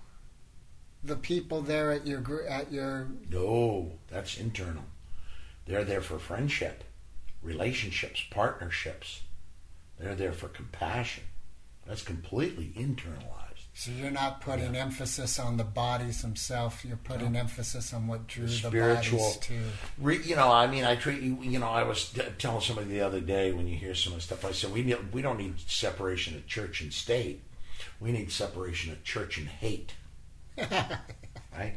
The 1.04 1.16
people 1.16 1.62
there 1.62 1.92
at 1.92 2.06
your 2.06 2.46
at 2.48 2.72
your 2.72 3.08
No, 3.30 3.94
that's 4.10 4.38
internal. 4.38 4.84
They're 5.66 5.84
there 5.84 6.02
for 6.02 6.20
friendship, 6.20 6.84
relationships, 7.42 8.24
partnerships. 8.30 9.22
They're 10.00 10.16
there 10.16 10.32
for 10.34 10.48
compassion. 10.48 11.24
That's 11.88 12.04
completely 12.04 12.72
internalized. 12.78 13.66
so 13.74 13.92
you're 13.92 14.12
not 14.12 14.42
putting 14.42 14.76
emphasis 14.76 15.40
on 15.40 15.58
the 15.58 15.64
bodies 15.64 16.22
themselves. 16.22 16.84
You're 16.86 16.98
putting 16.98 17.36
emphasis 17.36 17.94
on 17.94 18.08
what 18.08 18.28
drew 18.28 18.46
the, 18.46 18.52
spiritual- 18.52 19.20
bodies 19.20 19.38
to. 19.38 19.60
Re, 19.98 20.22
you 20.24 20.36
know, 20.36 20.52
I 20.52 20.68
mean, 20.68 20.84
I 20.84 20.96
treat 20.96 21.22
you. 21.22 21.38
You 21.42 21.60
know, 21.60 21.70
I 21.70 21.84
was 21.84 22.10
t- 22.10 22.22
telling 22.38 22.62
somebody 22.62 22.90
the 22.90 23.02
other 23.02 23.22
day 23.22 23.52
when 23.52 23.68
you 23.68 23.76
hear 23.78 23.96
some 23.96 24.14
of 24.14 24.20
the 24.20 24.24
stuff. 24.24 24.46
I 24.46 24.52
said 24.52 24.72
we 24.72 24.84
need, 24.84 24.98
we 25.14 25.22
don't 25.22 25.38
need 25.38 25.60
separation 25.68 26.36
of 26.36 26.46
church 26.48 26.82
and 26.82 26.94
state. 26.94 27.42
We 28.00 28.12
need 28.12 28.32
separation 28.32 28.92
of 28.92 29.04
church 29.04 29.38
and 29.38 29.48
hate. 29.48 29.94
right? 30.58 31.76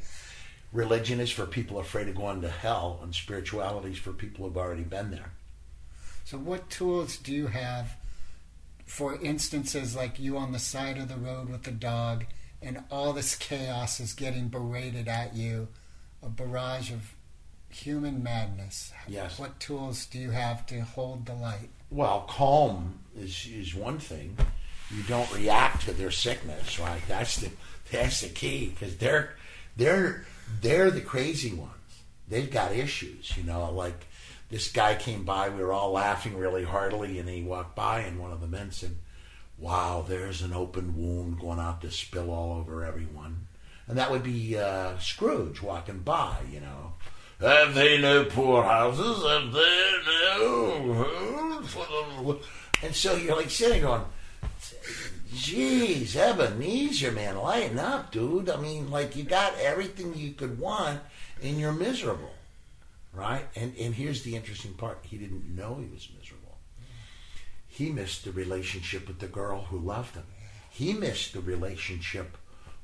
religion 0.74 1.20
is 1.20 1.30
for 1.30 1.46
people 1.46 1.78
afraid 1.78 2.08
of 2.08 2.16
going 2.16 2.42
to 2.42 2.50
hell, 2.50 3.00
and 3.02 3.14
spirituality 3.14 3.92
is 3.92 3.98
for 3.98 4.12
people 4.12 4.44
who've 4.44 4.58
already 4.58 4.82
been 4.82 5.10
there. 5.10 5.32
So, 6.24 6.36
what 6.36 6.68
tools 6.68 7.16
do 7.16 7.32
you 7.32 7.46
have 7.46 7.96
for 8.84 9.18
instances 9.22 9.96
like 9.96 10.18
you 10.18 10.36
on 10.36 10.52
the 10.52 10.58
side 10.58 10.98
of 10.98 11.08
the 11.08 11.16
road 11.16 11.48
with 11.48 11.62
the 11.62 11.70
dog, 11.70 12.26
and 12.60 12.82
all 12.90 13.12
this 13.12 13.36
chaos 13.36 14.00
is 14.00 14.12
getting 14.12 14.48
berated 14.48 15.08
at 15.08 15.34
you, 15.34 15.68
a 16.22 16.28
barrage 16.28 16.90
of 16.90 17.14
human 17.68 18.22
madness? 18.22 18.92
Yes. 19.06 19.38
What 19.38 19.60
tools 19.60 20.06
do 20.06 20.18
you 20.18 20.30
have 20.30 20.66
to 20.66 20.80
hold 20.80 21.26
the 21.26 21.34
light? 21.34 21.70
Well, 21.90 22.24
calm 22.28 22.98
is 23.16 23.46
is 23.46 23.74
one 23.74 23.98
thing. 23.98 24.36
You 24.94 25.02
don't 25.04 25.32
react 25.34 25.86
to 25.86 25.92
their 25.92 26.10
sickness, 26.10 26.78
right? 26.78 27.00
That's 27.08 27.36
the 27.36 27.50
that's 27.90 28.20
the 28.20 28.28
key 28.28 28.68
because 28.68 28.96
they're 28.96 29.34
they're 29.76 30.26
they're 30.60 30.90
the 30.90 31.00
crazy 31.00 31.52
ones. 31.52 31.70
They've 32.28 32.50
got 32.50 32.72
issues, 32.72 33.36
you 33.36 33.42
know. 33.42 33.70
Like 33.70 34.06
this 34.50 34.70
guy 34.70 34.94
came 34.94 35.24
by, 35.24 35.48
we 35.48 35.62
were 35.62 35.72
all 35.72 35.92
laughing 35.92 36.36
really 36.36 36.64
heartily, 36.64 37.18
and 37.18 37.28
he 37.28 37.42
walked 37.42 37.74
by, 37.74 38.00
and 38.00 38.20
one 38.20 38.32
of 38.32 38.40
the 38.40 38.46
men 38.46 38.70
said, 38.70 38.96
"Wow, 39.58 40.04
there's 40.06 40.42
an 40.42 40.52
open 40.52 40.96
wound 40.96 41.40
going 41.40 41.58
out 41.58 41.80
to 41.82 41.90
spill 41.90 42.30
all 42.30 42.58
over 42.58 42.84
everyone." 42.84 43.46
And 43.86 43.98
that 43.98 44.10
would 44.10 44.22
be 44.22 44.56
uh, 44.56 44.98
Scrooge 44.98 45.60
walking 45.60 45.98
by, 45.98 46.38
you 46.50 46.60
know. 46.60 46.94
Have 47.40 47.74
they 47.74 48.00
no 48.00 48.24
poorhouses? 48.24 49.22
Have 49.26 49.52
they 49.52 49.92
no? 50.16 52.40
And 52.82 52.94
so 52.94 53.16
you're 53.16 53.36
like 53.36 53.50
sitting 53.50 53.82
going, 53.82 54.02
Jeez, 55.34 56.14
Ebenezer, 56.14 57.10
man, 57.10 57.36
lighten 57.38 57.80
up, 57.80 58.12
dude. 58.12 58.48
I 58.48 58.56
mean, 58.56 58.88
like 58.90 59.16
you 59.16 59.24
got 59.24 59.58
everything 59.58 60.14
you 60.14 60.32
could 60.32 60.60
want, 60.60 61.00
and 61.42 61.58
you're 61.58 61.72
miserable, 61.72 62.32
right? 63.12 63.44
And 63.56 63.74
and 63.76 63.96
here's 63.96 64.22
the 64.22 64.36
interesting 64.36 64.74
part: 64.74 65.00
he 65.02 65.18
didn't 65.18 65.52
know 65.52 65.74
he 65.74 65.92
was 65.92 66.08
miserable. 66.16 66.58
He 67.66 67.90
missed 67.90 68.24
the 68.24 68.30
relationship 68.30 69.08
with 69.08 69.18
the 69.18 69.26
girl 69.26 69.62
who 69.62 69.78
loved 69.78 70.14
him. 70.14 70.26
He 70.70 70.92
missed 70.92 71.32
the 71.32 71.40
relationship 71.40 72.38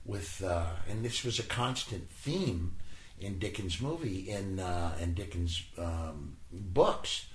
with, 0.05 0.43
uh, 0.43 0.71
and 0.89 1.05
this 1.05 1.23
was 1.23 1.39
a 1.39 1.45
constant 1.45 2.11
theme 2.11 2.75
in 3.21 3.39
Dickens' 3.39 3.81
movie, 3.81 4.29
in 4.29 4.59
uh, 4.59 4.97
in 5.01 5.15
Dickens' 5.15 5.63
um, 5.79 6.37
books, 6.53 7.27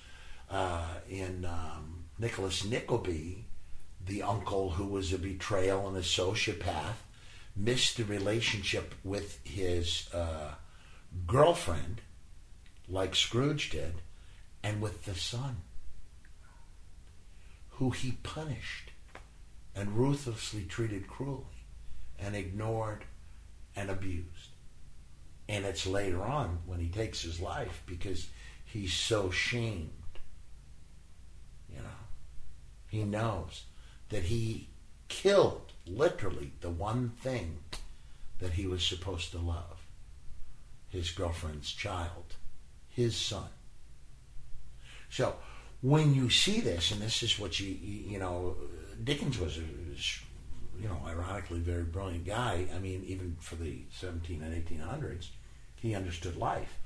uh, 0.51 0.95
in 1.09 1.45
um, 1.45 2.03
Nicholas 2.19 2.65
Nickleby 2.65 3.44
the 4.05 4.21
uncle 4.21 4.71
who 4.71 4.85
was 4.85 5.11
a 5.11 5.17
betrayal 5.17 5.87
and 5.87 5.97
a 5.97 6.01
sociopath 6.01 6.97
missed 7.55 7.97
the 7.97 8.03
relationship 8.03 8.93
with 9.03 9.39
his 9.43 10.09
uh, 10.13 10.53
girlfriend, 11.25 12.01
like 12.87 13.15
Scrooge 13.15 13.69
did, 13.69 13.95
and 14.63 14.81
with 14.81 15.05
the 15.05 15.15
son, 15.15 15.57
who 17.71 17.89
he 17.91 18.11
punished 18.23 18.91
and 19.75 19.97
ruthlessly 19.97 20.63
treated 20.63 21.07
cruelly 21.07 21.43
and 22.19 22.35
ignored 22.35 23.03
and 23.75 23.89
abused. 23.89 24.49
And 25.47 25.65
it's 25.65 25.85
later 25.85 26.23
on 26.23 26.59
when 26.65 26.79
he 26.79 26.89
takes 26.89 27.21
his 27.21 27.39
life 27.39 27.83
because 27.85 28.27
he's 28.63 28.93
so 28.93 29.29
shamed. 29.29 29.91
You 31.69 31.79
know, 31.79 31.99
he 32.87 33.03
knows 33.03 33.63
that 34.15 34.23
he 34.23 34.69
killed 35.09 35.73
literally 35.85 36.53
the 36.61 36.69
one 36.69 37.09
thing 37.19 37.57
that 38.39 38.53
he 38.53 38.65
was 38.65 38.81
supposed 38.81 39.29
to 39.29 39.37
love 39.37 39.85
his 40.87 41.11
girlfriend's 41.11 41.69
child, 41.73 42.35
his 42.87 43.13
son. 43.17 43.49
So 45.09 45.35
when 45.81 46.15
you 46.15 46.29
see 46.29 46.61
this, 46.61 46.91
and 46.91 47.01
this 47.01 47.23
is 47.23 47.37
what 47.37 47.59
you, 47.59 47.67
you, 47.67 48.17
know, 48.17 48.55
Dickens 49.03 49.37
was 49.37 49.57
you 49.57 50.87
know, 50.87 51.01
ironically 51.05 51.59
very 51.59 51.83
brilliant 51.83 52.25
guy. 52.25 52.69
I 52.73 52.79
mean, 52.79 53.03
even 53.05 53.35
for 53.41 53.55
the 53.55 53.81
17 53.99 54.41
and 54.41 54.65
1800s, 54.65 55.27
he 55.75 55.93
understood 55.93 56.37
life. 56.37 56.79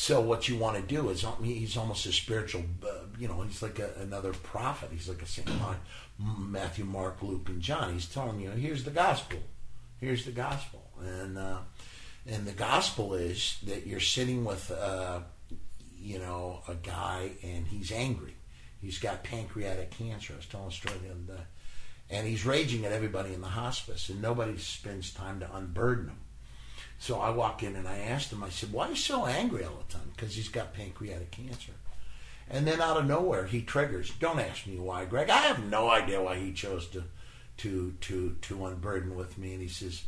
So 0.00 0.18
what 0.18 0.48
you 0.48 0.56
want 0.56 0.76
to 0.76 0.82
do 0.82 1.10
is 1.10 1.26
he's 1.42 1.76
almost 1.76 2.06
a 2.06 2.12
spiritual, 2.12 2.64
uh, 2.82 3.04
you 3.18 3.28
know, 3.28 3.42
he's 3.42 3.62
like 3.62 3.78
a, 3.78 3.90
another 4.00 4.32
prophet. 4.32 4.88
He's 4.90 5.10
like 5.10 5.20
a 5.20 5.26
Saint 5.26 5.54
Mark, 5.58 5.76
Matthew, 6.18 6.86
Mark, 6.86 7.22
Luke, 7.22 7.50
and 7.50 7.60
John. 7.60 7.92
He's 7.92 8.06
telling 8.06 8.40
you, 8.40 8.48
here's 8.48 8.84
the 8.84 8.90
gospel, 8.90 9.40
here's 9.98 10.24
the 10.24 10.30
gospel, 10.30 10.82
and 11.04 11.36
uh, 11.36 11.58
and 12.26 12.46
the 12.46 12.52
gospel 12.52 13.12
is 13.12 13.58
that 13.66 13.86
you're 13.86 14.00
sitting 14.00 14.42
with, 14.42 14.70
uh, 14.70 15.20
you 15.98 16.18
know, 16.18 16.62
a 16.66 16.76
guy 16.76 17.32
and 17.42 17.66
he's 17.66 17.92
angry. 17.92 18.36
He's 18.80 18.98
got 18.98 19.22
pancreatic 19.22 19.90
cancer. 19.90 20.32
I 20.32 20.36
was 20.36 20.46
telling 20.46 20.68
a 20.68 20.72
story 20.72 20.96
day, 20.96 21.34
and 22.08 22.26
he's 22.26 22.46
raging 22.46 22.86
at 22.86 22.92
everybody 22.92 23.34
in 23.34 23.42
the 23.42 23.48
hospice, 23.48 24.08
and 24.08 24.22
nobody 24.22 24.56
spends 24.56 25.12
time 25.12 25.40
to 25.40 25.54
unburden 25.54 26.08
him. 26.08 26.18
So 27.00 27.18
I 27.18 27.30
walk 27.30 27.62
in 27.62 27.76
and 27.76 27.88
I 27.88 27.96
asked 27.96 28.30
him, 28.30 28.44
I 28.44 28.50
said, 28.50 28.72
why 28.72 28.86
are 28.86 28.90
you 28.90 28.96
so 28.96 29.24
angry 29.24 29.64
all 29.64 29.82
the 29.88 29.92
time? 29.92 30.12
Because 30.14 30.36
he's 30.36 30.50
got 30.50 30.74
pancreatic 30.74 31.30
cancer. 31.30 31.72
And 32.50 32.66
then 32.66 32.82
out 32.82 32.98
of 32.98 33.06
nowhere, 33.06 33.46
he 33.46 33.62
triggers. 33.62 34.12
Don't 34.20 34.38
ask 34.38 34.66
me 34.66 34.76
why, 34.76 35.06
Greg. 35.06 35.30
I 35.30 35.38
have 35.38 35.64
no 35.64 35.90
idea 35.90 36.22
why 36.22 36.36
he 36.36 36.52
chose 36.52 36.86
to, 36.88 37.04
to, 37.56 37.94
to, 38.02 38.36
to 38.42 38.66
unburden 38.66 39.16
with 39.16 39.38
me. 39.38 39.54
And 39.54 39.62
he 39.62 39.68
says, 39.68 40.02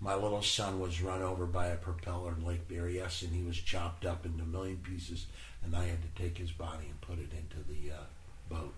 my 0.00 0.14
little 0.14 0.42
son 0.42 0.80
was 0.80 1.00
run 1.00 1.22
over 1.22 1.46
by 1.46 1.68
a 1.68 1.76
propeller 1.76 2.34
in 2.36 2.44
Lake 2.44 2.68
Berryessa, 2.68 3.22
and 3.22 3.34
he 3.34 3.42
was 3.42 3.56
chopped 3.56 4.04
up 4.04 4.26
into 4.26 4.42
a 4.42 4.46
million 4.46 4.76
pieces, 4.76 5.24
and 5.62 5.74
I 5.74 5.86
had 5.86 6.02
to 6.02 6.22
take 6.22 6.36
his 6.36 6.50
body 6.52 6.84
and 6.90 7.00
put 7.00 7.18
it 7.18 7.32
into 7.32 7.66
the 7.66 7.94
uh, 7.94 8.04
boat. 8.50 8.74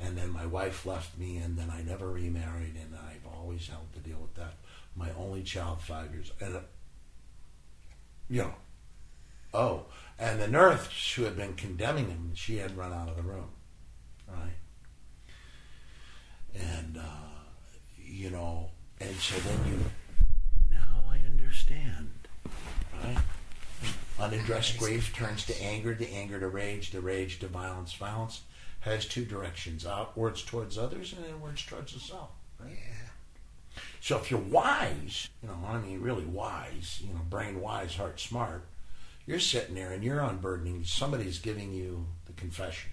And 0.00 0.16
then 0.16 0.30
my 0.30 0.46
wife 0.46 0.86
left 0.86 1.18
me, 1.18 1.36
and 1.36 1.58
then 1.58 1.68
I 1.68 1.82
never 1.82 2.10
remarried, 2.10 2.74
and 2.74 2.94
I've 2.94 3.30
always 3.36 3.68
had 3.68 3.92
to 3.92 4.00
deal 4.00 4.18
with 4.18 4.34
that 4.36 4.54
my 5.00 5.08
only 5.18 5.42
child, 5.42 5.80
five 5.80 6.12
years, 6.12 6.30
and 6.40 6.56
uh, 6.56 6.60
you 8.28 8.42
know, 8.42 8.54
oh, 9.54 9.86
and 10.18 10.38
the 10.38 10.46
nurse 10.46 11.14
who 11.14 11.22
had 11.22 11.38
been 11.38 11.54
condemning 11.54 12.08
him, 12.08 12.32
she 12.34 12.58
had 12.58 12.76
run 12.76 12.92
out 12.92 13.08
of 13.08 13.16
the 13.16 13.22
room, 13.22 13.48
right? 14.28 14.58
And 16.54 16.98
uh, 16.98 17.40
you 17.96 18.28
know, 18.28 18.68
and 19.00 19.16
so 19.16 19.36
then 19.40 19.72
you, 19.72 19.78
now 20.70 21.02
I 21.08 21.18
understand, 21.26 22.10
right? 23.02 23.16
Unaddressed 24.20 24.76
grief 24.78 25.16
turns 25.16 25.46
to 25.46 25.62
anger, 25.62 25.94
the 25.94 26.12
anger 26.12 26.38
to 26.38 26.48
rage, 26.48 26.90
the 26.90 27.00
rage 27.00 27.38
to 27.38 27.48
violence. 27.48 27.94
Violence 27.94 28.42
has 28.80 29.06
two 29.06 29.24
directions: 29.24 29.86
outwards 29.86 30.42
towards 30.42 30.76
others 30.76 31.14
and 31.14 31.24
inwards 31.24 31.64
towards 31.64 31.94
the 31.94 32.00
self. 32.00 32.28
Right? 32.58 32.72
Yeah. 32.72 32.99
So 34.00 34.16
if 34.16 34.30
you're 34.30 34.40
wise, 34.40 35.28
you 35.42 35.48
know, 35.48 35.58
I 35.66 35.78
mean, 35.78 36.00
really 36.00 36.24
wise, 36.24 37.00
you 37.06 37.12
know, 37.12 37.20
brain 37.28 37.60
wise, 37.60 37.96
heart 37.96 38.18
smart, 38.18 38.64
you're 39.26 39.38
sitting 39.38 39.74
there 39.74 39.92
and 39.92 40.02
you're 40.02 40.20
unburdening. 40.20 40.84
Somebody's 40.84 41.38
giving 41.38 41.72
you 41.72 42.06
the 42.24 42.32
confession, 42.32 42.90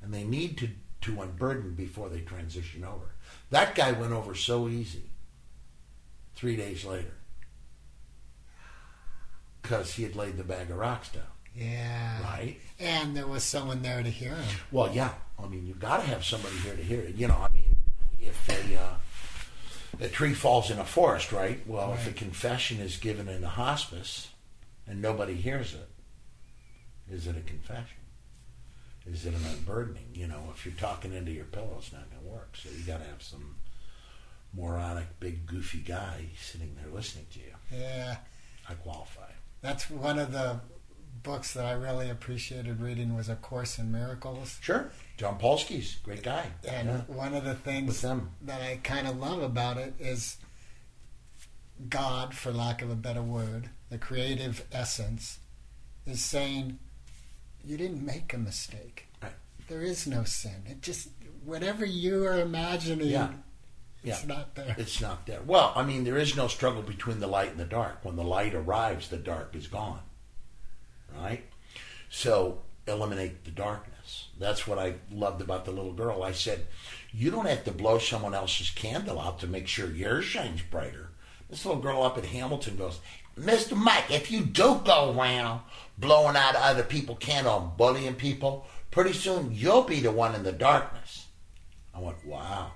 and 0.00 0.14
they 0.14 0.24
need 0.24 0.56
to 0.58 0.68
to 1.00 1.20
unburden 1.20 1.74
before 1.74 2.08
they 2.08 2.20
transition 2.20 2.84
over. 2.84 3.14
That 3.50 3.74
guy 3.74 3.92
went 3.92 4.12
over 4.12 4.34
so 4.34 4.68
easy. 4.68 5.10
Three 6.34 6.54
days 6.54 6.84
later, 6.84 7.14
because 9.60 9.94
he 9.94 10.04
had 10.04 10.14
laid 10.14 10.36
the 10.36 10.44
bag 10.44 10.70
of 10.70 10.76
rocks 10.76 11.08
down. 11.08 11.24
Yeah. 11.56 12.22
Right. 12.22 12.60
And 12.78 13.16
there 13.16 13.26
was 13.26 13.42
someone 13.42 13.82
there 13.82 14.00
to 14.02 14.08
hear 14.10 14.30
him. 14.36 14.56
Well, 14.70 14.94
yeah. 14.94 15.10
I 15.42 15.48
mean, 15.48 15.66
you've 15.66 15.80
got 15.80 15.96
to 15.96 16.06
have 16.06 16.24
somebody 16.24 16.54
here 16.58 16.76
to 16.76 16.82
hear 16.82 17.00
it. 17.00 17.16
You 17.16 17.26
know, 17.26 17.38
I 17.38 17.48
mean, 17.48 17.74
if 18.20 18.46
they. 18.46 18.76
uh, 18.76 18.94
a 20.00 20.08
tree 20.08 20.34
falls 20.34 20.70
in 20.70 20.78
a 20.78 20.84
forest, 20.84 21.32
right? 21.32 21.60
Well, 21.66 21.92
if 21.92 22.08
a 22.08 22.12
confession 22.12 22.80
is 22.80 22.96
given 22.96 23.28
in 23.28 23.42
a 23.44 23.48
hospice 23.48 24.28
and 24.86 25.02
nobody 25.02 25.34
hears 25.34 25.74
it, 25.74 25.88
is 27.10 27.26
it 27.26 27.36
a 27.36 27.40
confession? 27.40 27.98
Is 29.06 29.24
it 29.24 29.34
an 29.34 29.44
unburdening? 29.44 30.10
You 30.14 30.26
know, 30.26 30.44
if 30.54 30.66
you're 30.66 30.74
talking 30.74 31.14
into 31.14 31.32
your 31.32 31.46
pillow, 31.46 31.76
it's 31.78 31.92
not 31.92 32.10
going 32.10 32.22
to 32.22 32.28
work. 32.28 32.56
So 32.56 32.68
you 32.70 32.84
got 32.84 32.98
to 32.98 33.08
have 33.08 33.22
some 33.22 33.56
moronic, 34.52 35.18
big, 35.18 35.46
goofy 35.46 35.78
guy 35.78 36.26
sitting 36.38 36.76
there 36.76 36.92
listening 36.92 37.26
to 37.32 37.38
you. 37.38 37.54
Yeah. 37.72 38.16
I 38.68 38.74
qualify. 38.74 39.30
That's 39.62 39.90
one 39.90 40.18
of 40.18 40.32
the 40.32 40.60
books 41.22 41.52
that 41.54 41.64
I 41.64 41.72
really 41.72 42.08
appreciated 42.10 42.80
reading 42.80 43.16
was 43.16 43.28
A 43.28 43.36
Course 43.36 43.78
in 43.78 43.90
Miracles. 43.90 44.58
Sure. 44.60 44.90
Jampolsky's 45.16 45.96
great 46.02 46.22
guy. 46.22 46.46
And 46.66 46.88
Yeah. 46.88 47.00
one 47.06 47.34
of 47.34 47.44
the 47.44 47.54
things 47.54 48.00
that 48.02 48.62
I 48.62 48.80
kind 48.82 49.06
of 49.06 49.18
love 49.18 49.42
about 49.42 49.78
it 49.78 49.94
is 49.98 50.36
God, 51.88 52.34
for 52.34 52.52
lack 52.52 52.82
of 52.82 52.90
a 52.90 52.96
better 52.96 53.22
word, 53.22 53.70
the 53.90 53.98
creative 53.98 54.66
essence, 54.72 55.38
is 56.06 56.24
saying, 56.24 56.78
You 57.64 57.76
didn't 57.76 58.04
make 58.06 58.32
a 58.32 58.38
mistake. 58.38 59.08
Right. 59.22 59.32
There 59.68 59.82
is 59.82 60.06
no 60.06 60.24
sin. 60.24 60.62
It 60.66 60.80
just, 60.80 61.08
whatever 61.44 61.84
you 61.84 62.24
are 62.26 62.40
imagining, 62.40 63.08
Yeah. 63.08 63.32
It's 64.04 64.20
Yeah. 64.22 64.26
not 64.26 64.54
there. 64.54 64.74
It's 64.78 65.00
not 65.00 65.26
there. 65.26 65.42
Well, 65.42 65.72
I 65.74 65.82
mean, 65.82 66.04
there 66.04 66.16
is 66.16 66.36
no 66.36 66.46
struggle 66.46 66.82
between 66.82 67.18
the 67.18 67.26
light 67.26 67.50
and 67.50 67.58
the 67.58 67.64
dark. 67.64 68.04
When 68.04 68.14
the 68.14 68.22
light 68.24 68.54
arrives, 68.54 69.08
the 69.08 69.18
dark 69.18 69.54
is 69.56 69.66
gone. 69.66 70.00
Right? 71.16 71.44
So 72.10 72.60
eliminate 72.86 73.44
the 73.44 73.50
darkness. 73.50 74.28
That's 74.38 74.66
what 74.66 74.78
I 74.78 74.94
loved 75.10 75.40
about 75.40 75.64
the 75.64 75.72
little 75.72 75.92
girl. 75.92 76.22
I 76.22 76.32
said, 76.32 76.66
you 77.12 77.30
don't 77.30 77.48
have 77.48 77.64
to 77.64 77.72
blow 77.72 77.98
someone 77.98 78.34
else's 78.34 78.70
candle 78.70 79.20
out 79.20 79.40
to 79.40 79.46
make 79.46 79.68
sure 79.68 79.90
yours 79.90 80.24
shines 80.24 80.62
brighter. 80.62 81.10
This 81.50 81.64
little 81.64 81.80
girl 81.80 82.02
up 82.02 82.18
at 82.18 82.26
Hamilton 82.26 82.76
goes, 82.76 83.00
Mr. 83.38 83.76
Mike, 83.76 84.10
if 84.10 84.30
you 84.30 84.40
do 84.40 84.80
go 84.84 85.14
around 85.16 85.60
blowing 85.96 86.36
out 86.36 86.56
other 86.56 86.82
people's 86.82 87.18
candle 87.18 87.60
and 87.60 87.76
bullying 87.76 88.14
people, 88.14 88.66
pretty 88.90 89.12
soon 89.12 89.52
you'll 89.52 89.82
be 89.82 90.00
the 90.00 90.10
one 90.10 90.34
in 90.34 90.42
the 90.42 90.52
darkness. 90.52 91.26
I 91.94 92.00
went, 92.00 92.24
wow. 92.26 92.72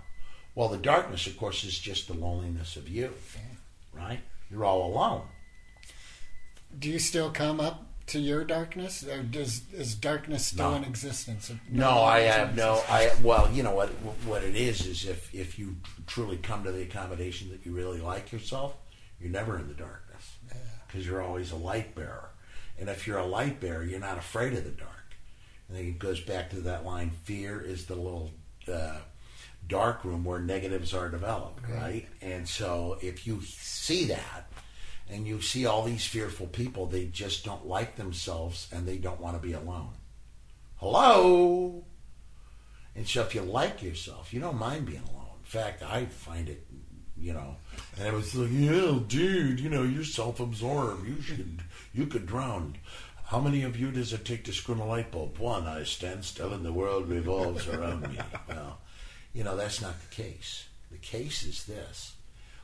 Well, 0.54 0.68
the 0.68 0.78
darkness, 0.78 1.26
of 1.26 1.36
course, 1.36 1.64
is 1.64 1.78
just 1.78 2.08
the 2.08 2.14
loneliness 2.14 2.76
of 2.76 2.88
you, 2.88 3.12
right? 3.92 4.20
You're 4.50 4.64
all 4.64 4.86
alone. 4.86 5.22
Do 6.78 6.90
you 6.90 6.98
still 6.98 7.30
come 7.30 7.60
up 7.60 7.86
to 8.12 8.18
your 8.20 8.44
darkness, 8.44 9.04
or 9.04 9.22
does 9.22 9.62
is 9.72 9.94
darkness 9.94 10.46
still 10.46 10.70
No. 10.70 10.76
in 10.76 10.84
existence? 10.84 11.50
No, 11.70 12.02
I 12.04 12.20
have 12.20 12.54
no. 12.54 12.82
I 12.88 13.10
well, 13.22 13.50
you 13.52 13.62
know 13.62 13.74
what? 13.74 13.88
What 14.24 14.42
it 14.44 14.54
is 14.54 14.86
is 14.86 15.04
if 15.06 15.34
if 15.34 15.58
you 15.58 15.76
truly 16.06 16.36
come 16.36 16.64
to 16.64 16.72
the 16.72 16.82
accommodation 16.82 17.50
that 17.50 17.66
you 17.66 17.72
really 17.72 18.00
like 18.00 18.30
yourself, 18.32 18.74
you're 19.20 19.30
never 19.30 19.58
in 19.58 19.68
the 19.68 19.74
darkness 19.74 20.36
because 20.86 21.06
you're 21.06 21.22
always 21.22 21.52
a 21.52 21.56
light 21.56 21.94
bearer. 21.94 22.30
And 22.78 22.88
if 22.88 23.06
you're 23.06 23.18
a 23.18 23.26
light 23.26 23.60
bearer, 23.60 23.84
you're 23.84 24.00
not 24.00 24.18
afraid 24.18 24.52
of 24.54 24.64
the 24.64 24.70
dark. 24.70 24.90
And 25.68 25.76
then 25.76 25.84
it 25.86 25.98
goes 25.98 26.20
back 26.20 26.50
to 26.50 26.56
that 26.62 26.84
line: 26.84 27.10
fear 27.24 27.60
is 27.60 27.86
the 27.86 27.94
little 27.96 28.30
uh, 28.70 28.98
dark 29.66 30.04
room 30.04 30.24
where 30.24 30.40
negatives 30.40 30.92
are 30.92 31.08
developed, 31.08 31.62
right? 31.68 32.06
And 32.20 32.46
so 32.48 32.98
if 33.00 33.26
you 33.26 33.40
see 33.42 34.04
that. 34.06 34.50
And 35.10 35.26
you 35.26 35.40
see 35.40 35.66
all 35.66 35.82
these 35.84 36.06
fearful 36.06 36.46
people, 36.46 36.86
they 36.86 37.04
just 37.04 37.44
don't 37.44 37.66
like 37.66 37.96
themselves 37.96 38.68
and 38.72 38.86
they 38.86 38.96
don't 38.96 39.20
want 39.20 39.36
to 39.36 39.46
be 39.46 39.52
alone. 39.52 39.90
Hello? 40.76 41.84
And 42.96 43.06
so 43.06 43.22
if 43.22 43.34
you 43.34 43.42
like 43.42 43.82
yourself, 43.82 44.32
you 44.32 44.40
don't 44.40 44.58
mind 44.58 44.86
being 44.86 45.02
alone. 45.12 45.26
In 45.38 45.44
fact, 45.44 45.82
I 45.82 46.06
find 46.06 46.48
it, 46.48 46.66
you 47.16 47.32
know, 47.32 47.56
and 47.98 48.06
it 48.06 48.12
was 48.12 48.34
like, 48.34 48.50
yeah, 48.52 48.98
dude, 49.06 49.60
you 49.60 49.68
know, 49.68 49.82
you're 49.82 50.04
self-absorbed. 50.04 51.06
You 51.06 51.20
should, 51.20 51.62
you 51.92 52.06
could 52.06 52.26
drown. 52.26 52.76
How 53.24 53.40
many 53.40 53.62
of 53.62 53.78
you 53.78 53.90
does 53.90 54.12
it 54.12 54.24
take 54.24 54.44
to 54.44 54.52
screw 54.52 54.74
a 54.74 54.84
light 54.84 55.10
bulb? 55.10 55.38
One, 55.38 55.66
I 55.66 55.84
stand 55.84 56.24
still 56.24 56.52
and 56.52 56.64
the 56.64 56.72
world 56.72 57.08
revolves 57.08 57.66
around 57.68 58.02
me. 58.10 58.18
Well, 58.48 58.78
you 59.32 59.44
know, 59.44 59.56
that's 59.56 59.80
not 59.80 59.94
the 60.00 60.14
case. 60.14 60.66
The 60.90 60.98
case 60.98 61.42
is 61.42 61.64
this 61.64 62.14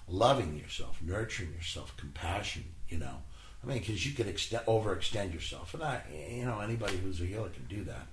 loving 0.09 0.57
yourself, 0.59 0.99
nurturing 1.03 1.53
yourself, 1.53 1.97
compassion, 1.97 2.64
you 2.88 2.99
know. 2.99 3.23
I 3.62 3.66
mean, 3.66 3.79
because 3.79 4.07
you 4.07 4.12
could 4.14 4.29
extend, 4.29 4.64
overextend 4.66 5.35
yourself. 5.35 5.75
And 5.75 5.83
I, 5.83 6.03
you 6.31 6.44
know, 6.44 6.61
anybody 6.61 6.97
who's 6.97 7.21
a 7.21 7.25
healer 7.25 7.49
can 7.49 7.66
do 7.68 7.85
that. 7.85 8.07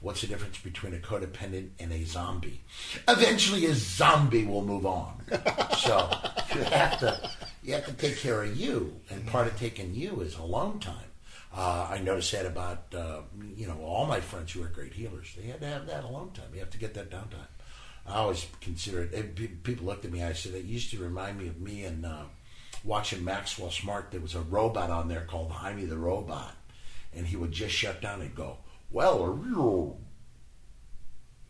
What's 0.00 0.20
the 0.20 0.26
difference 0.26 0.58
between 0.58 0.94
a 0.94 0.98
codependent 0.98 1.70
and 1.78 1.92
a 1.92 2.04
zombie? 2.04 2.60
Eventually, 3.08 3.66
a 3.66 3.74
zombie 3.74 4.44
will 4.44 4.64
move 4.64 4.84
on. 4.84 5.22
so 5.78 6.10
you 6.54 6.64
have 6.64 6.98
to 7.00 7.30
you 7.62 7.74
have 7.74 7.86
to 7.86 7.92
take 7.94 8.18
care 8.18 8.42
of 8.42 8.56
you, 8.56 9.00
and 9.08 9.26
part 9.26 9.46
of 9.46 9.58
taking 9.58 9.94
you 9.94 10.20
is 10.20 10.36
alone 10.36 10.80
time. 10.80 10.96
Uh, 11.56 11.88
I 11.90 11.98
noticed 11.98 12.32
that 12.32 12.46
about 12.46 12.94
uh, 12.94 13.20
you 13.56 13.66
know 13.66 13.80
all 13.82 14.06
my 14.06 14.20
friends 14.20 14.52
who 14.52 14.62
are 14.62 14.68
great 14.68 14.92
healers. 14.92 15.34
They 15.38 15.48
had 15.48 15.60
to 15.60 15.66
have 15.66 15.86
that 15.86 16.04
alone 16.04 16.30
time. 16.32 16.46
You 16.52 16.60
have 16.60 16.70
to 16.70 16.78
get 16.78 16.94
that 16.94 17.10
downtime. 17.10 17.48
I 18.06 18.14
always 18.16 18.46
consider 18.60 19.02
it. 19.02 19.12
it- 19.14 19.62
People 19.62 19.86
looked 19.86 20.04
at 20.04 20.12
me. 20.12 20.22
I 20.22 20.32
said 20.32 20.54
it 20.54 20.64
used 20.64 20.90
to 20.90 20.98
remind 20.98 21.38
me 21.38 21.48
of 21.48 21.60
me 21.60 21.84
and 21.84 22.04
uh, 22.04 22.24
watching 22.84 23.24
Maxwell 23.24 23.70
Smart. 23.70 24.10
There 24.10 24.20
was 24.20 24.34
a 24.34 24.40
robot 24.40 24.90
on 24.90 25.08
there 25.08 25.24
called 25.28 25.50
Hymie 25.52 25.88
the 25.88 25.96
Robot, 25.98 26.54
and 27.14 27.26
he 27.26 27.36
would 27.36 27.52
just 27.52 27.74
shut 27.74 28.00
down 28.00 28.20
and 28.20 28.34
go, 28.34 28.58
"Well," 28.90 29.98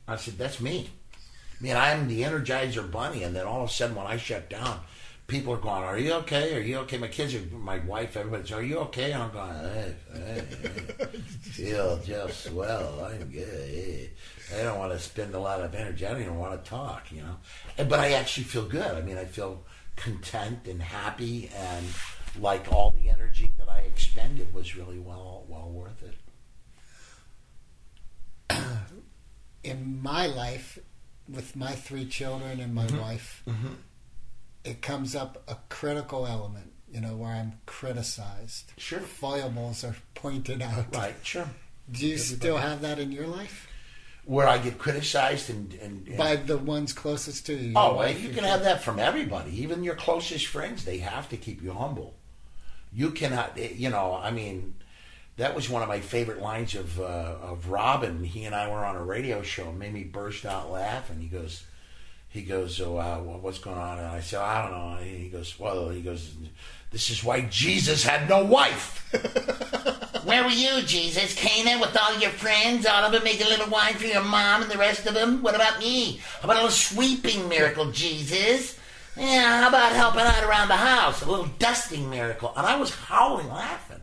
I 0.08 0.16
said, 0.16 0.38
"That's 0.38 0.60
me." 0.60 0.90
I 1.14 1.62
mean, 1.62 1.76
I'm 1.76 2.08
the 2.08 2.22
Energizer 2.22 2.90
Bunny, 2.90 3.22
and 3.22 3.34
then 3.36 3.46
all 3.46 3.62
of 3.62 3.70
a 3.70 3.72
sudden, 3.72 3.94
when 3.96 4.06
I 4.06 4.16
shut 4.16 4.48
down, 4.50 4.80
people 5.26 5.52
are 5.54 5.58
going, 5.58 5.82
"Are 5.84 5.98
you 5.98 6.12
okay? 6.14 6.56
Are 6.56 6.60
you 6.60 6.78
okay?" 6.78 6.98
My 6.98 7.08
kids, 7.08 7.34
are, 7.34 7.40
my 7.56 7.78
wife, 7.80 8.16
everybody's, 8.16 8.50
"Are 8.52 8.62
you 8.62 8.78
okay?" 8.80 9.12
And 9.12 9.22
I'm 9.22 9.30
going, 9.32 9.52
hey, 9.52 9.94
hey, 10.14 10.42
hey. 10.98 11.06
"Feel 11.42 11.98
just 11.98 12.44
swell. 12.44 13.04
I'm 13.04 13.30
good." 13.30 14.10
I 14.58 14.62
don't 14.62 14.78
want 14.78 14.92
to 14.92 14.98
spend 14.98 15.34
a 15.34 15.38
lot 15.38 15.60
of 15.60 15.74
energy. 15.74 16.06
I 16.06 16.10
don't 16.12 16.22
even 16.22 16.38
want 16.38 16.62
to 16.64 16.68
talk, 16.70 17.10
you 17.12 17.22
know. 17.22 17.36
But 17.76 18.00
I 18.00 18.12
actually 18.12 18.44
feel 18.44 18.64
good. 18.66 18.90
I 18.96 19.00
mean, 19.00 19.16
I 19.16 19.24
feel 19.24 19.62
content 19.96 20.66
and 20.66 20.80
happy, 20.82 21.50
and 21.56 21.86
like 22.38 22.72
all 22.72 22.90
the 22.90 23.10
energy 23.10 23.52
that 23.58 23.68
I 23.68 23.80
expended 23.80 24.52
was 24.54 24.74
really 24.76 24.98
well 24.98 25.44
well 25.48 25.68
worth 25.70 26.02
it. 26.02 26.14
in 29.62 30.00
my 30.02 30.26
life, 30.26 30.78
with 31.28 31.54
my 31.56 31.72
three 31.72 32.06
children 32.06 32.60
and 32.60 32.74
my 32.74 32.86
Mm-hmm. 32.86 33.00
wife, 33.00 33.44
it 34.64 34.82
comes 34.82 35.14
up 35.14 35.42
a 35.48 35.56
critical 35.68 36.26
element, 36.26 36.72
you 36.92 37.00
know, 37.00 37.16
where 37.16 37.32
I'm 37.32 37.52
criticized. 37.66 38.72
Sure. 38.78 39.00
Foibles 39.00 39.84
are 39.84 39.96
pointed 40.14 40.60
out. 40.62 40.94
Right, 40.94 41.14
sure. 41.22 41.48
Do 41.90 42.06
you 42.06 42.18
still 42.18 42.56
have 42.58 42.80
that 42.82 42.98
in 42.98 43.10
your 43.12 43.26
life? 43.26 43.66
Where 44.30 44.46
I 44.46 44.58
get 44.58 44.78
criticized 44.78 45.50
and, 45.50 45.74
and, 45.82 46.06
and 46.06 46.16
By 46.16 46.36
the 46.36 46.56
ones 46.56 46.92
closest 46.92 47.46
to 47.46 47.54
you? 47.56 47.72
Oh, 47.74 48.06
you 48.06 48.28
can 48.28 48.44
have 48.44 48.62
that 48.62 48.80
from 48.80 49.00
everybody, 49.00 49.60
even 49.60 49.82
your 49.82 49.96
closest 49.96 50.46
friends. 50.46 50.84
They 50.84 50.98
have 50.98 51.28
to 51.30 51.36
keep 51.36 51.60
you 51.60 51.72
humble. 51.72 52.14
You 52.92 53.10
cannot, 53.10 53.58
eh, 53.58 53.70
you 53.74 53.90
know. 53.90 54.20
I 54.22 54.30
mean, 54.30 54.74
that 55.36 55.56
was 55.56 55.68
one 55.68 55.82
of 55.82 55.88
my 55.88 55.98
favorite 55.98 56.40
lines 56.40 56.76
of 56.76 57.00
uh, 57.00 57.38
of 57.42 57.70
Robin. 57.70 58.22
He 58.22 58.44
and 58.44 58.54
I 58.54 58.68
were 58.68 58.84
on 58.84 58.94
a 58.94 59.02
radio 59.02 59.42
show. 59.42 59.70
It 59.70 59.74
made 59.74 59.92
me 59.92 60.04
burst 60.04 60.46
out 60.46 60.70
laughing. 60.70 61.20
He 61.20 61.26
goes, 61.26 61.64
he 62.28 62.42
goes, 62.42 62.80
oh, 62.80 62.98
uh, 62.98 63.18
what's 63.18 63.58
going 63.58 63.78
on? 63.78 63.98
And 63.98 64.06
I 64.06 64.20
said, 64.20 64.38
I 64.38 64.62
don't 64.62 64.70
know. 64.70 64.96
And 64.98 65.06
he 65.06 65.28
goes, 65.28 65.58
well, 65.58 65.88
he 65.88 66.02
goes, 66.02 66.36
this 66.92 67.10
is 67.10 67.24
why 67.24 67.40
Jesus 67.40 68.04
had 68.04 68.28
no 68.28 68.44
wife. 68.44 69.12
Where 70.24 70.44
were 70.44 70.50
you, 70.50 70.83
Jesus? 70.83 71.35
Cana 71.35 71.80
with 71.80 71.96
all 71.96 72.18
your 72.18 72.30
friends, 72.30 72.87
all 72.87 73.04
of 73.04 73.12
them 73.12 73.24
making 73.24 73.46
a 73.46 73.50
little 73.50 73.68
wine 73.68 73.94
for 73.94 74.06
your 74.06 74.22
mom 74.22 74.62
and 74.62 74.70
the 74.70 74.78
rest 74.78 75.06
of 75.06 75.14
them? 75.14 75.42
What 75.42 75.54
about 75.54 75.78
me? 75.78 76.20
How 76.40 76.44
about 76.44 76.56
a 76.56 76.61
little 76.62 76.70
sweeping 76.70 77.48
miracle, 77.48 77.90
Jesus? 77.90 78.78
Yeah, 79.16 79.62
how 79.62 79.68
about 79.68 79.92
helping 79.92 80.20
out 80.20 80.44
around 80.44 80.68
the 80.68 80.76
house? 80.76 81.22
A 81.22 81.30
little 81.30 81.48
dusting 81.59 82.09
miracle. 82.09 82.52
And 82.56 82.66
I 82.66 82.76
was 82.76 82.94
howling 82.94 83.48
laughing. 83.48 84.00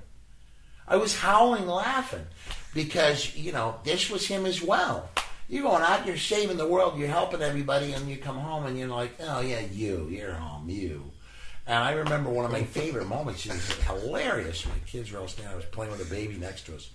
I 0.88 0.96
was 0.96 1.18
howling 1.18 1.68
laughing 1.68 2.26
because, 2.74 3.36
you 3.36 3.52
know, 3.52 3.76
this 3.84 4.10
was 4.10 4.28
him 4.28 4.46
as 4.46 4.62
well. 4.62 5.10
You're 5.50 5.64
going 5.64 5.84
out, 5.84 6.06
you're 6.06 6.18
saving 6.18 6.58
the 6.58 6.68
world, 6.68 7.00
you're 7.00 7.08
helping 7.08 7.42
everybody, 7.42 7.94
and 7.94 8.10
you 8.10 8.18
come 8.18 8.38
home 8.38 8.66
and 8.66 8.78
you're 8.78 8.90
like, 8.90 9.14
oh, 9.22 9.40
yeah, 9.40 9.62
you, 9.72 10.08
you're 10.10 10.34
home, 10.34 10.70
you. 10.70 11.12
And 11.68 11.84
I 11.84 11.92
remember 11.92 12.30
one 12.30 12.46
of 12.46 12.52
my 12.52 12.64
favorite 12.64 13.08
moments. 13.08 13.46
It 13.46 13.52
was 13.52 13.70
hilarious. 13.84 14.66
My 14.66 14.80
kids 14.86 15.12
were 15.12 15.20
all 15.20 15.28
standing. 15.28 15.54
I 15.54 15.58
was 15.58 15.66
playing 15.66 15.92
with 15.92 16.02
a 16.02 16.10
baby 16.10 16.38
next 16.38 16.66
to 16.68 16.76
us, 16.76 16.90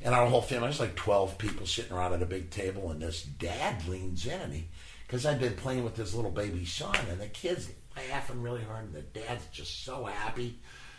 and 0.00 0.14
our 0.14 0.26
whole 0.26 0.42
family. 0.42 0.68
There's 0.68 0.78
like 0.78 0.94
twelve 0.94 1.38
people 1.38 1.66
sitting 1.66 1.92
around 1.92 2.12
at 2.12 2.22
a 2.22 2.26
big 2.26 2.50
table, 2.50 2.90
and 2.90 3.02
this 3.02 3.22
dad 3.22 3.86
leans 3.88 4.24
in, 4.24 4.40
and 4.40 4.54
he, 4.54 4.68
because 5.06 5.26
I've 5.26 5.40
been 5.40 5.56
playing 5.56 5.82
with 5.82 5.96
this 5.96 6.14
little 6.14 6.30
baby 6.30 6.64
son, 6.64 6.94
and 7.10 7.20
the 7.20 7.26
kids 7.26 7.68
laughing 8.10 8.42
really 8.42 8.62
hard, 8.62 8.84
and 8.84 8.94
the 8.94 9.02
dad's 9.02 9.46
just 9.52 9.84
so 9.84 10.04
happy. 10.04 10.58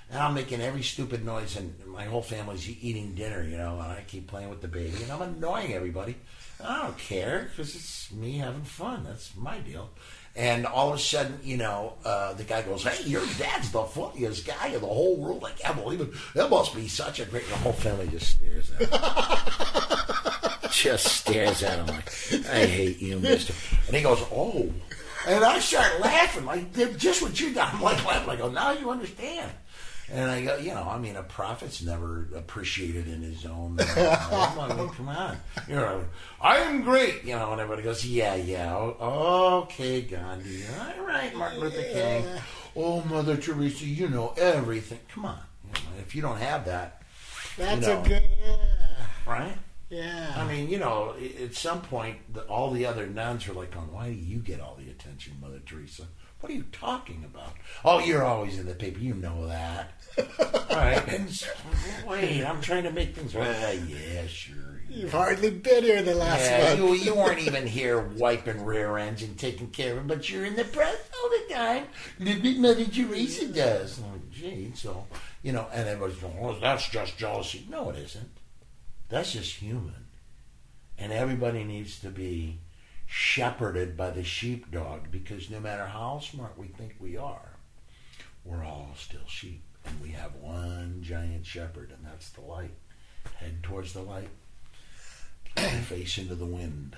And 0.09 0.19
I'm 0.19 0.33
making 0.33 0.61
every 0.61 0.83
stupid 0.83 1.25
noise, 1.25 1.57
and 1.57 1.85
my 1.85 2.05
whole 2.05 2.21
family's 2.21 2.69
eating 2.69 3.13
dinner, 3.13 3.43
you 3.43 3.57
know, 3.57 3.73
and 3.73 3.91
I 3.91 4.03
keep 4.07 4.27
playing 4.27 4.49
with 4.49 4.61
the 4.61 4.67
baby, 4.67 5.03
and 5.03 5.11
I'm 5.11 5.21
annoying 5.21 5.73
everybody. 5.73 6.15
I 6.63 6.83
don't 6.83 6.97
care 6.97 7.49
because 7.49 7.75
it's 7.75 8.11
me 8.11 8.37
having 8.37 8.63
fun. 8.63 9.03
That's 9.03 9.35
my 9.35 9.59
deal. 9.59 9.89
And 10.37 10.67
all 10.67 10.89
of 10.89 10.95
a 10.95 10.99
sudden, 10.99 11.39
you 11.43 11.57
know, 11.57 11.93
uh, 12.05 12.33
the 12.33 12.43
guy 12.43 12.61
goes, 12.61 12.83
"Hey, 12.83 13.03
your 13.09 13.25
dad's 13.39 13.71
the 13.71 13.81
funniest 13.83 14.45
guy 14.45 14.67
in 14.67 14.81
the 14.81 14.87
whole 14.87 15.17
world. 15.17 15.41
Like 15.41 15.55
I 15.65 15.69
can't 15.69 15.83
believe 15.83 15.99
it. 15.99 16.09
That 16.35 16.51
must 16.51 16.75
be 16.75 16.87
such 16.87 17.19
a 17.19 17.25
great." 17.25 17.49
The 17.49 17.55
whole 17.55 17.73
family 17.73 18.07
just 18.07 18.37
stares 18.37 18.71
at 18.73 18.81
him. 18.81 20.69
just 20.71 21.07
stares 21.07 21.63
at 21.63 21.79
him 21.79 21.87
like, 21.87 22.13
"I 22.51 22.67
hate 22.67 23.01
you, 23.01 23.19
Mister." 23.19 23.53
And 23.87 23.95
he 23.95 24.03
goes, 24.03 24.19
"Oh," 24.31 24.71
and 25.27 25.43
I 25.43 25.57
start 25.57 25.99
laughing 26.01 26.45
like 26.45 26.71
just 26.97 27.23
what 27.23 27.39
you 27.39 27.55
done. 27.55 27.71
I'm 27.73 27.81
like 27.81 28.05
laughing. 28.05 28.29
I 28.29 28.35
go, 28.35 28.49
"Now 28.51 28.73
you 28.73 28.91
understand." 28.91 29.51
And 30.09 30.31
I 30.31 30.41
go, 30.45 30.57
you 30.57 30.73
know, 30.73 30.87
I 30.89 30.97
mean, 30.97 31.17
a 31.17 31.23
prophet's 31.23 31.81
never 31.81 32.29
appreciated 32.33 33.07
in 33.09 33.21
his 33.21 33.45
own. 33.45 33.77
I'm 33.97 34.57
like, 34.57 34.91
come 34.93 35.09
on, 35.09 35.37
you 35.67 35.75
know, 35.75 36.05
I'm 36.41 36.83
great, 36.83 37.25
you 37.25 37.35
know. 37.35 37.51
And 37.51 37.59
everybody 37.59 37.83
goes, 37.83 38.05
yeah, 38.05 38.35
yeah, 38.35 38.73
okay, 38.75 40.01
Gandhi, 40.01 40.63
all 40.97 41.05
right, 41.05 41.35
Martin 41.35 41.59
Luther 41.59 41.83
King, 41.83 42.25
oh, 42.75 43.01
Mother 43.03 43.35
Teresa, 43.35 43.85
you 43.85 44.07
know 44.07 44.33
everything. 44.37 44.99
Come 45.13 45.25
on, 45.25 45.39
you 45.65 45.71
know, 45.73 45.99
if 45.99 46.15
you 46.15 46.21
don't 46.21 46.37
have 46.37 46.63
that, 46.65 47.01
That's 47.57 47.85
you 47.85 47.93
know. 47.93 48.01
a 48.01 48.07
good. 48.07 48.23
Yeah. 48.45 48.55
right? 49.25 49.57
Yeah. 49.89 50.33
I 50.35 50.45
mean, 50.47 50.69
you 50.69 50.79
know, 50.79 51.15
at 51.43 51.53
some 51.53 51.81
point, 51.81 52.17
the, 52.33 52.41
all 52.43 52.71
the 52.71 52.85
other 52.85 53.07
nuns 53.07 53.47
were 53.47 53.53
like, 53.53 53.75
"On 53.77 53.91
why 53.91 54.07
do 54.09 54.15
you 54.15 54.39
get 54.39 54.59
all 54.59 54.75
the 54.75 54.89
attention, 54.89 55.37
Mother 55.41 55.59
Teresa? 55.65 56.03
What 56.39 56.51
are 56.51 56.55
you 56.55 56.65
talking 56.71 57.23
about? 57.25 57.53
Oh, 57.83 57.99
you're 57.99 58.23
always 58.23 58.59
in 58.59 58.67
the 58.67 58.75
paper. 58.75 58.99
You 58.99 59.15
know 59.15 59.47
that. 59.47 59.91
all 60.69 60.75
right. 60.77 61.07
And 61.07 61.27
s- 61.27 61.47
wait, 62.07 62.43
I'm 62.45 62.61
trying 62.61 62.83
to 62.83 62.91
make 62.91 63.15
things 63.15 63.33
right. 63.35 63.47
Uh, 63.47 63.71
yeah, 63.87 64.27
sure. 64.27 64.55
You've 64.89 65.11
hardly 65.11 65.49
been 65.49 65.83
here 65.83 66.01
the 66.01 66.15
last 66.15 66.41
Yeah, 66.49 66.75
month. 66.75 66.79
you, 66.79 66.93
you 66.93 67.15
weren't 67.15 67.39
even 67.47 67.67
here 67.67 67.99
wiping 68.01 68.63
rear 68.63 68.97
ends 68.97 69.21
and 69.23 69.37
taking 69.37 69.67
care 69.69 69.91
of 69.91 69.97
them, 69.97 70.07
but 70.07 70.29
you're 70.29 70.45
in 70.45 70.55
the 70.55 70.63
press 70.63 70.97
all 71.23 71.29
the 71.29 71.53
time. 71.53 71.83
Look 72.19 72.43
what 72.43 72.55
Mother 72.57 72.85
Teresa 72.85 73.47
does. 73.47 73.99
I'm 73.99 74.21
gee, 74.31 74.71
so, 74.75 75.05
you 75.43 75.51
know, 75.51 75.67
and 75.73 75.87
everybody's 75.89 76.17
going, 76.21 76.37
oh, 76.39 76.57
that's 76.59 76.87
just 76.89 77.17
jealousy. 77.17 77.65
No, 77.69 77.89
it 77.89 77.97
isn't. 77.97 78.29
That's 79.09 79.33
just 79.33 79.55
human. 79.55 80.05
And 80.97 81.11
everybody 81.11 81.63
needs 81.63 81.99
to 81.99 82.09
be 82.09 82.59
shepherded 83.07 83.95
by 83.97 84.11
the 84.11 84.23
sheepdog 84.23 85.09
because 85.11 85.49
no 85.49 85.59
matter 85.59 85.85
how 85.87 86.19
smart 86.19 86.57
we 86.57 86.67
think 86.67 86.95
we 86.99 87.17
are, 87.17 87.53
we're 88.45 88.63
all 88.63 88.91
still 88.97 89.25
sheep. 89.27 89.63
And 89.85 90.01
we 90.01 90.09
have 90.09 90.35
one 90.35 90.99
giant 91.01 91.45
shepherd, 91.45 91.91
and 91.91 92.05
that's 92.05 92.29
the 92.31 92.41
light. 92.41 92.73
Head 93.37 93.63
towards 93.63 93.93
the 93.93 94.01
light, 94.01 94.27
face 95.55 96.17
into 96.17 96.35
the 96.35 96.45
wind. 96.45 96.95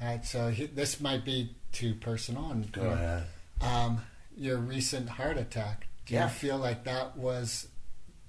All 0.00 0.06
right, 0.06 0.24
so 0.24 0.48
he, 0.50 0.66
this 0.66 1.00
might 1.00 1.24
be 1.24 1.54
too 1.72 1.94
personal. 1.94 2.50
And, 2.50 2.70
Go 2.72 2.82
ahead. 2.90 3.24
Um, 3.62 4.02
your 4.36 4.58
recent 4.58 5.08
heart 5.08 5.36
attack. 5.38 5.86
Do 6.06 6.14
Yeah. 6.14 6.24
you 6.24 6.30
feel 6.30 6.58
like 6.58 6.84
that 6.84 7.16
was 7.16 7.68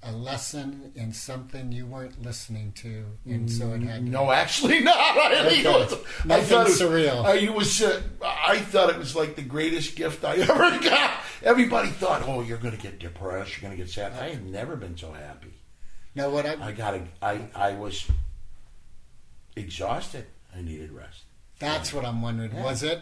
a 0.03 0.11
lesson 0.11 0.91
in 0.95 1.13
something 1.13 1.71
you 1.71 1.85
weren't 1.85 2.21
listening 2.23 2.71
to, 2.73 3.05
and 3.25 3.51
so 3.51 3.73
it 3.73 3.81
had? 3.83 4.03
No, 4.03 4.31
actually 4.43 4.79
not. 4.79 4.97
I 4.97 5.45
Okay. 5.47 5.63
was. 5.65 5.93
I 6.29 6.41
thought 6.41 6.67
it 6.67 6.69
was 6.69 6.81
surreal. 6.81 7.23
I, 7.25 7.35
it 7.35 7.53
was. 7.53 7.81
Uh, 7.81 8.01
I 8.23 8.59
thought 8.59 8.89
it 8.89 8.97
was 8.97 9.15
like 9.15 9.35
the 9.35 9.41
greatest 9.43 9.95
gift 9.95 10.23
I 10.25 10.35
ever 10.37 10.79
got. 10.83 11.19
Everybody 11.43 11.89
thought, 11.89 12.23
"Oh, 12.25 12.41
you're 12.41 12.57
going 12.57 12.75
to 12.75 12.81
get 12.81 12.99
depressed. 12.99 13.53
You're 13.61 13.69
going 13.69 13.77
to 13.77 13.83
get 13.83 13.91
sad." 13.91 14.13
I 14.13 14.29
had 14.29 14.45
never 14.45 14.75
been 14.75 14.97
so 14.97 15.11
happy. 15.11 15.53
No, 16.15 16.29
what 16.29 16.45
I, 16.45 16.57
I 16.67 16.71
got. 16.71 16.95
A, 16.95 17.03
I. 17.21 17.41
I 17.55 17.71
was 17.73 18.07
exhausted. 19.55 20.25
I 20.55 20.61
needed 20.61 20.91
rest. 20.91 21.21
that's 21.59 21.93
what 21.93 22.05
I'm 22.05 22.21
wondering. 22.21 22.51
Yeah. 22.53 22.63
Was 22.63 22.83
it 22.83 23.01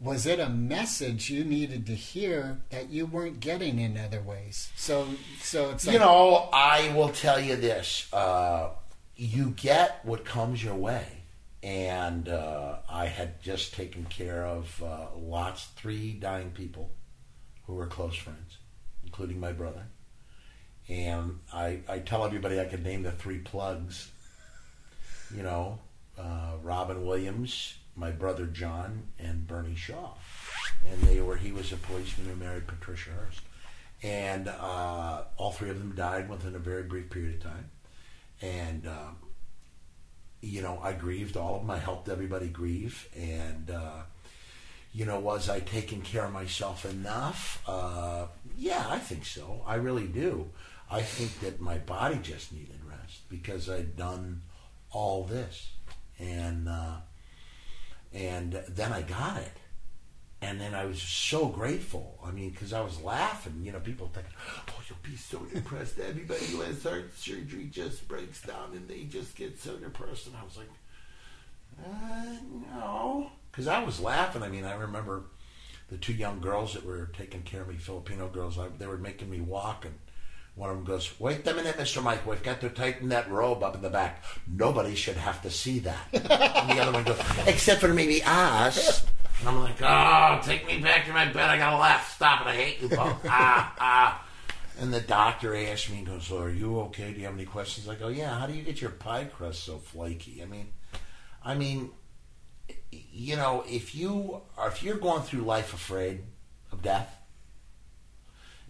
was 0.00 0.26
it 0.26 0.38
a 0.38 0.48
message 0.48 1.28
you 1.30 1.44
needed 1.44 1.86
to 1.86 1.94
hear 1.94 2.60
that 2.70 2.90
you 2.90 3.06
weren't 3.06 3.40
getting 3.40 3.78
in 3.78 3.96
other 3.96 4.20
ways? 4.20 4.70
So 4.76 5.08
so 5.40 5.70
it's 5.70 5.86
like, 5.86 5.94
you 5.94 5.98
know, 5.98 6.48
I 6.52 6.92
will 6.94 7.10
tell 7.10 7.40
you 7.40 7.56
this: 7.56 8.12
uh, 8.12 8.70
you 9.16 9.50
get 9.50 10.00
what 10.04 10.24
comes 10.24 10.62
your 10.62 10.76
way, 10.76 11.06
and 11.62 12.28
uh, 12.28 12.76
I 12.88 13.06
had 13.06 13.42
just 13.42 13.74
taken 13.74 14.04
care 14.04 14.46
of 14.46 14.82
uh, 14.82 15.06
lots, 15.16 15.66
three 15.76 16.12
dying 16.12 16.50
people 16.52 16.92
who 17.66 17.74
were 17.74 17.86
close 17.86 18.16
friends, 18.16 18.58
including 19.04 19.40
my 19.40 19.52
brother. 19.52 19.86
And 20.88 21.40
I, 21.52 21.80
I 21.86 21.98
tell 21.98 22.24
everybody 22.24 22.58
I 22.58 22.64
could 22.64 22.82
name 22.82 23.02
the 23.02 23.12
three 23.12 23.38
plugs. 23.38 24.10
You 25.36 25.42
know, 25.42 25.80
uh, 26.16 26.52
Robin 26.62 27.04
Williams, 27.04 27.74
my 27.98 28.10
brother 28.10 28.46
John, 28.46 29.08
and 29.18 29.46
Bernie 29.46 29.74
Shaw, 29.74 30.14
and 30.90 31.00
they 31.02 31.20
were. 31.20 31.36
He 31.36 31.52
was 31.52 31.72
a 31.72 31.76
policeman 31.76 32.28
who 32.28 32.36
married 32.36 32.66
Patricia 32.66 33.10
Hearst 33.10 33.42
and 34.02 34.48
uh, 34.48 35.24
all 35.36 35.52
three 35.52 35.70
of 35.70 35.78
them 35.78 35.94
died 35.94 36.28
within 36.28 36.54
a 36.54 36.58
very 36.58 36.82
brief 36.82 37.10
period 37.10 37.34
of 37.34 37.42
time. 37.42 37.70
And 38.40 38.86
um, 38.86 39.16
you 40.40 40.62
know, 40.62 40.78
I 40.82 40.92
grieved 40.92 41.36
all 41.36 41.56
of 41.56 41.62
them. 41.62 41.70
I 41.70 41.78
helped 41.78 42.08
everybody 42.08 42.48
grieve, 42.48 43.08
and 43.16 43.70
uh, 43.70 44.02
you 44.92 45.04
know, 45.04 45.18
was 45.18 45.48
I 45.48 45.60
taking 45.60 46.02
care 46.02 46.24
of 46.24 46.32
myself 46.32 46.84
enough? 46.84 47.60
Uh, 47.66 48.26
yeah, 48.56 48.86
I 48.88 48.98
think 48.98 49.24
so. 49.24 49.62
I 49.66 49.74
really 49.74 50.06
do. 50.06 50.48
I 50.90 51.02
think 51.02 51.40
that 51.40 51.60
my 51.60 51.78
body 51.78 52.20
just 52.22 52.52
needed 52.52 52.78
rest 52.88 53.28
because 53.28 53.68
I'd 53.68 53.96
done 53.96 54.42
all 54.92 55.24
this, 55.24 55.70
and 56.20 56.68
uh, 56.68 56.98
and 58.12 58.62
then 58.68 58.92
I 58.92 59.02
got 59.02 59.38
it 59.38 59.52
and 60.40 60.60
then 60.60 60.74
I 60.74 60.84
was 60.84 61.02
so 61.02 61.46
grateful. 61.46 62.18
I 62.24 62.30
mean, 62.30 62.50
because 62.50 62.72
I 62.72 62.80
was 62.80 63.00
laughing. 63.02 63.60
You 63.62 63.72
know, 63.72 63.80
people 63.80 64.08
thinking, 64.12 64.32
"Oh, 64.68 64.80
you'll 64.88 64.98
be 65.02 65.16
so 65.16 65.38
depressed." 65.52 65.98
Everybody 65.98 66.44
who 66.46 66.60
has 66.60 66.82
heart 66.82 67.16
surgery 67.16 67.68
just 67.70 68.06
breaks 68.06 68.42
down 68.42 68.72
and 68.74 68.86
they 68.88 69.04
just 69.04 69.34
get 69.34 69.58
so 69.58 69.76
depressed. 69.76 70.26
And 70.28 70.36
I 70.36 70.44
was 70.44 70.56
like, 70.56 70.70
uh, 71.84 72.36
"No," 72.72 73.30
because 73.50 73.66
I 73.66 73.82
was 73.82 74.00
laughing. 74.00 74.42
I 74.42 74.48
mean, 74.48 74.64
I 74.64 74.74
remember 74.74 75.24
the 75.88 75.96
two 75.96 76.12
young 76.12 76.40
girls 76.40 76.74
that 76.74 76.84
were 76.84 77.10
taking 77.16 77.42
care 77.42 77.62
of 77.62 77.68
me, 77.68 77.76
Filipino 77.76 78.28
girls. 78.28 78.58
I, 78.58 78.68
they 78.68 78.86
were 78.86 78.98
making 78.98 79.30
me 79.30 79.40
walk, 79.40 79.84
and 79.84 79.98
one 80.58 80.70
of 80.70 80.76
them 80.76 80.84
goes, 80.84 81.18
"Wait 81.20 81.46
a 81.46 81.54
minute, 81.54 81.78
Mister 81.78 82.02
Mike. 82.02 82.26
We've 82.26 82.42
got 82.42 82.60
to 82.60 82.68
tighten 82.68 83.08
that 83.10 83.30
robe 83.30 83.62
up 83.62 83.74
in 83.74 83.82
the 83.82 83.90
back. 83.90 84.24
Nobody 84.46 84.94
should 84.94 85.16
have 85.16 85.40
to 85.42 85.50
see 85.50 85.78
that." 85.80 86.06
and 86.12 86.70
the 86.70 86.82
other 86.82 86.92
one 86.92 87.04
goes, 87.04 87.20
"Except 87.46 87.80
for 87.80 87.94
maybe 87.94 88.22
us." 88.24 89.06
And 89.40 89.48
I'm 89.48 89.60
like, 89.60 89.80
oh, 89.80 90.40
take 90.42 90.66
me 90.66 90.80
back 90.80 91.06
to 91.06 91.12
my 91.12 91.26
bed. 91.26 91.48
I 91.48 91.58
gotta 91.58 91.76
laugh. 91.76 92.12
Stop 92.14 92.42
it. 92.42 92.48
I 92.48 92.56
hate 92.56 92.82
you 92.82 92.88
both. 92.88 93.20
ah, 93.26 93.74
ah. 93.78 94.24
And 94.80 94.92
the 94.92 95.00
doctor 95.00 95.54
asked 95.56 95.90
me, 95.90 95.98
he 95.98 96.04
goes, 96.04 96.26
so 96.26 96.38
are 96.38 96.50
you 96.50 96.80
okay? 96.80 97.12
Do 97.12 97.20
you 97.20 97.26
have 97.26 97.34
any 97.34 97.44
questions? 97.44 97.88
I 97.88 97.94
go, 97.94 98.08
yeah. 98.08 98.38
How 98.38 98.46
do 98.46 98.52
you 98.52 98.62
get 98.62 98.80
your 98.80 98.90
pie 98.90 99.24
crust 99.24 99.64
so 99.64 99.78
flaky? 99.78 100.42
I 100.42 100.46
mean, 100.46 100.68
I 101.44 101.54
mean, 101.54 101.90
you 102.90 103.36
know, 103.36 103.64
if 103.68 103.94
you 103.94 104.42
are, 104.56 104.68
if 104.68 104.82
you're 104.82 104.96
going 104.96 105.22
through 105.22 105.40
life 105.40 105.72
afraid 105.72 106.22
of 106.72 106.82
death, 106.82 107.17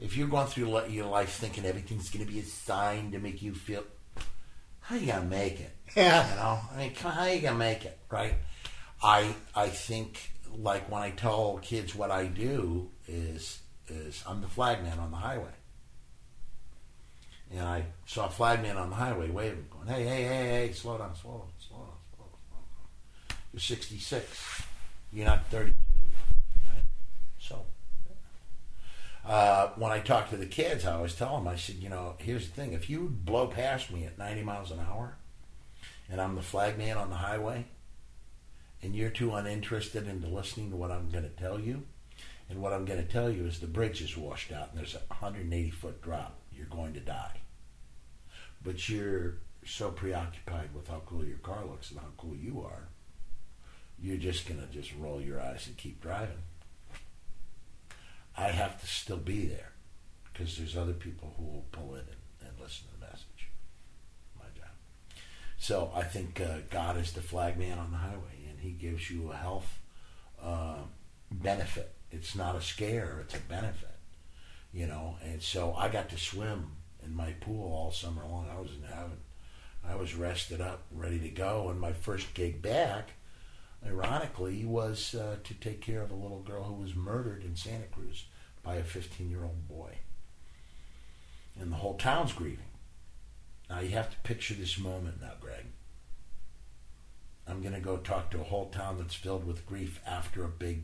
if 0.00 0.16
you're 0.16 0.28
going 0.28 0.46
through 0.46 0.80
your 0.88 1.06
life 1.06 1.30
thinking 1.30 1.64
everything's 1.64 2.11
going 2.11 2.24
to 2.24 2.30
be 2.32 2.38
a 2.40 2.44
sign 2.44 3.11
to 3.12 3.18
make 3.18 3.42
you 3.42 3.54
feel, 3.54 3.84
how 4.80 4.96
you 4.96 5.06
gonna 5.06 5.26
make 5.26 5.61
it? 5.61 5.74
Yeah. 5.96 6.30
You 6.30 6.37
know, 6.37 6.61
I 6.72 6.76
mean, 6.78 6.94
come- 6.94 7.12
how 7.12 7.26
you 7.26 7.40
gonna 7.40 7.58
make 7.58 7.84
it, 7.84 7.98
right? 8.11 8.34
I 9.02 9.34
I 9.54 9.68
think 9.68 10.30
like 10.56 10.90
when 10.90 11.02
I 11.02 11.11
tell 11.11 11.58
kids 11.62 11.94
what 11.94 12.11
I 12.11 12.26
do 12.26 12.90
is 13.06 13.61
is 13.88 14.22
I'm 14.26 14.40
the 14.40 14.48
flagman 14.48 14.98
on 14.98 15.11
the 15.11 15.16
highway, 15.18 15.52
and 17.50 17.66
I 17.66 17.84
saw 18.06 18.26
a 18.26 18.30
flagman 18.30 18.76
on 18.78 18.88
the 18.90 18.96
highway 18.96 19.28
waving, 19.30 19.66
going, 19.70 19.88
"Hey, 19.88 20.04
hey, 20.04 20.22
hey, 20.22 20.48
hey, 20.66 20.72
slow 20.72 20.96
down, 20.98 21.14
slow 21.16 21.38
down, 21.38 21.48
slow 21.58 21.78
down, 21.78 21.87
slow 22.16 22.24
down, 22.26 22.38
slow 22.48 22.56
down. 23.28 23.38
You're 23.52 23.61
66. 23.61 24.62
You're 25.12 25.26
not 25.26 25.46
32, 25.48 25.74
right? 26.72 26.84
So." 27.38 27.66
Uh, 29.28 29.68
when 29.76 29.92
I 29.92 30.00
talk 30.00 30.30
to 30.30 30.38
the 30.38 30.46
kids, 30.46 30.86
I 30.86 30.94
always 30.94 31.14
tell 31.14 31.36
them, 31.36 31.46
I 31.46 31.56
said, 31.56 31.76
you 31.76 31.90
know, 31.90 32.14
here's 32.18 32.48
the 32.48 32.54
thing: 32.54 32.72
if 32.72 32.88
you 32.88 33.08
blow 33.10 33.46
past 33.46 33.92
me 33.92 34.06
at 34.06 34.16
90 34.16 34.42
miles 34.42 34.70
an 34.70 34.80
hour, 34.80 35.18
and 36.10 36.18
I'm 36.18 36.34
the 36.34 36.40
flagman 36.40 36.96
on 36.96 37.10
the 37.10 37.16
highway, 37.16 37.66
and 38.82 38.96
you're 38.96 39.10
too 39.10 39.34
uninterested 39.34 40.08
into 40.08 40.28
listening 40.28 40.70
to 40.70 40.76
what 40.76 40.90
I'm 40.90 41.10
going 41.10 41.24
to 41.24 41.30
tell 41.30 41.60
you, 41.60 41.82
and 42.48 42.62
what 42.62 42.72
I'm 42.72 42.86
going 42.86 43.04
to 43.04 43.12
tell 43.12 43.28
you 43.28 43.44
is 43.44 43.58
the 43.58 43.66
bridge 43.66 44.00
is 44.00 44.16
washed 44.16 44.50
out 44.50 44.70
and 44.70 44.78
there's 44.78 44.94
a 44.94 45.00
180 45.08 45.70
foot 45.70 46.00
drop, 46.00 46.38
you're 46.50 46.66
going 46.66 46.94
to 46.94 47.00
die. 47.00 47.40
But 48.64 48.88
you're 48.88 49.34
so 49.64 49.90
preoccupied 49.90 50.74
with 50.74 50.88
how 50.88 51.02
cool 51.04 51.24
your 51.24 51.38
car 51.38 51.64
looks 51.66 51.90
and 51.90 52.00
how 52.00 52.08
cool 52.16 52.34
you 52.34 52.62
are, 52.62 52.88
you're 54.00 54.16
just 54.16 54.48
going 54.48 54.60
to 54.60 54.66
just 54.66 54.92
roll 54.98 55.20
your 55.20 55.40
eyes 55.40 55.66
and 55.66 55.76
keep 55.76 56.00
driving. 56.00 56.38
I 58.38 58.53
have 58.53 58.81
to 58.81 58.87
still 58.87 59.16
be 59.16 59.46
there 59.46 59.72
because 60.33 60.57
there's 60.57 60.77
other 60.77 60.92
people 60.92 61.35
who 61.37 61.44
will 61.44 61.66
pull 61.72 61.94
in 61.94 62.01
and, 62.01 62.48
and 62.48 62.61
listen 62.61 62.87
to 62.87 62.94
the 62.94 63.07
message. 63.07 63.51
My 64.38 64.44
job. 64.57 64.70
So 65.59 65.90
I 65.94 66.05
think 66.05 66.40
uh, 66.40 66.59
God 66.70 66.96
is 66.96 67.12
the 67.12 67.20
flagman 67.20 67.79
on 67.79 67.90
the 67.90 67.96
highway, 67.96 68.46
and 68.48 68.61
He 68.61 68.70
gives 68.70 69.11
you 69.11 69.33
a 69.33 69.37
health 69.37 69.81
uh, 70.40 70.83
benefit. 71.33 71.92
It's 72.12 72.37
not 72.37 72.55
a 72.55 72.62
scare; 72.62 73.18
it's 73.22 73.35
a 73.35 73.40
benefit. 73.40 73.96
You 74.73 74.87
know, 74.87 75.17
and 75.25 75.42
so 75.42 75.75
I 75.75 75.88
got 75.88 76.08
to 76.10 76.19
swim 76.19 76.73
in 77.04 77.17
my 77.17 77.33
pool 77.40 77.73
all 77.73 77.90
summer 77.90 78.23
long. 78.23 78.46
I 78.48 78.60
was 78.60 78.71
in 78.71 78.83
heaven. 78.83 79.19
I 79.85 79.96
was 79.96 80.15
rested 80.15 80.60
up, 80.60 80.85
ready 80.92 81.19
to 81.19 81.29
go, 81.29 81.71
and 81.71 81.81
my 81.81 81.92
first 81.92 82.35
gig 82.35 82.60
back, 82.60 83.10
ironically, 83.85 84.65
was 84.65 85.15
uh, 85.15 85.37
to 85.42 85.54
take 85.54 85.81
care 85.81 86.02
of 86.02 86.10
a 86.10 86.17
little 86.17 86.42
girl 86.42 86.65
who 86.65 86.75
was 86.75 86.94
murdered 86.94 87.42
in 87.42 87.56
Santa 87.56 87.87
Cruz 87.87 88.27
by 88.69 88.75
a 88.75 88.83
15-year-old 88.83 89.66
boy, 89.66 89.94
and 91.58 91.73
the 91.73 91.77
whole 91.77 91.96
town's 91.96 92.35
grieving. 92.35 92.66
Now 93.71 93.81
you 93.81 93.88
have 93.92 94.10
to 94.10 94.16
picture 94.25 94.52
this 94.52 94.79
moment 94.79 95.23
now, 95.23 95.33
Greg. 95.40 95.64
I'm 97.46 97.62
going 97.62 97.73
to 97.73 97.81
go 97.81 97.96
talk 97.96 98.31
to 98.33 98.40
a 98.40 98.44
whole 98.44 98.69
town 98.69 98.98
that's 98.98 99.14
filled 99.14 99.46
with 99.46 99.64
grief 99.64 100.02
after 100.06 100.44
a 100.44 100.48
big 100.48 100.83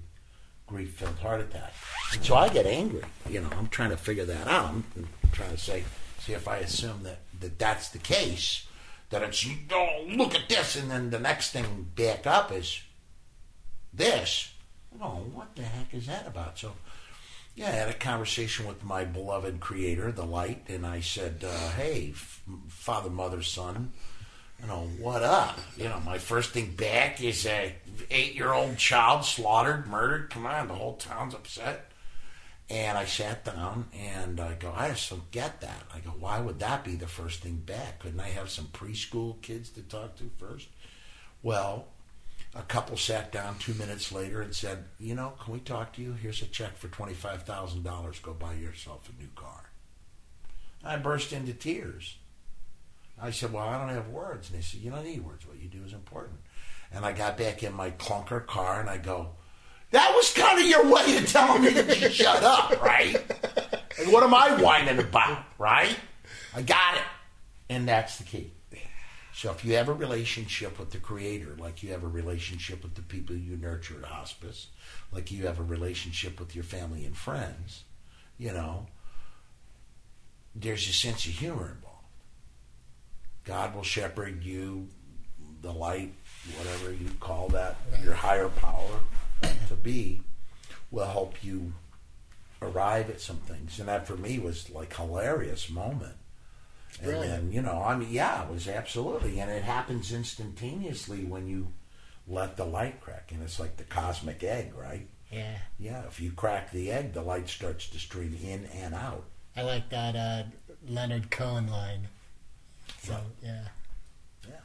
grief-filled 0.67 1.19
heart 1.19 1.43
attack. 1.43 1.75
And 2.15 2.25
so 2.25 2.37
I 2.37 2.49
get 2.49 2.65
angry. 2.65 3.03
You 3.29 3.43
know, 3.43 3.51
I'm 3.59 3.69
trying 3.69 3.91
to 3.91 3.99
figure 3.99 4.25
that 4.25 4.49
out. 4.49 4.71
I'm 4.71 4.85
trying 5.33 5.51
to 5.51 5.59
say, 5.59 5.85
see 6.21 6.33
if 6.33 6.49
I 6.49 6.57
assume 6.57 7.03
that, 7.03 7.19
that 7.41 7.59
that's 7.59 7.91
the 7.91 7.99
case, 7.99 8.67
that 9.11 9.21
it's 9.23 9.47
oh 9.71 10.07
look 10.09 10.35
at 10.35 10.49
this, 10.49 10.77
and 10.77 10.91
then 10.91 11.11
the 11.11 11.19
next 11.19 11.51
thing 11.51 11.89
back 11.95 12.27
up 12.27 12.51
is 12.51 12.81
this. 13.93 14.55
Oh, 15.03 15.21
what 15.35 15.55
the 15.55 15.65
heck 15.65 15.93
is 15.93 16.07
that 16.07 16.27
about? 16.27 16.59
So, 16.59 16.73
yeah, 17.55 17.69
I 17.69 17.73
had 17.73 17.89
a 17.89 17.95
conversation 17.95 18.67
with 18.67 18.85
my 18.85 19.05
beloved 19.05 19.61
Creator, 19.61 20.13
the 20.13 20.25
Light, 20.25 20.65
and 20.69 20.85
I 20.87 21.01
said, 21.01 21.45
uh, 21.47 21.71
"Hey, 21.71 22.11
f- 22.13 22.43
Father, 22.69 23.11
Mother, 23.11 23.43
Son." 23.43 23.93
You 24.61 24.69
know 24.69 24.89
what 24.99 25.23
up? 25.23 25.59
You 25.77 25.89
know, 25.89 26.01
my 26.01 26.19
first 26.19 26.51
thing 26.51 26.71
back 26.71 27.21
is 27.23 27.45
a 27.45 27.75
eight-year-old 28.11 28.79
child 28.79 29.25
slaughtered, 29.25 29.87
murdered. 29.89 30.31
Come 30.31 30.47
on, 30.47 30.69
the 30.69 30.75
whole 30.75 30.95
town's 30.97 31.35
upset. 31.35 31.91
And 32.71 32.97
I 32.97 33.05
sat 33.05 33.45
down 33.45 33.89
and 33.95 34.41
I 34.41 34.55
go, 34.55 34.73
I 34.75 34.89
just 34.89 35.11
don't 35.11 35.31
get 35.31 35.61
that. 35.61 35.83
I 35.95 35.99
go, 35.99 36.11
why 36.19 36.41
would 36.41 36.61
that 36.61 36.83
be 36.83 36.95
the 36.97 37.07
first 37.07 37.43
thing 37.43 37.57
back? 37.57 38.01
Couldn't 38.01 38.21
I 38.21 38.29
have 38.29 38.49
some 38.49 38.67
preschool 38.67 39.41
kids 39.43 39.69
to 39.71 39.83
talk 39.83 40.17
to 40.17 40.31
first? 40.39 40.69
Well, 41.43 41.89
a 42.55 42.63
couple 42.63 42.97
sat 42.97 43.33
down 43.33 43.59
two 43.59 43.75
minutes 43.75 44.13
later 44.13 44.41
and 44.41 44.55
said, 44.55 44.85
You 44.99 45.15
know, 45.15 45.33
can 45.43 45.53
we 45.53 45.61
talk 45.61 45.93
to 45.95 46.03
you? 46.03 46.13
Here's 46.13 46.43
a 46.43 46.47
check 46.47 46.77
for 46.77 46.89
$25,000. 46.89 48.23
Go 48.23 48.33
buy 48.33 48.55
yourself 48.55 49.09
a 49.09 49.21
new 49.21 49.29
car. 49.35 49.71
I 50.85 50.97
burst 50.97 51.33
into 51.33 51.53
tears. 51.53 52.17
I 53.21 53.31
said, 53.31 53.53
Well, 53.53 53.67
I 53.67 53.79
don't 53.79 53.95
have 53.95 54.09
words. 54.09 54.51
And 54.51 54.59
they 54.59 54.63
said, 54.63 54.81
You 54.81 54.91
don't 54.91 55.05
need 55.05 55.25
words. 55.25 55.47
What 55.47 55.61
you 55.61 55.69
do 55.69 55.83
is 55.85 55.93
important. 55.93 56.39
And 56.93 57.05
I 57.05 57.13
got 57.13 57.37
back 57.37 57.63
in 57.63 57.73
my 57.73 57.91
clunker 57.93 58.47
car 58.47 58.81
and 58.81 58.89
I 58.89 58.99
go, 58.99 59.31
That 59.91 60.13
was 60.15 60.33
kind 60.33 60.61
of 60.61 60.67
your 60.67 60.85
way 60.91 61.17
of 61.17 61.27
telling 61.27 61.63
me 61.63 61.73
to 61.73 62.11
shut 62.11 62.43
up, 62.45 62.81
right? 62.83 63.17
And 63.99 64.13
what 64.13 64.23
am 64.23 64.35
I 64.35 64.61
whining 64.61 64.99
about, 64.99 65.45
right? 65.59 65.97
I 66.55 66.63
got 66.63 66.97
it. 66.97 67.03
And 67.69 67.89
that's 67.89 68.19
the 68.19 68.25
key. 68.25 68.53
So 69.35 69.51
if 69.51 69.65
you 69.65 69.75
have 69.75 69.89
a 69.89 69.93
relationship 69.93 70.79
with 70.79 70.93
the 70.93 70.99
Creator, 70.99 71.57
like 71.59 71.83
you 71.83 71.91
have 71.91 72.05
a 72.05 72.09
relationship 72.09 72.85
with 72.85 72.95
the 72.95 73.03
people 73.03 73.35
you 73.35 73.57
nurture 73.57 73.99
at 73.99 74.05
hospice, 74.05 74.69
like 75.11 75.33
you 75.33 75.47
have 75.47 75.59
a 75.59 75.65
relationship 75.65 76.39
with 76.39 76.55
your 76.55 76.63
family 76.63 77.05
and 77.05 77.17
friends, 77.17 77.83
you 78.39 78.53
know, 78.53 78.87
there's 80.55 80.89
a 80.89 80.93
sense 80.93 81.27
of 81.27 81.33
humor 81.33 81.73
involved. 81.75 82.07
God 83.43 83.75
will 83.75 83.83
shepherd 83.83 84.45
you, 84.45 84.87
the 85.63 85.73
light, 85.73 86.15
whatever 86.57 86.93
you 86.93 87.11
call 87.19 87.49
that, 87.49 87.77
your 88.05 88.15
higher 88.15 88.49
power 88.49 89.01
to 89.43 89.75
be, 89.75 90.23
will 90.93 91.07
help 91.07 91.43
you 91.43 91.73
arrive 92.63 93.11
at 93.11 93.21
some 93.21 93.39
things. 93.39 93.81
And 93.81 93.89
that 93.89 94.07
for 94.07 94.17
me 94.17 94.39
was 94.39 94.71
like 94.71 94.95
hilarious 94.95 95.69
moment. 95.69 96.15
And 97.03 97.11
then, 97.23 97.53
you 97.53 97.61
know, 97.63 97.83
I 97.83 97.97
mean, 97.97 98.09
yeah, 98.11 98.45
it 98.45 98.51
was 98.51 98.69
absolutely. 98.69 99.41
And 99.41 99.51
it 99.51 99.65
happens 99.65 100.13
instantaneously 100.13 101.25
when 101.25 101.49
you 101.49 101.69
let 102.29 102.57
the 102.57 102.65
light 102.65 103.01
crack. 103.01 103.31
And 103.33 103.43
it's 103.43 103.59
like 103.59 103.77
the 103.77 103.85
cosmic 103.85 104.43
egg, 104.45 104.73
right? 104.77 105.09
Yeah, 105.31 105.57
Yeah, 105.79 106.03
if 106.07 106.21
you 106.21 106.31
crack 106.31 106.71
the 106.71 106.93
egg, 106.93 107.13
the 107.13 107.23
light 107.23 107.49
starts 107.49 107.89
to 107.89 107.99
stream 107.99 108.39
in 108.43 108.67
and 108.67 108.95
out. 108.95 109.25
I 109.57 109.63
like 109.63 109.89
that 109.91 110.15
uh, 110.15 110.43
Leonard 110.89 111.31
Cohen 111.31 111.69
line. 111.69 112.07
So 113.03 113.17
yeah, 113.43 113.65
Yeah. 114.49 114.61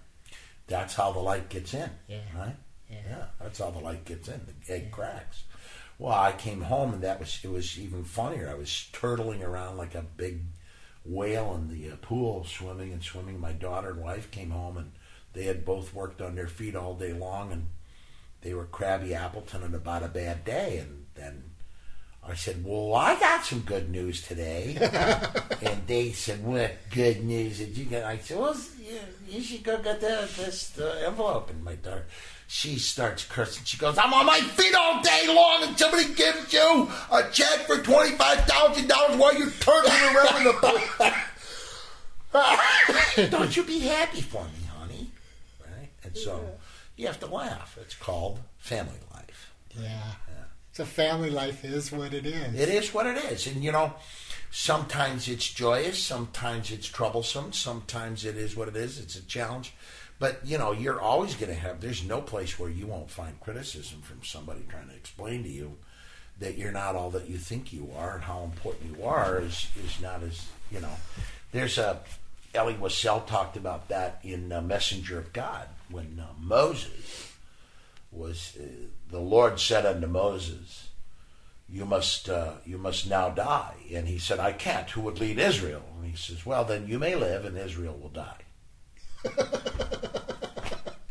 That's 0.68 0.94
how 0.94 1.12
the 1.12 1.20
light 1.20 1.50
gets 1.50 1.74
in, 1.74 1.90
Yeah. 2.08 2.22
right? 2.36 2.56
yeah, 2.90 2.98
Yeah, 3.10 3.26
that's 3.42 3.58
how 3.60 3.72
the 3.72 3.80
light 3.80 4.06
gets 4.06 4.28
in. 4.28 4.42
The 4.68 4.74
egg 4.74 4.92
cracks. 4.92 5.44
Well, 5.98 6.14
I 6.16 6.32
came 6.34 6.62
home 6.62 6.94
and 6.94 7.04
that 7.04 7.20
was 7.20 7.40
it 7.44 7.50
was 7.52 7.78
even 7.80 8.04
funnier. 8.04 8.48
I 8.50 8.54
was 8.54 8.88
turtling 8.94 9.44
around 9.44 9.78
like 9.78 9.96
a 9.96 10.02
big 10.04 10.42
whale 11.10 11.56
in 11.56 11.68
the 11.68 11.92
uh, 11.92 11.96
pool, 12.02 12.44
swimming 12.44 12.94
and 12.94 13.04
swimming. 13.04 13.40
My 13.40 13.52
daughter 13.52 13.92
and 13.92 14.02
wife 14.02 14.32
came 14.32 14.52
home 14.52 14.78
and 14.78 14.92
they 15.34 15.44
had 15.44 15.66
both 15.66 15.94
worked 15.94 16.22
on 16.22 16.36
their 16.36 16.48
feet 16.48 16.76
all 16.76 16.94
day 16.94 17.14
long 17.14 17.52
and 17.52 17.68
they 18.42 18.54
were 18.54 18.66
crabby 18.66 19.14
Appleton 19.14 19.64
and 19.64 19.76
about 19.76 20.04
a 20.04 20.08
bad 20.08 20.46
day. 20.46 20.78
And 20.78 21.08
then 21.16 21.44
I 22.24 22.36
said, 22.36 22.64
"Well, 22.64 22.94
I 22.96 23.20
got 23.20 23.46
some 23.46 23.62
good 23.62 23.90
news 23.90 24.22
today." 24.22 24.78
and 25.62 25.88
they 25.88 26.12
said, 26.12 26.44
"What 26.44 26.78
good 26.92 27.24
news 27.24 27.58
did 27.58 27.78
you 27.78 27.86
get?" 27.86 28.06
I 28.06 28.18
said, 28.18 28.38
"Well, 28.38 28.56
you, 28.80 29.00
you 29.28 29.42
should 29.42 29.64
go 29.64 29.82
get 29.82 30.00
the, 30.00 30.30
this 30.38 30.80
envelope." 30.80 31.50
And 31.50 31.64
my 31.64 31.76
daughter, 31.76 32.06
she 32.52 32.80
starts 32.80 33.24
cursing. 33.26 33.64
She 33.64 33.78
goes, 33.78 33.96
"I'm 34.00 34.12
on 34.12 34.26
my 34.26 34.40
feet 34.40 34.74
all 34.74 35.02
day 35.04 35.28
long, 35.28 35.62
and 35.64 35.78
somebody 35.78 36.12
gives 36.16 36.52
you 36.52 36.90
a 37.12 37.24
check 37.32 37.68
for 37.68 37.78
twenty 37.78 38.16
five 38.18 38.40
thousand 38.46 38.88
dollars 38.88 39.18
while 39.18 39.38
you're 39.38 39.48
turtling 39.48 40.16
around 40.16 40.38
in 40.38 40.44
the 40.46 40.54
pool." 40.54 41.12
Don't 43.30 43.56
you 43.56 43.64
be 43.64 43.80
happy 43.80 44.22
for 44.22 44.44
me, 44.44 44.66
honey? 44.78 45.12
Right? 45.62 45.90
And 46.04 46.18
so 46.18 46.44
you 46.96 47.06
have 47.06 47.20
to 47.20 47.28
laugh. 47.28 47.78
It's 47.80 47.96
called 47.96 48.40
family 48.58 48.98
life. 49.14 49.52
yeah. 49.80 50.14
So 50.72 50.86
family 50.86 51.30
life 51.30 51.64
is 51.66 51.92
what 51.92 52.14
it 52.14 52.26
is. 52.26 52.60
It 52.60 52.70
is 52.70 52.94
what 52.94 53.06
it 53.06 53.18
is. 53.18 53.48
And, 53.48 53.64
you 53.64 53.72
know, 53.72 53.94
sometimes 54.50 55.28
it's 55.28 55.52
joyous, 55.52 56.02
sometimes 56.02 56.72
it's 56.72 56.88
troublesome, 56.88 57.52
sometimes 57.52 58.24
it 58.24 58.38
is 58.38 58.56
what 58.56 58.70
it 58.70 58.78
is. 58.78 58.98
It's 58.98 59.18
a 59.18 59.22
challenge. 59.24 59.74
But, 60.20 60.42
you 60.46 60.58
know, 60.58 60.74
you're 60.74 61.00
always 61.00 61.36
going 61.36 61.54
to 61.54 61.60
have, 61.60 61.80
there's 61.80 62.04
no 62.04 62.22
place 62.22 62.60
where 62.60 62.70
you 62.70 62.88
won't 62.88 63.10
find 63.10 63.40
criticism 63.40 64.02
from 64.02 64.22
somebody 64.22 64.66
trying 64.68 64.90
to 64.90 64.96
explain 64.96 65.44
to 65.44 65.50
you 65.50 65.78
that 66.40 66.58
you're 66.58 66.74
not 66.74 66.96
all 66.96 67.10
that 67.12 67.30
you 67.30 67.38
think 67.38 67.72
you 67.72 67.90
are 67.98 68.16
and 68.16 68.24
how 68.24 68.44
important 68.44 68.98
you 68.98 69.06
are 69.06 69.40
is, 69.40 69.68
is 69.84 70.02
not 70.02 70.22
as, 70.24 70.46
you 70.72 70.82
know. 70.82 70.96
There's 71.52 71.78
a, 71.78 72.00
Elie 72.54 72.76
Wiesel 72.76 73.28
talked 73.28 73.56
about 73.56 73.88
that 73.88 74.20
in 74.24 74.52
uh, 74.52 74.62
Messenger 74.62 75.20
of 75.20 75.32
God 75.32 75.68
when 75.90 76.22
uh, 76.22 76.34
Moses 76.38 77.32
was, 78.12 78.58
uh, 78.60 78.66
the 79.10 79.20
Lord 79.20 79.60
said 79.60 79.86
unto 79.86 80.08
Moses, 80.08 80.90
you 81.72 81.86
must 81.86 82.30
uh, 82.30 82.54
you 82.66 82.78
must 82.78 83.08
now 83.08 83.30
die. 83.30 83.76
And 83.94 84.08
he 84.08 84.18
said, 84.18 84.40
I 84.40 84.54
can't. 84.54 84.90
Who 84.90 85.02
would 85.02 85.20
lead 85.20 85.38
Israel? 85.38 85.84
And 85.98 86.10
he 86.10 86.18
says, 86.18 86.46
Well, 86.46 86.66
then 86.66 86.88
you 86.88 86.98
may 86.98 87.16
live, 87.16 87.46
and 87.46 87.58
Israel 87.58 87.98
will 88.02 88.10
die. 88.10 88.38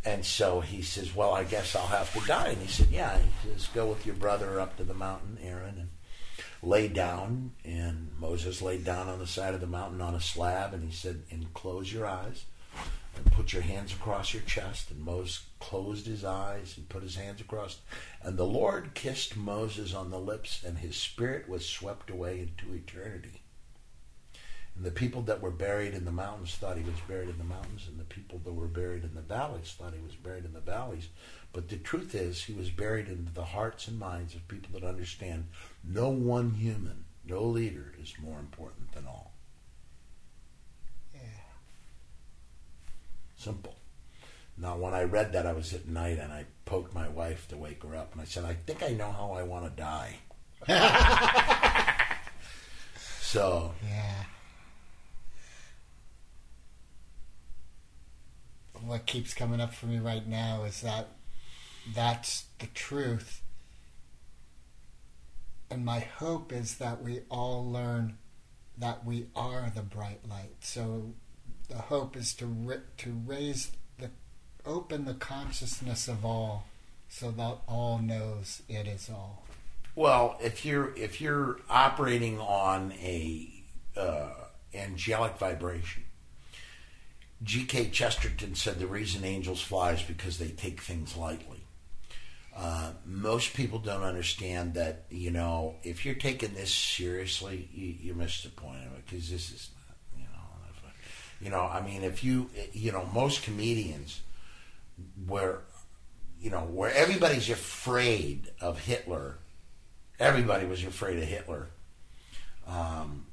And 0.05 0.25
so 0.25 0.61
he 0.61 0.83
says, 0.83 1.15
Well, 1.15 1.33
I 1.33 1.45
guess 1.45 1.77
I'll 1.77 1.87
have 1.87 2.13
to 2.15 2.27
die. 2.27 2.49
And 2.49 2.63
he 2.63 2.69
said, 2.69 2.89
Yeah. 2.91 3.19
He 3.19 3.51
says, 3.51 3.69
Go 3.75 3.87
with 3.87 4.07
your 4.07 4.15
brother 4.15 4.61
up 4.61 4.77
to 4.77 4.85
the 4.85 4.95
mountain, 4.95 5.39
Aaron, 5.43 5.79
and 5.79 5.89
lay 6.63 6.89
down. 6.89 7.53
And 7.65 8.11
Moses 8.19 8.63
laid 8.63 8.85
down 8.85 9.09
on 9.09 9.19
the 9.19 9.27
side 9.27 9.55
of 9.55 9.61
the 9.61 9.67
mountain 9.67 10.01
on 10.01 10.15
a 10.15 10.21
slab, 10.21 10.75
and 10.75 10.85
he 10.85 10.93
said, 10.93 11.23
And 11.31 11.53
close 11.55 11.93
your 11.93 12.07
eyes 12.07 12.45
and 13.17 13.33
put 13.33 13.53
your 13.53 13.63
hands 13.63 13.93
across 13.93 14.33
your 14.33 14.43
chest. 14.43 14.91
And 14.91 15.01
Moses 15.01 15.45
closed 15.61 16.07
his 16.07 16.25
eyes 16.25 16.75
and 16.77 16.89
put 16.89 17.03
his 17.03 17.17
hands 17.17 17.41
across. 17.41 17.81
And 18.23 18.37
the 18.37 18.47
Lord 18.47 18.95
kissed 18.95 19.37
Moses 19.37 19.95
on 19.95 20.11
the 20.11 20.21
lips, 20.21 20.63
and 20.65 20.79
his 20.79 20.97
spirit 20.97 21.49
was 21.49 21.67
swept 21.67 22.11
away 22.11 22.41
into 22.41 22.75
eternity. 22.75 23.43
And 24.79 24.87
the 24.87 24.93
people 24.93 25.23
that 25.23 25.43
were 25.43 25.51
buried 25.51 25.93
in 25.93 26.05
the 26.05 26.13
mountains 26.13 26.55
thought 26.55 26.77
he 26.77 26.85
was 26.85 27.01
buried 27.09 27.29
in 27.29 27.37
the 27.37 27.43
mountains, 27.43 27.89
and 27.89 27.99
the 27.99 28.05
people 28.05 28.41
that 28.45 28.53
were 28.53 28.69
buried 28.69 29.03
in 29.03 29.13
the 29.13 29.21
valleys 29.21 29.75
thought 29.77 29.93
he 29.93 30.01
was 30.01 30.15
buried 30.15 30.45
in 30.45 30.53
the 30.53 30.61
valleys. 30.61 31.09
But 31.53 31.69
the 31.69 31.79
truth 31.79 32.15
is, 32.15 32.45
he 32.45 32.53
was 32.53 32.71
buried 32.71 33.09
into 33.09 33.33
the 33.33 33.45
hearts 33.45 33.89
and 33.89 33.99
minds 33.99 34.37
of 34.37 34.47
people 34.47 34.79
that 34.79 34.87
understand 34.87 35.49
no 35.83 36.11
one 36.11 36.53
human, 36.53 37.07
no 37.27 37.43
leader 37.43 37.93
is 38.01 38.15
more 38.23 38.39
important 38.39 38.93
than 38.93 39.05
all. 39.09 39.33
Yeah. 41.13 41.21
Simple. 43.37 43.75
Now, 44.57 44.77
when 44.77 44.95
I 44.95 45.03
read 45.03 45.33
that, 45.33 45.45
I 45.45 45.55
was 45.55 45.75
at 45.75 45.89
night 45.89 46.21
and 46.21 46.33
I 46.33 46.45
poked 46.67 46.95
my 46.95 47.09
wife 47.09 47.49
to 47.49 47.57
wake 47.57 47.83
her 47.83 47.97
up, 47.97 48.13
and 48.13 48.23
I 48.23 48.27
said, 48.27 48.45
"I 48.45 48.55
think 48.55 48.85
I 48.85 48.91
know 48.91 49.11
how 49.11 49.33
I 49.33 49.43
want 49.43 49.65
to 49.65 49.71
die." 49.83 50.19
so, 53.21 53.75
Yeah. 53.85 54.25
What 58.85 59.07
keeps 59.07 59.35
coming 59.35 59.61
up 59.61 59.75
for 59.75 59.87
me 59.87 59.99
right 59.99 60.27
now 60.27 60.65
is 60.65 60.81
that 60.83 61.09
that's 61.95 62.45
the 62.59 62.67
truth. 62.69 63.43
And 65.71 65.85
my 65.85 66.01
hope 66.01 66.53
is 66.53 66.77
that 66.79 67.03
we 67.03 67.21
all 67.31 67.71
learn 67.71 68.19
that 68.79 69.05
we 69.05 69.27
are 69.37 69.71
the 69.75 69.83
bright 69.83 70.21
light. 70.29 70.57
So 70.61 71.15
the 71.69 71.77
hope 71.77 72.17
is 72.17 72.33
to 72.35 72.81
to 72.99 73.23
raise 73.27 73.73
the 73.99 74.11
open 74.65 75.05
the 75.05 75.15
consciousness 75.15 76.09
of 76.09 76.25
all 76.25 76.67
so 77.09 77.31
that 77.33 77.59
all 77.67 77.99
knows 77.99 78.63
it 78.69 78.87
is 78.87 79.11
all. 79.13 79.45
well, 79.95 80.39
if 80.41 80.65
you're 80.65 80.95
if 80.97 81.21
you're 81.21 81.59
operating 81.69 82.39
on 82.39 82.93
a 82.93 83.51
uh, 83.97 84.31
angelic 84.75 85.37
vibration, 85.39 86.05
G.K. 87.43 87.91
Chesterton 87.91 88.55
said 88.55 88.79
the 88.79 88.87
reason 88.87 89.25
angels 89.25 89.61
fly 89.61 89.93
is 89.93 90.03
because 90.03 90.39
they 90.39 90.49
take 90.49 90.81
things 90.81 91.17
lightly. 91.17 91.61
Uh, 92.57 92.91
most 93.07 93.55
people 93.55 93.79
don't 93.79 94.03
understand 94.03 94.75
that, 94.75 95.05
you 95.11 95.31
know, 95.31 95.77
if 95.85 96.05
you're 96.05 96.17
taking 96.17 96.55
this 96.55 96.75
seriously, 96.75 97.69
you, 97.73 97.95
you 98.01 98.15
missed 98.15 98.43
the 98.43 98.51
point 98.51 98.79
of 98.79 98.99
it 98.99 99.07
because 99.07 99.31
this 99.31 99.53
is 99.53 99.71
not, 99.77 99.97
you 100.19 100.25
know. 100.25 100.41
You 101.41 101.51
know, 101.51 101.61
I 101.61 101.81
mean, 101.81 102.03
if 102.03 102.25
you, 102.25 102.51
you 102.73 102.91
know, 102.91 103.09
most 103.15 103.45
comedians, 103.45 104.23
where, 105.27 105.61
you 106.41 106.51
know, 106.51 106.61
where 106.61 106.93
everybody's 106.93 107.49
afraid 107.51 108.51
of 108.61 108.81
Hitler, 108.81 109.39
everybody 110.19 110.67
was 110.67 110.83
afraid 110.85 111.19
of 111.19 111.25
Hitler. 111.25 111.69
Um, 112.67 113.27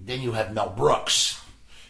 then 0.00 0.20
you 0.20 0.32
have 0.32 0.52
Mel 0.52 0.70
Brooks. 0.76 1.41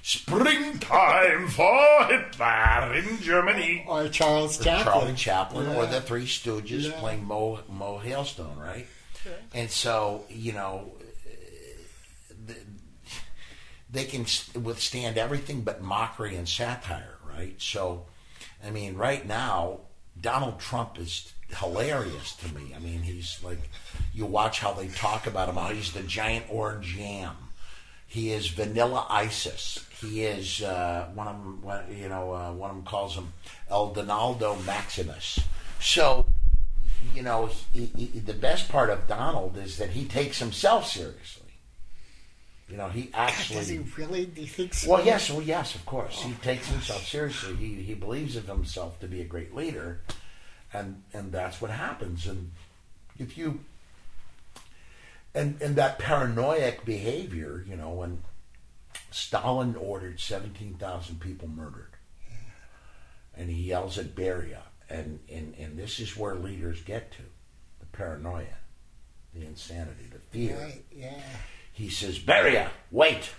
Springtime 0.02 1.48
for 1.48 2.04
Hitler 2.06 2.94
in 2.94 3.20
Germany. 3.22 3.84
Oh, 3.88 4.04
or 4.04 4.08
Charles 4.08 4.60
Or 4.60 4.64
Chaplin. 4.64 4.84
Charlie 4.84 5.14
Chaplin 5.14 5.68
or 5.76 5.86
the 5.86 6.00
Three 6.00 6.26
Stooges 6.26 6.90
Yeah. 6.90 6.98
playing 7.00 7.24
Mo 7.24 7.60
Mo 7.68 8.00
Hailstone, 8.04 8.58
right? 8.58 8.86
And 9.54 9.70
so 9.70 10.24
you 10.28 10.52
know, 10.52 10.90
they 13.90 14.04
can 14.04 14.26
withstand 14.60 15.18
everything 15.18 15.62
but 15.62 15.82
mockery 15.82 16.34
and 16.36 16.48
satire, 16.48 17.18
right? 17.28 17.54
So, 17.60 18.06
I 18.64 18.70
mean, 18.70 18.96
right 18.96 19.26
now, 19.26 19.80
Donald 20.20 20.58
Trump 20.58 20.98
is 20.98 21.32
hilarious 21.58 22.34
to 22.36 22.54
me. 22.54 22.72
I 22.74 22.78
mean, 22.78 23.02
he's 23.02 23.38
like, 23.42 23.70
you 24.14 24.24
watch 24.24 24.60
how 24.60 24.72
they 24.72 24.88
talk 24.88 25.26
about 25.26 25.48
him. 25.48 25.56
How 25.56 25.68
he's 25.68 25.92
the 25.92 26.02
giant 26.02 26.46
orange 26.48 26.96
yam. 26.96 27.36
He 28.12 28.30
is 28.30 28.48
Vanilla 28.48 29.06
Isis. 29.08 29.86
He 29.98 30.24
is 30.24 30.60
uh, 30.62 31.08
one 31.14 31.28
of 31.28 31.34
them. 31.38 31.62
one- 31.62 31.96
You 31.96 32.10
know, 32.10 32.34
uh, 32.34 32.52
one 32.52 32.68
of 32.68 32.76
them 32.76 32.84
calls 32.84 33.14
him 33.14 33.32
El 33.70 33.94
Donaldo 33.94 34.56
Maximus. 34.66 35.38
So, 35.80 36.26
you 37.14 37.22
know, 37.22 37.48
he, 37.72 37.86
he, 37.96 38.18
the 38.18 38.34
best 38.34 38.68
part 38.68 38.90
of 38.90 39.08
Donald 39.08 39.56
is 39.56 39.78
that 39.78 39.90
he 39.90 40.04
takes 40.04 40.38
himself 40.38 40.86
seriously. 40.88 41.52
You 42.68 42.76
know, 42.76 42.90
he 42.90 43.08
actually. 43.14 43.60
Does 43.60 43.68
he 43.68 43.78
really? 43.96 44.26
Do 44.26 44.42
you 44.42 44.46
think 44.46 44.74
so? 44.74 44.90
Well, 44.90 45.04
yes, 45.06 45.30
well, 45.30 45.40
yes, 45.40 45.74
of 45.74 45.86
course. 45.86 46.20
He 46.22 46.34
takes 46.42 46.68
himself 46.68 47.06
seriously. 47.06 47.54
He 47.56 47.76
he 47.76 47.94
believes 47.94 48.36
of 48.36 48.46
himself 48.46 49.00
to 49.00 49.08
be 49.08 49.22
a 49.22 49.24
great 49.24 49.54
leader, 49.54 50.00
and 50.74 51.02
and 51.14 51.32
that's 51.32 51.62
what 51.62 51.70
happens. 51.70 52.26
And 52.26 52.50
if 53.18 53.38
you 53.38 53.60
and 55.34 55.60
and 55.62 55.76
that 55.76 55.98
paranoid 55.98 56.78
behavior, 56.84 57.64
you 57.66 57.76
know, 57.76 57.90
when 57.90 58.22
Stalin 59.10 59.76
ordered 59.76 60.20
seventeen 60.20 60.74
thousand 60.74 61.20
people 61.20 61.48
murdered, 61.48 61.96
and 63.36 63.50
he 63.50 63.62
yells 63.62 63.98
at 63.98 64.14
Beria, 64.14 64.62
and 64.88 65.20
and 65.30 65.54
and 65.58 65.78
this 65.78 66.00
is 66.00 66.16
where 66.16 66.34
leaders 66.34 66.82
get 66.82 67.12
to 67.12 67.22
the 67.80 67.86
paranoia, 67.86 68.58
the 69.34 69.44
insanity, 69.44 70.06
the 70.12 70.18
fear 70.18 70.56
Right, 70.58 70.84
yeah. 70.94 71.20
he 71.72 71.88
says, 71.88 72.18
Beria, 72.18 72.68
wait. 72.90 73.30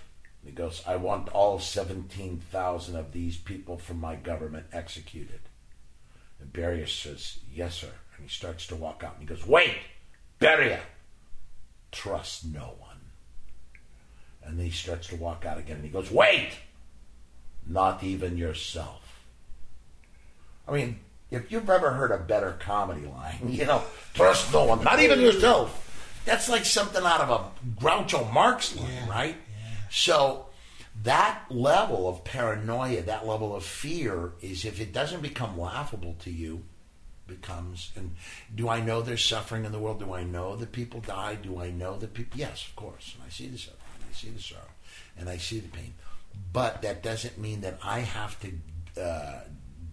He 0.44 0.50
goes, 0.50 0.82
I 0.86 0.96
want 0.96 1.30
all 1.30 1.58
17,000 1.58 2.96
of 2.96 3.12
these 3.12 3.38
people 3.38 3.78
from 3.78 3.98
my 3.98 4.14
government 4.14 4.66
executed. 4.74 5.40
And 6.38 6.52
Beria 6.52 6.86
says, 6.86 7.38
Yes, 7.50 7.76
sir. 7.76 7.90
And 8.16 8.24
he 8.24 8.28
starts 8.28 8.66
to 8.66 8.76
walk 8.76 9.02
out 9.02 9.18
and 9.18 9.22
he 9.22 9.34
goes, 9.34 9.46
Wait, 9.46 9.74
Beria, 10.38 10.80
trust 11.94 12.44
no 12.44 12.74
one. 12.78 12.98
And 14.42 14.58
then 14.58 14.66
he 14.66 14.72
starts 14.72 15.06
to 15.08 15.16
walk 15.16 15.46
out 15.46 15.58
again 15.58 15.76
and 15.76 15.84
he 15.84 15.90
goes, 15.90 16.10
Wait, 16.10 16.50
not 17.66 18.02
even 18.02 18.36
yourself. 18.36 19.00
I 20.68 20.72
mean, 20.72 21.00
if 21.30 21.50
you've 21.50 21.70
ever 21.70 21.92
heard 21.92 22.10
a 22.10 22.18
better 22.18 22.56
comedy 22.60 23.06
line, 23.06 23.38
you 23.48 23.64
know, 23.64 23.82
trust 24.12 24.52
no 24.52 24.64
one, 24.64 24.84
not 24.84 25.00
even 25.00 25.20
yourself. 25.20 25.80
That's 26.24 26.48
like 26.48 26.64
something 26.64 27.04
out 27.04 27.20
of 27.20 27.30
a 27.30 27.80
Groucho 27.80 28.30
Marx 28.32 28.76
line, 28.76 28.90
Yeah, 28.90 29.10
right? 29.10 29.36
So 29.90 30.46
that 31.02 31.44
level 31.50 32.08
of 32.08 32.24
paranoia, 32.24 33.02
that 33.02 33.26
level 33.26 33.54
of 33.54 33.62
fear, 33.64 34.32
is 34.40 34.64
if 34.64 34.80
it 34.80 34.92
doesn't 34.92 35.20
become 35.20 35.58
laughable 35.58 36.16
to 36.20 36.30
you, 36.30 36.62
becomes. 37.26 37.92
And 37.96 38.14
do 38.54 38.68
I 38.68 38.80
know 38.80 39.02
there's 39.02 39.24
suffering 39.24 39.64
in 39.64 39.72
the 39.72 39.78
world? 39.78 40.00
Do 40.00 40.12
I 40.14 40.24
know 40.24 40.56
that 40.56 40.72
people 40.72 41.00
die? 41.00 41.36
Do 41.36 41.60
I 41.60 41.70
know 41.70 41.96
that 41.98 42.14
people? 42.14 42.38
Yes, 42.38 42.66
of 42.68 42.76
course. 42.76 43.14
And 43.14 43.24
I 43.26 43.30
see 43.30 43.48
the 43.48 43.58
suffering, 43.58 43.80
I 44.10 44.14
see 44.14 44.30
the 44.30 44.42
sorrow, 44.42 44.62
and 45.16 45.28
I 45.28 45.36
see 45.36 45.60
the 45.60 45.68
pain. 45.68 45.94
But 46.52 46.82
that 46.82 47.02
doesn't 47.02 47.38
mean 47.38 47.60
that 47.62 47.78
I 47.82 48.00
have 48.00 48.38
to 48.40 49.00
uh, 49.00 49.40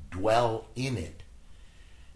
dwell 0.10 0.68
in 0.76 0.98
it 0.98 1.24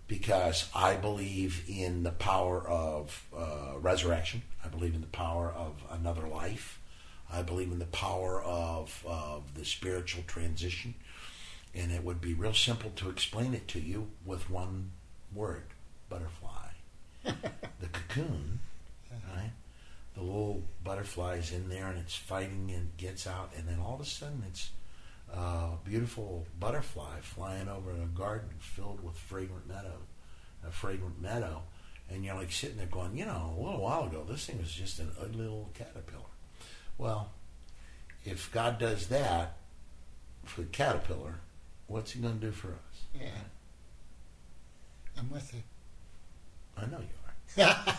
because 0.07 0.70
I 0.76 0.95
believe 0.95 1.63
in 1.68 2.03
the 2.03 2.11
power 2.11 2.68
of 2.68 3.26
uh, 3.36 3.78
resurrection. 3.80 4.43
I 4.63 4.68
believe 4.68 4.93
in 4.93 5.01
the 5.01 5.07
power 5.07 5.51
of 5.51 5.82
another 5.91 6.28
life. 6.28 6.80
I 7.32 7.41
believe 7.41 7.72
in 7.72 7.80
the 7.80 7.86
power 7.86 8.41
of, 8.43 9.03
of 9.07 9.55
the 9.55 9.66
spiritual 9.66 10.24
transition. 10.28 10.93
And 11.74 11.91
it 11.91 12.03
would 12.03 12.22
be 12.22 12.34
real 12.34 12.53
simple 12.53 12.91
to 12.97 13.09
explain 13.09 13.53
it 13.53 13.68
to 13.70 13.80
you 13.80 14.11
with 14.26 14.49
one 14.49 14.91
word 15.36 15.66
butterfly. 16.10 16.70
the 17.24 17.88
cocoon, 17.92 18.60
right? 19.12 19.52
The 20.16 20.22
little 20.22 20.64
butterfly 20.84 21.38
is 21.38 21.52
in 21.52 21.70
there 21.70 21.88
and 21.88 22.00
it's 22.00 22.16
fighting 22.16 22.72
and 22.74 22.96
gets 22.98 23.28
out, 23.28 23.52
and 23.58 23.68
then 23.68 23.80
all 23.80 23.96
of 23.96 24.02
a 24.02 24.06
sudden 24.06 24.44
it's 24.48 24.72
a 25.34 25.72
beautiful 25.84 26.46
butterfly 26.60 27.20
flying 27.22 27.68
over 27.68 27.92
in 27.92 28.02
a 28.02 28.18
garden 28.18 28.50
filled 28.60 29.04
with 29.04 29.18
fragrant 29.18 29.68
meadow, 29.68 29.98
a 30.66 30.72
fragrant 30.72 31.22
meadow, 31.22 31.64
and 32.10 32.24
you're 32.24 32.36
like 32.36 32.52
sitting 32.52 32.78
there 32.78 32.86
going, 32.86 33.18
you 33.18 33.26
know, 33.26 33.56
a 33.58 33.62
little 33.62 33.82
while 33.82 34.06
ago 34.06 34.26
this 34.28 34.46
thing 34.46 34.58
was 34.60 34.72
just 34.72 35.00
an 35.00 35.12
ugly 35.22 35.42
little 35.42 35.72
caterpillar. 35.74 36.24
Well, 36.98 37.32
if 38.24 38.52
God 38.52 38.80
does 38.80 39.08
that 39.08 39.58
for 40.46 40.62
the 40.62 40.68
caterpillar, 40.68 41.40
what's 41.88 42.12
He 42.12 42.22
going 42.22 42.40
to 42.40 42.46
do 42.46 42.52
for 42.52 42.70
us? 42.70 43.04
Yeah. 43.14 43.30
I'm 45.18 45.30
with 45.32 45.53
you. 45.53 45.61
I 46.78 46.86
know 46.88 46.99
you 46.99 47.66
are. 47.68 47.76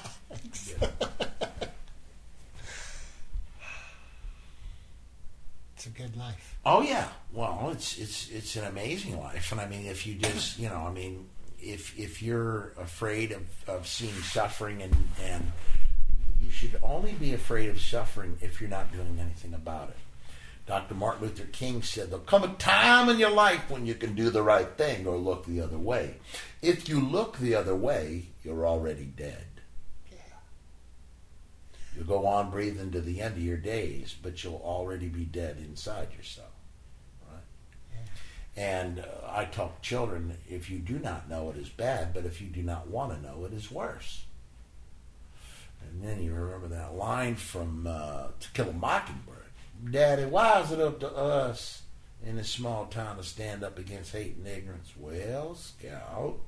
It's 5.77 5.87
a 5.87 5.91
good 5.91 6.17
life. 6.17 6.57
Oh 6.65 6.81
yeah. 6.81 7.09
Well, 7.33 7.69
it's 7.71 7.99
it's 7.99 8.31
it's 8.31 8.57
an 8.57 8.65
amazing 8.65 9.21
life, 9.21 9.53
and 9.53 9.61
I 9.61 9.69
mean, 9.69 9.85
if 9.87 10.07
you 10.07 10.15
just 10.15 10.59
you 10.59 10.69
know, 10.71 10.87
I 10.89 10.91
mean, 10.91 11.29
if 11.61 11.97
if 11.99 12.23
you're 12.23 12.73
afraid 12.79 13.33
of, 13.33 13.43
of 13.69 13.87
seeing 13.87 14.15
suffering, 14.15 14.81
and 14.83 14.97
and 15.23 15.53
you 16.43 16.51
should 16.51 16.79
only 16.83 17.13
be 17.13 17.35
afraid 17.35 17.69
of 17.69 17.81
suffering 17.81 18.39
if 18.41 18.61
you're 18.61 18.71
not 18.71 18.91
doing 18.93 19.19
anything 19.21 19.55
about 19.55 19.91
it. 19.91 19.97
Dr. 20.67 20.95
Martin 20.95 21.23
Luther 21.23 21.45
King 21.53 21.83
said, 21.83 22.11
There'll 22.11 22.25
come 22.25 22.43
a 22.43 22.49
time 22.55 23.09
in 23.09 23.19
your 23.19 23.31
life 23.31 23.71
when 23.71 23.87
you 23.87 23.95
can 23.95 24.15
do 24.15 24.31
the 24.31 24.43
right 24.43 24.69
thing 24.77 25.07
or 25.07 25.17
look 25.17 25.47
the 25.47 25.61
other 25.61 25.79
way. 25.79 26.17
If 26.67 26.89
you 26.89 27.01
look 27.01 27.39
the 27.39 27.55
other 27.55 27.77
way, 27.77 28.27
you're 28.43 28.67
already 28.67 29.05
dead. 29.05 29.47
Yeah. 30.11 30.19
You'll 31.95 32.07
go 32.07 32.27
on 32.27 32.51
breathing 32.51 32.91
to 32.91 33.01
the 33.01 33.21
end 33.21 33.37
of 33.37 33.43
your 33.43 33.57
days, 33.57 34.17
but 34.21 34.43
you'll 34.43 34.63
already 34.65 35.07
be 35.09 35.25
dead 35.25 35.59
inside 35.59 36.09
yourself. 36.17 36.51
Right? 37.31 38.09
And 38.57 38.99
uh, 38.99 39.05
I 39.29 39.45
tell 39.45 39.75
children 39.81 40.39
if 40.49 40.69
you 40.69 40.79
do 40.79 40.99
not 40.99 41.31
know 41.31 41.51
it 41.51 41.57
is 41.57 41.69
bad, 41.69 42.13
but 42.13 42.25
if 42.27 42.41
you 42.41 42.49
do 42.49 42.63
not 42.63 42.89
want 42.89 43.15
to 43.15 43.23
know 43.23 43.45
it 43.45 43.53
is 43.53 43.71
worse. 43.71 44.25
And 45.81 46.03
then 46.03 46.21
you 46.21 46.35
remember 46.35 46.67
that 46.69 46.97
line 46.97 47.37
from 47.37 47.87
uh, 47.87 48.29
To 48.41 48.51
Kill 48.55 48.71
a 48.71 48.73
Mockingbird 48.73 49.37
Daddy, 49.91 50.25
why 50.25 50.61
is 50.63 50.73
it 50.73 50.81
up 50.81 51.01
to 51.01 51.09
us 51.09 51.83
in 52.25 52.37
this 52.37 52.49
small 52.49 52.87
town 52.87 53.19
to 53.19 53.23
stand 53.23 53.63
up 53.63 53.79
against 53.79 54.13
hate 54.13 54.37
and 54.37 54.47
ignorance? 54.47 54.93
Well, 54.99 55.55
Scout, 55.55 56.39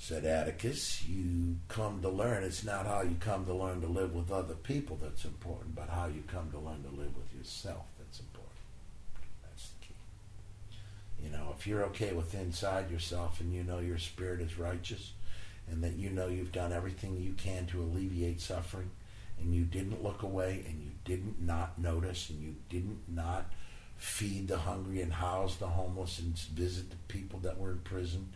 said 0.00 0.24
Atticus, 0.24 1.06
you 1.06 1.58
come 1.68 2.00
to 2.00 2.08
learn. 2.08 2.42
It's 2.42 2.64
not 2.64 2.86
how 2.86 3.02
you 3.02 3.16
come 3.20 3.44
to 3.44 3.52
learn 3.52 3.82
to 3.82 3.86
live 3.86 4.14
with 4.14 4.32
other 4.32 4.54
people 4.54 4.98
that's 5.00 5.26
important, 5.26 5.74
but 5.74 5.90
how 5.90 6.06
you 6.06 6.24
come 6.26 6.50
to 6.52 6.58
learn 6.58 6.82
to 6.84 6.88
live 6.88 7.14
with 7.14 7.34
yourself 7.36 7.84
that's 7.98 8.18
important. 8.18 8.50
That's 9.42 9.68
the 9.68 9.86
key. 9.86 9.94
You 11.22 11.30
know, 11.30 11.54
if 11.56 11.66
you're 11.66 11.84
okay 11.88 12.14
with 12.14 12.34
inside 12.34 12.90
yourself 12.90 13.42
and 13.42 13.52
you 13.52 13.62
know 13.62 13.78
your 13.80 13.98
spirit 13.98 14.40
is 14.40 14.58
righteous 14.58 15.12
and 15.70 15.84
that 15.84 15.96
you 15.96 16.08
know 16.08 16.28
you've 16.28 16.50
done 16.50 16.72
everything 16.72 17.18
you 17.20 17.34
can 17.34 17.66
to 17.66 17.82
alleviate 17.82 18.40
suffering 18.40 18.90
and 19.38 19.54
you 19.54 19.64
didn't 19.64 20.02
look 20.02 20.22
away 20.22 20.64
and 20.66 20.80
you 20.82 20.92
didn't 21.04 21.42
not 21.42 21.78
notice 21.78 22.30
and 22.30 22.42
you 22.42 22.54
didn't 22.70 23.00
not 23.06 23.52
feed 23.98 24.48
the 24.48 24.56
hungry 24.56 25.02
and 25.02 25.12
house 25.12 25.56
the 25.56 25.66
homeless 25.66 26.18
and 26.20 26.38
visit 26.38 26.88
the 26.88 26.96
people 27.08 27.38
that 27.40 27.58
were 27.58 27.72
in 27.72 27.78
prison 27.80 28.30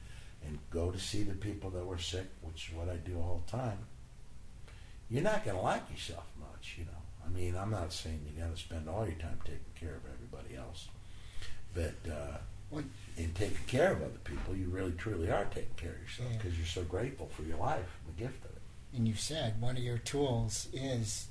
and 0.47 0.59
go 0.71 0.91
to 0.91 0.99
see 0.99 1.23
the 1.23 1.35
people 1.35 1.71
that 1.71 1.85
were 1.85 1.99
sick, 1.99 2.27
which 2.43 2.69
is 2.69 2.75
what 2.75 2.89
I 2.89 2.97
do 2.97 3.17
all 3.19 3.43
the 3.47 3.53
time, 3.53 3.79
you're 5.11 5.23
not 5.23 5.45
going 5.45 5.57
to 5.57 5.63
like 5.63 5.91
yourself 5.91 6.25
much, 6.39 6.77
you 6.79 6.85
know. 6.85 6.91
I 7.27 7.31
mean, 7.31 7.57
I'm 7.57 7.71
not 7.71 7.93
saying 7.93 8.21
you 8.27 8.41
got 8.43 8.55
to 8.55 8.61
spend 8.61 8.89
all 8.89 9.05
your 9.07 9.15
time 9.17 9.39
taking 9.45 9.61
care 9.75 9.95
of 9.95 10.03
everybody 10.13 10.57
else, 10.57 10.89
but 11.75 11.95
uh, 12.11 12.39
Well- 12.71 12.85
in 13.17 13.33
taking 13.33 13.65
care 13.67 13.93
of 13.93 14.03
other 14.03 14.19
people, 14.25 14.57
you 14.57 14.69
really 14.69 14.93
truly 14.93 15.31
are 15.31 15.45
taking 15.47 15.75
care 15.77 15.93
of 15.93 16.01
yourself 16.01 16.29
Yeah. 16.33 16.37
because 16.39 16.57
you're 16.59 16.67
so 16.67 16.83
grateful 16.83 17.29
for 17.29 17.43
your 17.43 17.59
life, 17.59 17.87
the 18.07 18.13
gift 18.23 18.45
of 18.45 18.51
it. 18.51 18.63
And 18.95 19.07
you 19.09 19.15
said 19.15 19.61
one 19.61 19.77
of 19.77 19.83
your 19.83 19.99
tools 19.99 20.69
is 20.73 21.29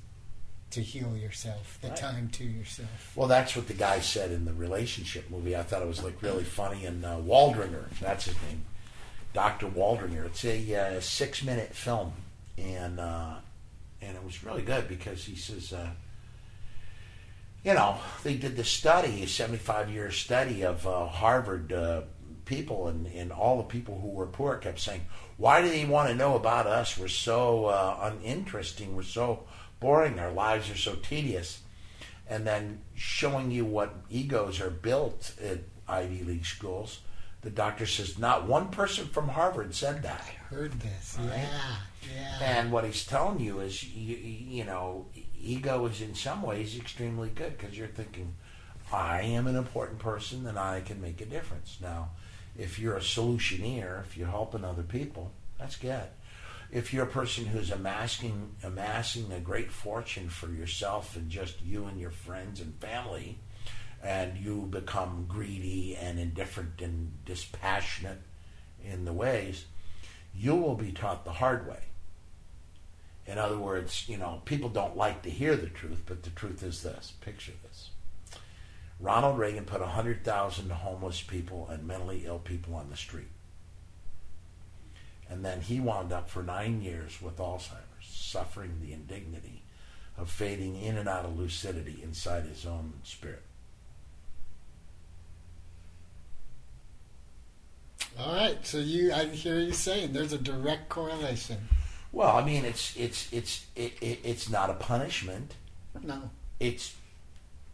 to 0.70 0.80
heal 0.80 1.16
yourself, 1.16 1.78
the 1.82 1.88
Right. 1.88 1.96
time 1.96 2.28
to 2.30 2.44
yourself. 2.44 3.12
Well, 3.14 3.28
that's 3.28 3.54
what 3.54 3.68
the 3.68 3.74
guy 3.74 4.00
said 4.00 4.32
in 4.32 4.44
the 4.44 4.54
relationship 4.54 5.30
movie. 5.30 5.54
I 5.56 5.62
thought 5.62 5.82
it 5.82 5.88
was 5.88 6.02
like 6.02 6.20
really 6.22 6.42
funny. 6.44 6.84
And 6.86 7.04
uh, 7.04 7.18
Waldringer, 7.18 7.88
that's 8.00 8.24
his 8.24 8.34
name, 8.48 8.64
Doctor 9.34 9.66
Waldringer. 9.66 10.24
It's 10.26 10.44
a 10.44 10.74
uh, 10.74 11.00
six-minute 11.00 11.74
film, 11.74 12.14
and 12.56 12.98
uh, 12.98 13.34
and 14.00 14.16
it 14.16 14.24
was 14.24 14.42
really 14.42 14.62
good 14.62 14.88
because 14.88 15.24
he 15.24 15.36
says, 15.36 15.72
uh, 15.72 15.90
you 17.62 17.74
know, 17.74 17.98
they 18.22 18.36
did 18.36 18.56
the 18.56 18.64
study, 18.64 19.22
a 19.22 19.26
seventy-five 19.26 19.90
year 19.90 20.10
study 20.10 20.62
of 20.62 20.86
uh, 20.86 21.06
Harvard 21.06 21.72
uh, 21.72 22.02
people, 22.46 22.88
and 22.88 23.06
and 23.08 23.32
all 23.32 23.58
the 23.58 23.64
people 23.64 24.00
who 24.00 24.08
were 24.08 24.26
poor 24.26 24.56
kept 24.56 24.80
saying, 24.80 25.02
"Why 25.36 25.60
do 25.60 25.68
they 25.68 25.84
want 25.84 26.08
to 26.08 26.14
know 26.14 26.36
about 26.36 26.66
us? 26.66 26.96
We're 26.96 27.08
so 27.08 27.66
uh, 27.66 27.98
uninteresting. 28.00 28.96
We're 28.96 29.02
so 29.02 29.44
boring. 29.80 30.18
Our 30.18 30.32
lives 30.32 30.70
are 30.70 30.78
so 30.78 30.94
tedious." 30.94 31.60
and 32.26 32.46
then 32.46 32.80
showing 32.94 33.50
you 33.50 33.64
what 33.64 33.94
egos 34.08 34.60
are 34.60 34.70
built 34.70 35.34
at 35.42 35.58
Ivy 35.86 36.24
League 36.24 36.46
schools. 36.46 37.00
The 37.44 37.50
doctor 37.50 37.84
says 37.86 38.18
not 38.18 38.46
one 38.48 38.68
person 38.70 39.06
from 39.06 39.28
Harvard 39.28 39.74
said 39.74 40.02
that. 40.02 40.22
I 40.26 40.54
heard 40.54 40.72
this, 40.80 41.16
Right. 41.20 41.28
yeah, 41.28 41.76
yeah. 42.14 42.38
And 42.40 42.72
what 42.72 42.84
he's 42.84 43.04
telling 43.06 43.38
you 43.38 43.60
is, 43.60 43.84
you, 43.84 44.16
you 44.16 44.64
know, 44.64 45.06
ego 45.38 45.84
is 45.86 46.00
in 46.00 46.14
some 46.14 46.40
ways 46.42 46.76
extremely 46.76 47.28
good 47.28 47.56
because 47.58 47.76
you're 47.76 47.86
thinking, 47.86 48.34
I 48.90 49.20
am 49.22 49.46
an 49.46 49.56
important 49.56 49.98
person 49.98 50.46
and 50.46 50.58
I 50.58 50.80
can 50.80 51.02
make 51.02 51.20
a 51.20 51.26
difference. 51.26 51.76
Now, 51.82 52.10
if 52.56 52.78
you're 52.78 52.96
a 52.96 53.00
solutioneer, 53.00 54.00
if 54.02 54.16
you're 54.16 54.28
helping 54.28 54.64
other 54.64 54.82
people, 54.82 55.30
that's 55.58 55.76
good. 55.76 56.04
If 56.72 56.94
you're 56.94 57.04
a 57.04 57.08
person 57.08 57.44
who's 57.44 57.70
amassing 57.70 58.56
amassing 58.62 59.30
a 59.32 59.38
great 59.40 59.70
fortune 59.70 60.28
for 60.30 60.48
yourself 60.48 61.14
and 61.14 61.28
just 61.30 61.62
you 61.62 61.84
and 61.84 62.00
your 62.00 62.10
friends 62.10 62.60
and 62.60 62.74
family, 62.80 63.38
and 64.04 64.36
you 64.36 64.68
become 64.70 65.24
greedy 65.26 65.96
and 65.96 66.18
indifferent 66.18 66.82
and 66.82 67.24
dispassionate 67.24 68.20
in 68.84 69.06
the 69.06 69.12
ways, 69.12 69.64
you 70.36 70.54
will 70.54 70.74
be 70.74 70.92
taught 70.92 71.24
the 71.24 71.32
hard 71.32 71.66
way. 71.66 71.80
In 73.26 73.38
other 73.38 73.58
words, 73.58 74.06
you 74.06 74.18
know, 74.18 74.42
people 74.44 74.68
don't 74.68 74.96
like 74.96 75.22
to 75.22 75.30
hear 75.30 75.56
the 75.56 75.68
truth, 75.68 76.02
but 76.04 76.22
the 76.22 76.30
truth 76.30 76.62
is 76.62 76.82
this. 76.82 77.14
Picture 77.22 77.52
this. 77.62 77.90
Ronald 79.00 79.38
Reagan 79.38 79.64
put 79.64 79.80
100,000 79.80 80.70
homeless 80.70 81.22
people 81.22 81.66
and 81.70 81.86
mentally 81.86 82.24
ill 82.26 82.38
people 82.38 82.74
on 82.74 82.90
the 82.90 82.96
street. 82.96 83.28
And 85.30 85.42
then 85.42 85.62
he 85.62 85.80
wound 85.80 86.12
up 86.12 86.28
for 86.28 86.42
nine 86.42 86.82
years 86.82 87.22
with 87.22 87.38
Alzheimer's, 87.38 88.06
suffering 88.06 88.80
the 88.82 88.92
indignity 88.92 89.62
of 90.18 90.30
fading 90.30 90.76
in 90.76 90.98
and 90.98 91.08
out 91.08 91.24
of 91.24 91.38
lucidity 91.38 92.00
inside 92.02 92.44
his 92.44 92.66
own 92.66 92.92
spirit. 93.02 93.42
All 98.18 98.34
right, 98.34 98.64
so 98.64 98.78
you, 98.78 99.12
I 99.12 99.24
hear 99.26 99.58
you 99.58 99.72
saying 99.72 100.12
there's 100.12 100.32
a 100.32 100.38
direct 100.38 100.88
correlation. 100.88 101.68
Well, 102.12 102.36
I 102.36 102.44
mean, 102.44 102.64
it's 102.64 102.96
it's 102.96 103.32
it's 103.32 103.66
it, 103.74 103.94
it, 104.00 104.20
it's 104.22 104.48
not 104.48 104.70
a 104.70 104.74
punishment. 104.74 105.54
No, 106.00 106.30
it's 106.60 106.94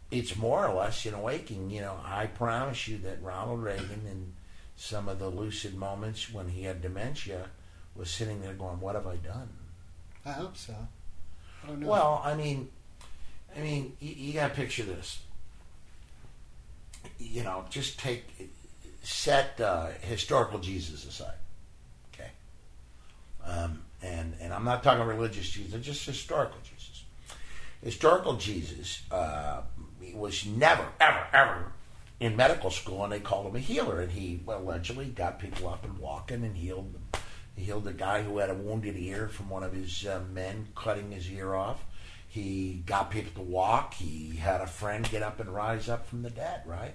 it's 0.09 0.35
more 0.35 0.67
or 0.67 0.73
less 0.73 1.05
an 1.05 1.13
awakening. 1.13 1.69
You 1.69 1.81
know, 1.81 1.99
I 2.03 2.25
promise 2.25 2.87
you 2.87 2.97
that 2.99 3.21
Ronald 3.21 3.61
Reagan 3.61 4.01
in 4.09 4.33
some 4.75 5.07
of 5.07 5.19
the 5.19 5.29
lucid 5.29 5.75
moments 5.75 6.33
when 6.33 6.49
he 6.49 6.63
had 6.63 6.81
dementia 6.81 7.49
was 7.95 8.09
sitting 8.09 8.41
there 8.41 8.53
going, 8.53 8.79
"What 8.79 8.95
have 8.95 9.05
I 9.05 9.17
done?" 9.17 9.49
I 10.25 10.31
hope 10.31 10.57
so. 10.57 10.75
I 11.63 11.67
don't 11.67 11.81
know. 11.81 11.87
Well, 11.87 12.21
I 12.25 12.33
mean, 12.33 12.69
I 13.55 13.59
mean, 13.59 13.95
you, 13.99 14.13
you 14.13 14.33
got 14.33 14.49
to 14.49 14.55
picture 14.55 14.83
this. 14.83 15.19
You 17.19 17.43
know, 17.43 17.65
just 17.69 17.99
take 17.99 18.23
set 19.01 19.59
uh, 19.59 19.87
historical 20.01 20.59
Jesus 20.59 21.05
aside, 21.05 21.37
okay? 22.13 22.31
Um, 23.45 23.81
and 24.01 24.35
and 24.41 24.53
I'm 24.53 24.63
not 24.63 24.83
talking 24.83 25.05
religious 25.05 25.49
Jesus, 25.49 25.83
just 25.83 26.05
historical 26.05 26.59
Jesus. 26.63 27.03
Historical 27.83 28.35
Jesus 28.35 29.01
uh, 29.11 29.61
was 30.13 30.45
never, 30.45 30.85
ever, 30.99 31.27
ever 31.33 31.71
in 32.19 32.35
medical 32.35 32.69
school, 32.69 33.03
and 33.03 33.11
they 33.11 33.19
called 33.19 33.47
him 33.47 33.55
a 33.55 33.59
healer. 33.59 34.01
And 34.01 34.11
he 34.11 34.39
allegedly 34.47 35.07
got 35.07 35.39
people 35.39 35.67
up 35.67 35.83
and 35.83 35.97
walking 35.97 36.43
and 36.43 36.55
healed 36.55 36.93
them. 36.93 37.21
He 37.55 37.63
healed 37.63 37.87
a 37.87 37.93
guy 37.93 38.21
who 38.21 38.37
had 38.37 38.51
a 38.51 38.53
wounded 38.53 38.95
ear 38.97 39.27
from 39.27 39.49
one 39.49 39.63
of 39.63 39.73
his 39.73 40.05
uh, 40.05 40.21
men 40.31 40.67
cutting 40.75 41.11
his 41.11 41.29
ear 41.29 41.55
off. 41.55 41.83
He 42.27 42.83
got 42.85 43.11
people 43.11 43.43
to 43.43 43.49
walk. 43.49 43.95
He 43.95 44.37
had 44.37 44.61
a 44.61 44.67
friend 44.67 45.09
get 45.09 45.23
up 45.23 45.39
and 45.39 45.53
rise 45.53 45.89
up 45.89 46.07
from 46.07 46.21
the 46.21 46.29
dead, 46.29 46.61
right? 46.65 46.93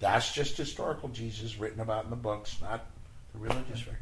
That's 0.00 0.32
just 0.32 0.56
historical 0.56 1.08
Jesus 1.08 1.58
written 1.58 1.80
about 1.80 2.04
in 2.04 2.10
the 2.10 2.16
books, 2.16 2.56
not 2.62 2.86
the 3.32 3.38
religious 3.38 3.80
figure. 3.80 3.98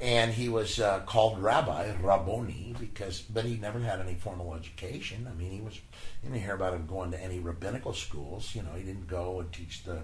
And 0.00 0.32
he 0.32 0.48
was 0.48 0.78
uh, 0.78 1.00
called 1.00 1.42
Rabbi, 1.42 1.92
Rabboni, 2.00 2.74
because, 2.78 3.20
but 3.20 3.44
he 3.44 3.56
never 3.56 3.80
had 3.80 4.00
any 4.00 4.14
formal 4.14 4.54
education. 4.54 5.28
I 5.28 5.34
mean, 5.36 5.50
he 5.50 5.60
was, 5.60 5.74
you 6.22 6.30
didn't 6.30 6.42
hear 6.42 6.54
about 6.54 6.74
him 6.74 6.86
going 6.86 7.10
to 7.10 7.20
any 7.20 7.40
rabbinical 7.40 7.92
schools. 7.92 8.54
You 8.54 8.62
know, 8.62 8.72
he 8.76 8.84
didn't 8.84 9.08
go 9.08 9.40
and 9.40 9.52
teach 9.52 9.82
the, 9.82 10.02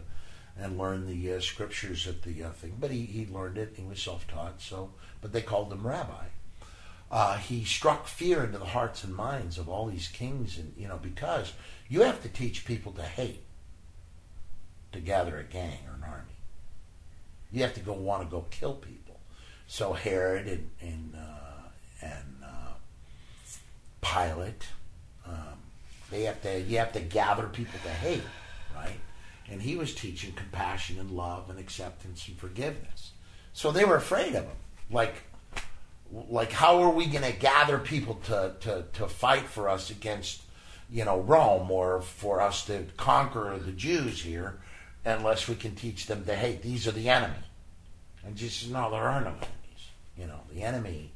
and 0.59 0.79
learn 0.79 1.07
the 1.07 1.35
uh, 1.35 1.41
scriptures 1.41 2.09
at 2.09 2.23
the 2.23 2.43
uh, 2.43 2.51
thing, 2.51 2.77
but 2.81 2.91
he, 2.91 3.03
he 3.03 3.27
learned 3.27 3.57
it. 3.57 3.75
He 3.77 3.85
was 3.85 4.03
self 4.03 4.27
taught, 4.27 4.61
so, 4.61 4.91
but 5.21 5.33
they 5.33 5.43
called 5.43 5.73
him 5.73 5.87
Rabbi. 5.87 6.27
Uh, 7.11 7.37
he 7.37 7.65
struck 7.65 8.09
fear 8.09 8.43
into 8.43 8.59
the 8.59 8.65
hearts 8.65 9.05
and 9.05 9.15
minds 9.15 9.59
of 9.59 9.69
all 9.69 9.87
these 9.87 10.09
kings, 10.09 10.59
and 10.59 10.75
you 10.77 10.89
know, 10.89 10.99
because 11.01 11.53
you 11.89 12.03
have 12.03 12.21
to 12.23 12.29
teach 12.29 12.65
people 12.65 12.91
to 12.93 13.03
hate 13.03 13.45
to 14.95 15.01
gather 15.01 15.39
a 15.39 15.45
gang 15.45 15.79
or 15.89 15.95
an 15.95 16.05
army. 16.05 16.25
You 17.53 17.63
have 17.63 17.75
to 17.75 17.81
go 17.81 17.93
want 17.93 18.23
to 18.23 18.29
go 18.29 18.47
kill 18.51 18.75
people. 18.75 19.21
So 19.67 19.93
Herod 19.93 20.47
and 20.47 20.71
and 20.81 21.15
uh, 21.15 21.69
and 22.03 22.43
uh, 22.45 22.73
Pilate, 24.01 24.67
um, 25.27 25.59
they 26.11 26.23
have 26.23 26.43
to 26.43 26.61
you 26.61 26.79
have 26.79 26.93
to 26.93 27.01
gather 27.01 27.47
people 27.47 27.79
to 27.83 27.91
hate, 27.91 28.23
right? 28.75 28.99
And 29.49 29.61
he 29.61 29.77
was 29.77 29.95
teaching 29.95 30.33
compassion 30.33 30.99
and 30.99 31.11
love 31.11 31.51
and 31.51 31.59
acceptance 31.59 32.27
and 32.29 32.37
forgiveness. 32.39 33.13
So 33.53 33.71
they 33.71 33.85
were 33.85 33.97
afraid 33.97 34.35
of 34.35 34.45
him. 34.45 34.57
Like 34.91 35.15
like 36.29 36.53
how 36.53 36.83
are 36.83 36.91
we 36.91 37.07
going 37.07 37.25
to 37.25 37.39
gather 37.39 37.79
people 37.79 38.17
to, 38.27 38.55
to, 38.61 38.85
to 38.93 39.09
fight 39.09 39.45
for 39.45 39.69
us 39.69 39.91
against 39.91 40.43
you 40.91 41.05
know 41.05 41.21
Rome 41.21 41.71
or 41.71 42.03
for 42.03 42.41
us 42.41 42.67
to 42.67 42.87
conquer 42.97 43.59
the 43.59 43.73
Jews 43.73 44.23
here 44.23 44.61
unless 45.05 45.49
we 45.49 45.55
can 45.55 45.75
teach 45.75 46.07
them 46.07 46.25
to 46.25 46.35
hate 46.35 46.63
these 46.63 46.87
are 46.87 46.93
the 46.93 47.09
enemy 47.09 47.35
and 48.25 48.37
just 48.37 48.71
no 48.71 48.91
there 48.91 49.03
are 49.03 49.21
no 49.21 49.29
enemies 49.29 49.89
you 50.17 50.27
know 50.27 50.41
the 50.53 50.63
enemy 50.63 51.11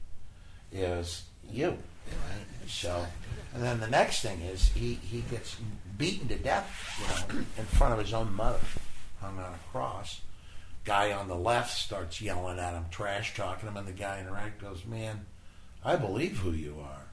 is 0.73 1.25
you 1.51 1.69
right 1.71 2.69
so 2.69 3.07
and 3.55 3.63
then 3.63 3.81
the 3.81 3.89
next 3.89 4.21
thing 4.21 4.41
is 4.41 4.69
he 4.69 4.95
he 4.95 5.23
gets 5.31 5.57
beaten 5.97 6.29
to 6.29 6.37
death 6.37 6.99
you 7.01 7.37
know 7.37 7.45
in 7.59 7.65
front 7.65 7.93
of 7.93 7.99
his 7.99 8.13
own 8.13 8.33
mother 8.35 8.61
hung 9.21 9.39
on 9.39 9.55
a 9.55 9.73
cross 9.73 10.21
guy 10.89 11.13
on 11.13 11.29
the 11.29 11.37
left 11.37 11.77
starts 11.77 12.23
yelling 12.23 12.59
at 12.59 12.73
him, 12.73 12.87
trash 12.91 13.35
talking 13.35 13.69
him, 13.69 13.77
and 13.77 13.87
the 13.87 13.93
guy 13.93 14.21
in 14.21 14.25
the 14.25 14.33
right 14.33 14.59
goes, 14.59 14.87
"Man, 14.87 15.27
I 15.85 15.97
believe 15.97 16.39
who 16.39 16.53
you 16.53 16.81
are. 16.81 17.09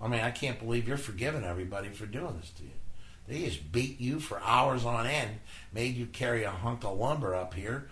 I 0.00 0.08
mean, 0.08 0.20
I 0.20 0.30
can't 0.30 0.58
believe 0.58 0.88
you're 0.88 0.96
forgiving 0.96 1.44
everybody 1.44 1.90
for 1.90 2.06
doing 2.06 2.38
this 2.40 2.50
to 2.52 2.62
you. 2.62 2.79
They 3.28 3.44
just 3.44 3.70
beat 3.70 4.00
you 4.00 4.18
for 4.18 4.40
hours 4.42 4.84
on 4.84 5.06
end, 5.06 5.38
made 5.72 5.96
you 5.96 6.06
carry 6.06 6.42
a 6.42 6.50
hunk 6.50 6.84
of 6.84 6.98
lumber 6.98 7.34
up 7.34 7.54
here, 7.54 7.88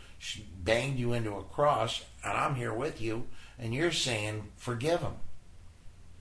banged 0.65 0.99
you 0.99 1.13
into 1.13 1.37
a 1.37 1.45
cross, 1.45 2.05
and 2.25 2.37
I'm 2.37 2.57
here 2.57 2.75
with 2.75 3.01
you, 3.01 3.27
and 3.59 3.73
you're 3.73 3.93
saying 3.93 4.49
forgive 4.57 5.01
them. 5.01 5.17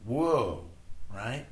Whoa, 0.06 0.66
right? 1.14 1.46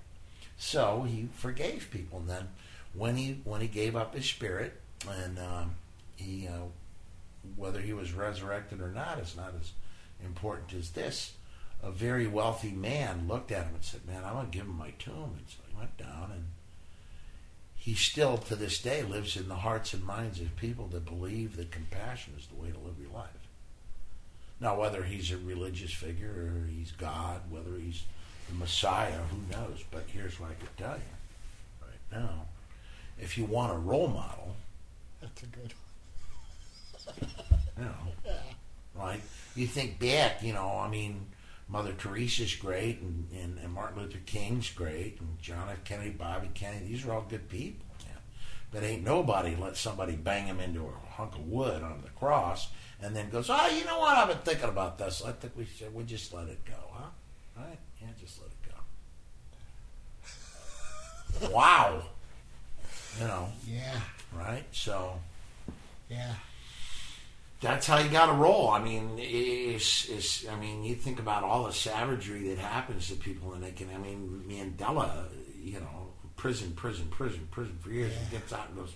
So 0.57 1.03
he 1.09 1.27
forgave 1.33 1.89
people, 1.91 2.19
and 2.19 2.29
then 2.29 2.47
when 2.93 3.17
he 3.17 3.41
when 3.43 3.61
he 3.61 3.67
gave 3.67 3.95
up 3.95 4.15
his 4.15 4.25
spirit 4.25 4.79
and 5.09 5.37
um, 5.39 5.71
he 6.15 6.47
uh, 6.47 6.65
whether 7.55 7.81
he 7.81 7.93
was 7.93 8.13
resurrected 8.13 8.81
or 8.81 8.89
not 8.89 9.19
is 9.19 9.35
not 9.35 9.53
as 9.59 9.73
important 10.23 10.73
as 10.73 10.91
this. 10.91 11.33
A 11.83 11.91
very 11.91 12.25
wealthy 12.25 12.71
man 12.71 13.27
looked 13.27 13.51
at 13.51 13.65
him 13.65 13.75
and 13.75 13.83
said, 13.83 14.05
"Man, 14.07 14.23
I'm 14.23 14.45
to 14.45 14.57
give 14.57 14.65
him 14.65 14.77
my 14.77 14.91
tomb." 14.97 15.35
And 15.37 15.45
so 15.47 15.57
he 15.69 15.77
went 15.77 15.97
down, 15.97 16.31
and 16.31 16.45
he 17.85 17.93
still, 17.93 18.37
to 18.37 18.55
this 18.55 18.81
day, 18.81 19.03
lives 19.03 19.37
in 19.37 19.47
the 19.47 19.57
hearts 19.57 19.93
and 19.93 20.03
minds 20.03 20.39
of 20.39 20.55
people 20.55 20.87
that 20.87 21.05
believe 21.05 21.55
that 21.55 21.69
compassion 21.69 22.33
is 22.35 22.47
the 22.47 22.55
way 22.55 22.71
to 22.71 22.79
live 22.79 22.95
your 22.99 23.11
life. 23.11 23.29
Now, 24.59 24.79
whether 24.79 25.03
he's 25.03 25.31
a 25.31 25.37
religious 25.37 25.93
figure 25.93 26.31
or 26.31 26.67
he's 26.67 26.91
God, 26.93 27.41
whether 27.47 27.77
he's 27.77 28.01
the 28.49 28.55
Messiah, 28.55 29.19
who 29.29 29.37
knows? 29.55 29.83
But 29.91 30.05
here's 30.07 30.39
what 30.39 30.49
I 30.49 30.53
could 30.55 30.75
tell 30.77 30.95
you 30.95 31.83
right 31.83 32.23
now: 32.23 32.45
if 33.19 33.37
you 33.37 33.45
want 33.45 33.71
a 33.71 33.77
role 33.77 34.07
model, 34.07 34.55
that's 35.21 35.43
a 35.43 35.45
good. 35.45 35.71
One. 37.05 37.29
you 37.77 37.83
know, 37.83 38.33
right? 38.95 39.21
You 39.53 39.67
think 39.67 39.99
back, 39.99 40.41
you 40.41 40.53
know, 40.53 40.75
I 40.79 40.89
mean, 40.89 41.27
Mother 41.67 41.93
Teresa's 41.93 42.55
great, 42.55 43.01
and, 43.01 43.27
and, 43.31 43.57
and 43.57 43.73
Martin 43.73 44.01
Luther 44.01 44.19
King's 44.25 44.69
great, 44.69 45.19
and 45.19 45.39
John 45.41 45.67
F. 45.69 45.83
Kennedy, 45.83 46.11
Bobby 46.11 46.49
Kennedy. 46.53 46.85
These 46.85 47.05
are 47.05 47.13
all 47.13 47.25
good 47.27 47.49
people. 47.49 47.85
Yeah. 48.01 48.17
But 48.71 48.83
ain't 48.83 49.03
nobody 49.03 49.55
let 49.55 49.75
somebody 49.75 50.15
bang 50.15 50.45
him 50.45 50.59
into 50.59 50.81
a 50.81 51.09
hunk 51.15 51.35
of 51.35 51.47
wood 51.47 51.81
on 51.81 52.01
the 52.03 52.09
cross 52.09 52.69
and 53.01 53.15
then 53.15 53.29
goes, 53.29 53.49
oh, 53.49 53.67
you 53.67 53.85
know 53.85 53.99
what? 53.99 54.17
I've 54.17 54.27
been 54.27 54.37
thinking 54.39 54.69
about 54.69 54.97
this. 54.97 55.23
I 55.25 55.31
think 55.31 55.53
we 55.55 55.65
should 55.65 55.93
we 55.93 56.03
just 56.03 56.33
let 56.33 56.47
it 56.47 56.63
go, 56.65 56.73
huh? 56.93 57.09
Right? 57.57 57.79
Yeah, 58.01 58.07
just 58.19 58.39
let 58.41 58.51
it 58.51 58.57
go. 61.41 61.49
wow. 61.55 62.03
You 63.19 63.27
know, 63.27 63.47
Yeah, 63.67 63.99
right? 64.33 64.65
So 64.71 65.19
yeah. 66.09 66.33
That's 67.61 67.87
how 67.87 67.99
you 67.99 68.09
got 68.09 68.27
to 68.27 68.33
roll. 68.33 68.69
I 68.69 68.81
mean, 68.83 69.11
it's, 69.17 70.07
it's, 70.09 70.47
I 70.47 70.55
mean, 70.55 70.83
you 70.83 70.95
think 70.95 71.19
about 71.19 71.43
all 71.43 71.63
the 71.65 71.73
savagery 71.73 72.49
that 72.49 72.57
happens 72.57 73.07
to 73.09 73.15
people, 73.15 73.53
and 73.53 73.63
they 73.63 73.71
can. 73.71 73.89
I 73.93 73.97
mean, 73.97 74.43
Mandela, 74.47 75.25
you 75.61 75.79
know, 75.79 76.13
prison, 76.35 76.73
prison, 76.75 77.07
prison, 77.09 77.47
prison 77.51 77.77
for 77.81 77.89
years. 77.89 78.13
He 78.13 78.35
gets 78.37 78.51
out 78.53 78.67
and 78.69 78.77
goes, 78.77 78.93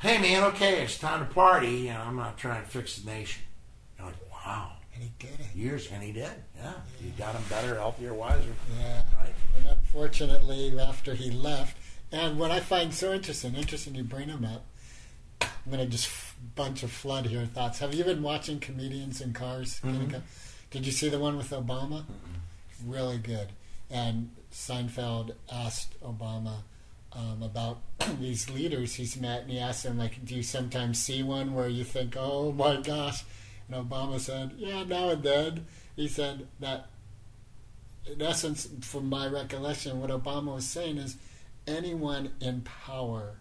"Hey, 0.00 0.18
man, 0.18 0.44
okay, 0.44 0.82
it's 0.82 0.98
time 0.98 1.26
to 1.26 1.32
party, 1.32 1.88
and 1.88 1.98
I'm 1.98 2.16
not 2.16 2.36
trying 2.38 2.62
to 2.62 2.68
fix 2.68 2.98
the 2.98 3.10
nation." 3.10 3.42
You're 3.98 4.08
like, 4.08 4.16
wow, 4.32 4.72
And 4.94 5.02
he 5.02 5.10
did 5.18 5.38
it. 5.40 5.54
years, 5.54 5.88
and 5.92 6.02
he 6.02 6.10
did. 6.12 6.30
Yeah, 6.56 6.72
you 7.02 7.12
got 7.18 7.34
him 7.34 7.42
better, 7.50 7.74
healthier, 7.76 8.14
wiser. 8.14 8.48
Yeah. 8.78 9.02
Right. 9.18 9.34
And 9.58 9.66
unfortunately, 9.66 10.78
after 10.80 11.14
he 11.14 11.30
left, 11.30 11.76
and 12.12 12.38
what 12.38 12.50
I 12.50 12.60
find 12.60 12.92
so 12.94 13.12
interesting, 13.12 13.54
interesting 13.54 13.94
you 13.94 14.02
bring 14.04 14.28
him 14.28 14.44
up. 14.44 14.64
I'm 15.70 15.76
gonna 15.76 15.88
just 15.88 16.06
f- 16.08 16.34
bunch 16.56 16.82
of 16.82 16.90
flood 16.90 17.26
here 17.26 17.46
thoughts. 17.46 17.78
Have 17.78 17.94
you 17.94 18.02
been 18.02 18.24
watching 18.24 18.58
comedians 18.58 19.20
in 19.20 19.32
cars? 19.32 19.80
Mhm. 19.84 20.20
Did 20.72 20.84
you 20.84 20.90
see 20.90 21.08
the 21.08 21.20
one 21.20 21.36
with 21.36 21.50
Obama? 21.50 22.04
Really 22.84 23.18
good. 23.18 23.50
And 23.88 24.30
Seinfeld 24.52 25.36
asked 25.52 25.94
Obama 26.00 26.62
um, 27.12 27.44
about 27.44 27.82
these 28.20 28.50
leaders 28.50 28.94
he's 28.94 29.16
met, 29.16 29.42
and 29.42 29.50
he 29.52 29.58
asked 29.60 29.84
him 29.86 29.96
like, 29.96 30.24
"Do 30.24 30.34
you 30.34 30.42
sometimes 30.42 30.98
see 31.00 31.22
one 31.22 31.54
where 31.54 31.68
you 31.68 31.84
think, 31.84 32.16
oh 32.18 32.50
my 32.50 32.80
gosh?" 32.80 33.22
And 33.68 33.88
Obama 33.88 34.18
said, 34.18 34.54
"Yeah, 34.56 34.82
now 34.82 35.10
and 35.10 35.22
then." 35.22 35.66
He 35.94 36.08
said 36.08 36.48
that 36.58 36.88
in 38.06 38.20
essence, 38.20 38.66
from 38.80 39.08
my 39.08 39.28
recollection, 39.28 40.00
what 40.00 40.10
Obama 40.10 40.52
was 40.56 40.66
saying 40.66 40.96
is 40.98 41.16
anyone 41.68 42.32
in 42.40 42.62
power, 42.62 43.34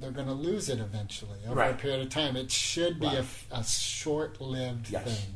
they're 0.00 0.10
going 0.10 0.26
to 0.26 0.32
lose 0.32 0.68
it 0.68 0.78
eventually 0.78 1.38
over 1.48 1.60
a 1.62 1.74
period 1.74 2.00
of 2.00 2.08
time. 2.10 2.36
It 2.36 2.50
should 2.50 3.00
be 3.00 3.06
a 3.06 3.10
Right. 3.10 3.18
f- 3.18 3.46
a, 3.50 3.64
short 3.64 4.40
lived 4.40 4.90
Yes. 4.90 5.04
thing. 5.04 5.34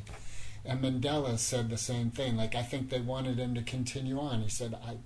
And 0.64 0.82
Mandela 0.82 1.38
said 1.38 1.70
the 1.70 1.78
same 1.78 2.10
thing. 2.10 2.36
Like, 2.36 2.54
I 2.54 2.62
think 2.62 2.90
they 2.90 3.00
wanted 3.00 3.38
him 3.38 3.54
to 3.54 3.62
continue 3.62 4.18
on. 4.18 4.42
He 4.42 4.48
said, 4.48 4.74
I, 4.74 4.96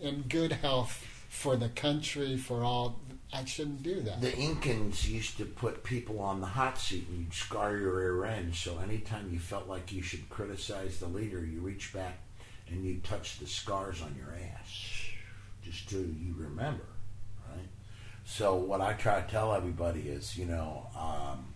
in 0.00 0.22
good 0.22 0.52
health 0.52 1.06
for 1.28 1.56
the 1.56 1.68
country, 1.68 2.36
for 2.36 2.64
all, 2.64 2.98
I 3.32 3.44
shouldn't 3.44 3.84
do 3.84 4.00
that. 4.00 4.20
The 4.20 4.32
Incans 4.32 5.06
used 5.06 5.36
to 5.36 5.44
put 5.44 5.84
people 5.84 6.18
on 6.18 6.40
the 6.40 6.46
hot 6.48 6.78
seat 6.78 7.06
and 7.08 7.20
you'd 7.20 7.34
scar 7.34 7.76
your 7.76 7.94
rear 7.94 8.24
end. 8.24 8.56
So 8.56 8.78
anytime 8.78 9.30
you 9.32 9.38
felt 9.38 9.68
like 9.68 9.92
you 9.92 10.02
should 10.02 10.28
criticize 10.28 10.98
the 10.98 11.06
leader, 11.06 11.44
you 11.44 11.60
reach 11.60 11.92
back 11.92 12.18
and 12.68 12.84
you 12.84 12.98
touch 13.04 13.38
the 13.38 13.46
scars 13.46 14.02
on 14.02 14.16
your 14.16 14.34
ass, 14.34 14.90
just 15.62 15.88
to 15.90 15.98
you 15.98 16.34
remember, 16.36 16.82
right? 16.82 16.89
So 18.30 18.54
what 18.54 18.80
I 18.80 18.92
try 18.92 19.20
to 19.20 19.28
tell 19.28 19.52
everybody 19.52 20.02
is, 20.02 20.36
you 20.36 20.46
know, 20.46 20.86
um, 20.96 21.46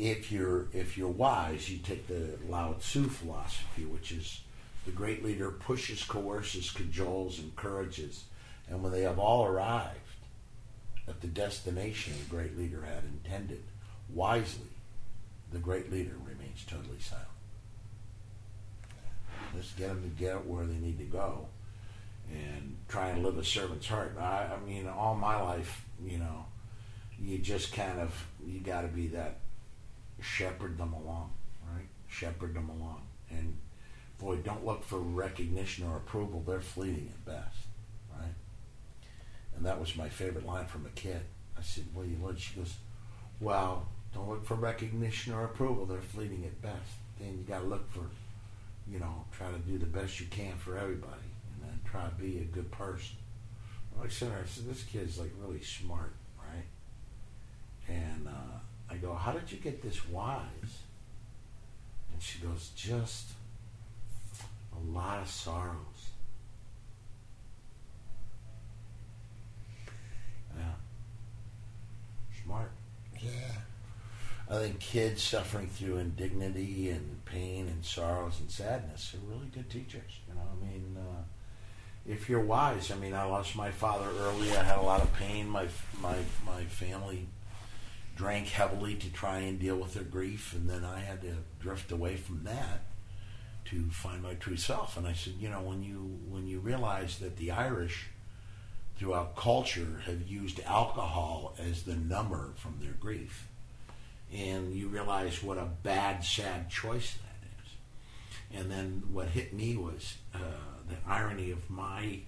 if 0.00 0.32
you're 0.32 0.66
if 0.72 0.98
you're 0.98 1.08
wise, 1.08 1.70
you 1.70 1.78
take 1.78 2.08
the 2.08 2.36
Lao 2.48 2.72
Tzu 2.72 3.08
philosophy, 3.08 3.84
which 3.84 4.10
is 4.10 4.40
the 4.84 4.90
great 4.90 5.24
leader 5.24 5.52
pushes, 5.52 6.02
coerces, 6.02 6.72
cajoles, 6.72 7.38
encourages, 7.38 8.24
and 8.68 8.82
when 8.82 8.90
they 8.90 9.02
have 9.02 9.20
all 9.20 9.46
arrived 9.46 10.00
at 11.06 11.20
the 11.20 11.28
destination 11.28 12.14
the 12.18 12.34
great 12.34 12.58
leader 12.58 12.82
had 12.82 13.04
intended, 13.04 13.62
wisely, 14.12 14.74
the 15.52 15.60
great 15.60 15.92
leader 15.92 16.16
remains 16.24 16.64
totally 16.66 16.98
silent. 16.98 17.28
Just 19.56 19.78
get 19.78 19.88
them 19.90 20.02
to 20.02 20.08
get 20.08 20.46
where 20.46 20.66
they 20.66 20.74
need 20.74 20.98
to 20.98 21.04
go 21.04 21.46
and 22.30 22.76
try 22.88 23.08
and 23.08 23.22
live 23.22 23.38
a 23.38 23.44
servant's 23.44 23.86
heart. 23.86 24.16
I, 24.18 24.50
I 24.54 24.66
mean, 24.66 24.88
all 24.88 25.14
my 25.14 25.40
life, 25.40 25.84
you 26.04 26.18
know, 26.18 26.46
you 27.18 27.38
just 27.38 27.72
kind 27.72 27.98
of, 27.98 28.26
you 28.46 28.60
got 28.60 28.82
to 28.82 28.88
be 28.88 29.08
that 29.08 29.38
shepherd 30.20 30.78
them 30.78 30.92
along, 30.92 31.32
right? 31.72 31.86
Shepherd 32.08 32.54
them 32.54 32.68
along. 32.68 33.02
And 33.30 33.56
boy, 34.18 34.36
don't 34.36 34.64
look 34.64 34.84
for 34.84 34.98
recognition 34.98 35.86
or 35.86 35.96
approval. 35.96 36.42
They're 36.46 36.60
fleeting 36.60 37.10
at 37.12 37.24
best, 37.24 37.56
right? 38.18 38.34
And 39.56 39.64
that 39.64 39.80
was 39.80 39.96
my 39.96 40.08
favorite 40.08 40.46
line 40.46 40.66
from 40.66 40.86
a 40.86 40.90
kid. 40.90 41.20
I 41.58 41.62
said, 41.62 41.84
What 41.94 42.06
you 42.06 42.16
learn? 42.22 42.36
She 42.36 42.54
goes, 42.54 42.74
Well, 43.40 43.88
don't 44.14 44.28
look 44.28 44.44
for 44.44 44.54
recognition 44.54 45.32
or 45.32 45.44
approval. 45.44 45.86
They're 45.86 46.00
fleeting 46.00 46.44
at 46.44 46.60
best. 46.60 46.92
Then 47.18 47.38
you 47.38 47.44
got 47.44 47.60
to 47.60 47.66
look 47.66 47.90
for, 47.90 48.04
you 48.88 48.98
know, 48.98 49.24
try 49.32 49.50
to 49.50 49.58
do 49.58 49.78
the 49.78 49.86
best 49.86 50.20
you 50.20 50.26
can 50.26 50.56
for 50.56 50.76
everybody 50.76 51.25
try 51.90 52.04
to 52.04 52.14
be 52.14 52.38
a 52.38 52.44
good 52.44 52.70
person. 52.70 53.16
Well, 53.94 54.04
I 54.04 54.08
said, 54.08 54.30
I 54.32 54.46
said, 54.46 54.68
This 54.68 54.82
kid's 54.84 55.18
like 55.18 55.30
really 55.40 55.62
smart, 55.62 56.14
right? 56.38 56.66
And 57.88 58.28
uh, 58.28 58.58
I 58.90 58.96
go, 58.96 59.14
How 59.14 59.32
did 59.32 59.50
you 59.50 59.58
get 59.58 59.82
this 59.82 60.06
wise? 60.08 60.42
And 62.12 62.22
she 62.22 62.38
goes, 62.40 62.70
Just 62.76 63.30
a 64.74 64.96
lot 64.96 65.20
of 65.20 65.28
sorrows. 65.28 66.10
Yeah. 70.56 70.64
Smart. 72.44 72.70
yeah. 73.20 73.30
I 74.48 74.60
think 74.60 74.78
kids 74.78 75.22
suffering 75.22 75.66
through 75.66 75.96
indignity 75.96 76.90
and 76.90 77.24
pain 77.24 77.66
and 77.66 77.84
sorrows 77.84 78.38
and 78.38 78.48
sadness 78.48 79.14
are 79.14 79.28
really 79.28 79.48
good 79.48 79.68
teachers. 79.68 80.20
You 80.28 80.34
know, 80.34 80.40
I 80.40 80.64
mean, 80.64 80.96
uh, 80.96 81.22
if 82.08 82.28
you're 82.28 82.40
wise, 82.40 82.90
I 82.90 82.96
mean, 82.96 83.14
I 83.14 83.24
lost 83.24 83.56
my 83.56 83.70
father 83.70 84.08
early. 84.20 84.50
I 84.56 84.62
had 84.62 84.78
a 84.78 84.82
lot 84.82 85.02
of 85.02 85.12
pain. 85.14 85.48
My 85.48 85.68
my 86.00 86.16
my 86.44 86.64
family 86.64 87.26
drank 88.14 88.48
heavily 88.48 88.94
to 88.94 89.12
try 89.12 89.40
and 89.40 89.58
deal 89.58 89.76
with 89.76 89.94
their 89.94 90.04
grief, 90.04 90.54
and 90.54 90.68
then 90.68 90.84
I 90.84 91.00
had 91.00 91.20
to 91.22 91.34
drift 91.60 91.92
away 91.92 92.16
from 92.16 92.44
that 92.44 92.86
to 93.66 93.90
find 93.90 94.22
my 94.22 94.34
true 94.34 94.56
self. 94.56 94.96
And 94.96 95.06
I 95.06 95.12
said, 95.12 95.34
you 95.38 95.48
know, 95.50 95.60
when 95.60 95.82
you 95.82 96.18
when 96.28 96.46
you 96.46 96.60
realize 96.60 97.18
that 97.18 97.36
the 97.36 97.50
Irish 97.50 98.08
throughout 98.96 99.36
culture 99.36 100.02
have 100.06 100.26
used 100.26 100.60
alcohol 100.64 101.54
as 101.58 101.82
the 101.82 101.96
number 101.96 102.52
from 102.56 102.78
their 102.80 102.94
grief 102.98 103.48
and 104.32 104.74
you 104.74 104.88
realize 104.88 105.42
what 105.42 105.58
a 105.58 105.68
bad, 105.82 106.24
sad 106.24 106.70
choice 106.70 107.14
that 107.14 107.48
is. 107.62 108.60
And 108.60 108.70
then 108.70 109.02
what 109.12 109.28
hit 109.28 109.52
me 109.52 109.76
was 109.76 110.16
uh, 110.34 110.38
the 110.88 110.96
irony 111.06 111.50
of 111.50 111.68
my 111.70 112.20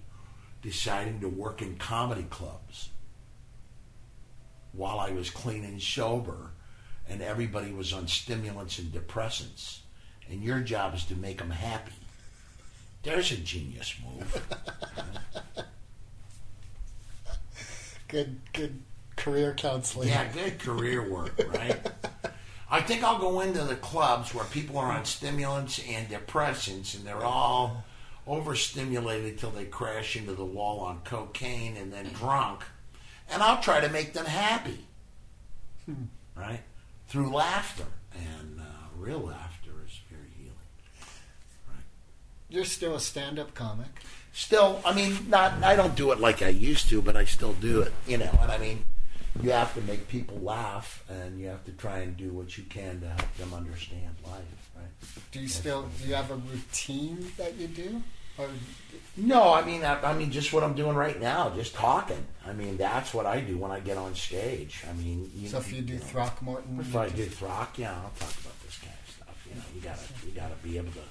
deciding 0.61 1.19
to 1.21 1.29
work 1.29 1.61
in 1.61 1.77
comedy 1.77 2.25
clubs 2.29 2.89
while 4.73 4.99
I 4.99 5.11
was 5.11 5.29
clean 5.29 5.63
and 5.63 5.81
sober, 5.81 6.51
and 7.07 7.21
everybody 7.21 7.71
was 7.71 7.91
on 7.91 8.07
stimulants 8.07 8.77
and 8.77 8.91
depressants, 8.91 9.79
and 10.29 10.43
your 10.43 10.59
job 10.59 10.93
is 10.93 11.05
to 11.05 11.15
make 11.15 11.39
them 11.39 11.49
happy. 11.49 11.93
There's 13.03 13.31
a 13.31 13.37
genius 13.37 13.95
move. 14.03 14.47
Good, 18.09 18.39
good 18.53 18.81
career 19.17 19.53
counseling. 19.53 20.09
Yeah, 20.09 20.25
good 20.33 20.57
career 20.57 21.07
work, 21.07 21.39
right? 21.53 21.77
I 22.71 22.81
think 22.81 23.03
I'll 23.03 23.19
go 23.19 23.41
into 23.41 23.63
the 23.63 23.75
clubs 23.75 24.33
where 24.33 24.45
people 24.45 24.79
are 24.79 24.91
on 24.91 25.05
stimulants 25.05 25.79
and 25.87 26.09
depressants, 26.09 26.95
and 26.95 27.05
they're 27.05 27.23
all 27.23 27.83
overstimulated 28.29 29.39
till 29.39 29.49
they 29.49 29.65
crash 29.65 30.15
into 30.15 30.33
the 30.33 30.45
wall 30.45 30.79
on 30.81 31.01
cocaine 31.03 31.75
and 31.75 31.91
then 31.91 32.05
drunk, 32.13 32.63
and 33.29 33.41
I'll 33.41 33.61
try 33.61 33.81
to 33.81 33.89
make 33.89 34.13
them 34.13 34.25
happy, 34.25 34.85
right? 36.35 36.61
Through 37.07 37.33
laughter, 37.33 37.87
and 38.13 38.61
uh, 38.61 38.63
real 38.95 39.19
laughter 39.19 39.71
is 39.85 39.99
very 40.11 40.29
healing. 40.37 40.55
Right? 41.67 41.83
You're 42.49 42.65
still 42.65 42.95
a 42.95 42.99
stand-up 42.99 43.55
comic. 43.55 43.87
Still, 44.31 44.79
I 44.85 44.93
mean, 44.93 45.27
not 45.27 45.63
I 45.63 45.75
don't 45.75 45.95
do 45.95 46.11
it 46.11 46.19
like 46.19 46.43
I 46.43 46.49
used 46.49 46.87
to, 46.89 47.01
but 47.01 47.17
I 47.17 47.25
still 47.25 47.53
do 47.53 47.81
it. 47.81 47.91
You 48.07 48.19
know, 48.19 48.29
and 48.41 48.51
I 48.51 48.59
mean, 48.59 48.85
you 49.41 49.51
have 49.51 49.73
to 49.73 49.81
make 49.81 50.07
people 50.07 50.39
laugh, 50.39 51.03
and 51.09 51.39
you 51.39 51.47
have 51.47 51.65
to 51.65 51.71
try 51.71 51.99
and 51.99 52.15
do 52.15 52.29
what 52.29 52.57
you 52.57 52.63
can 52.65 53.01
to 53.01 53.07
help 53.07 53.35
them 53.37 53.53
understand 53.55 54.15
life, 54.23 54.69
right? 54.75 54.85
Do 55.31 55.39
you 55.39 55.47
still 55.47 55.89
do 56.01 56.07
you 56.07 56.13
have 56.13 56.29
a 56.29 56.35
routine 56.35 57.25
that 57.37 57.55
you 57.55 57.67
do? 57.67 58.03
Or 58.39 58.47
No, 59.17 59.53
I 59.53 59.65
mean, 59.65 59.83
I, 59.83 60.01
I 60.01 60.13
mean, 60.13 60.31
just 60.31 60.53
what 60.53 60.63
I'm 60.63 60.73
doing 60.73 60.95
right 60.95 61.19
now, 61.19 61.49
just 61.49 61.75
talking. 61.75 62.25
I 62.47 62.53
mean, 62.53 62.77
that's 62.77 63.13
what 63.13 63.25
I 63.25 63.41
do 63.41 63.57
when 63.57 63.69
I 63.69 63.81
get 63.81 63.97
on 63.97 64.15
stage. 64.15 64.83
I 64.89 64.93
mean, 64.93 65.29
you, 65.35 65.49
so 65.49 65.57
if 65.57 65.73
you 65.73 65.81
do 65.81 65.95
know, 65.95 65.99
Throckmorton, 65.99 66.79
If 66.79 66.95
I 66.95 67.09
do 67.09 67.25
Throck, 67.25 67.77
yeah, 67.77 67.91
I'll 67.91 68.13
talk 68.17 68.33
about 68.39 68.63
this 68.65 68.79
kind 68.79 68.95
of 69.05 69.13
stuff. 69.13 69.47
You 69.47 69.55
know, 69.55 69.61
you 69.75 69.81
gotta, 69.81 70.01
you 70.25 70.31
gotta 70.31 70.55
be 70.63 70.77
able 70.77 70.93
to 70.93 71.03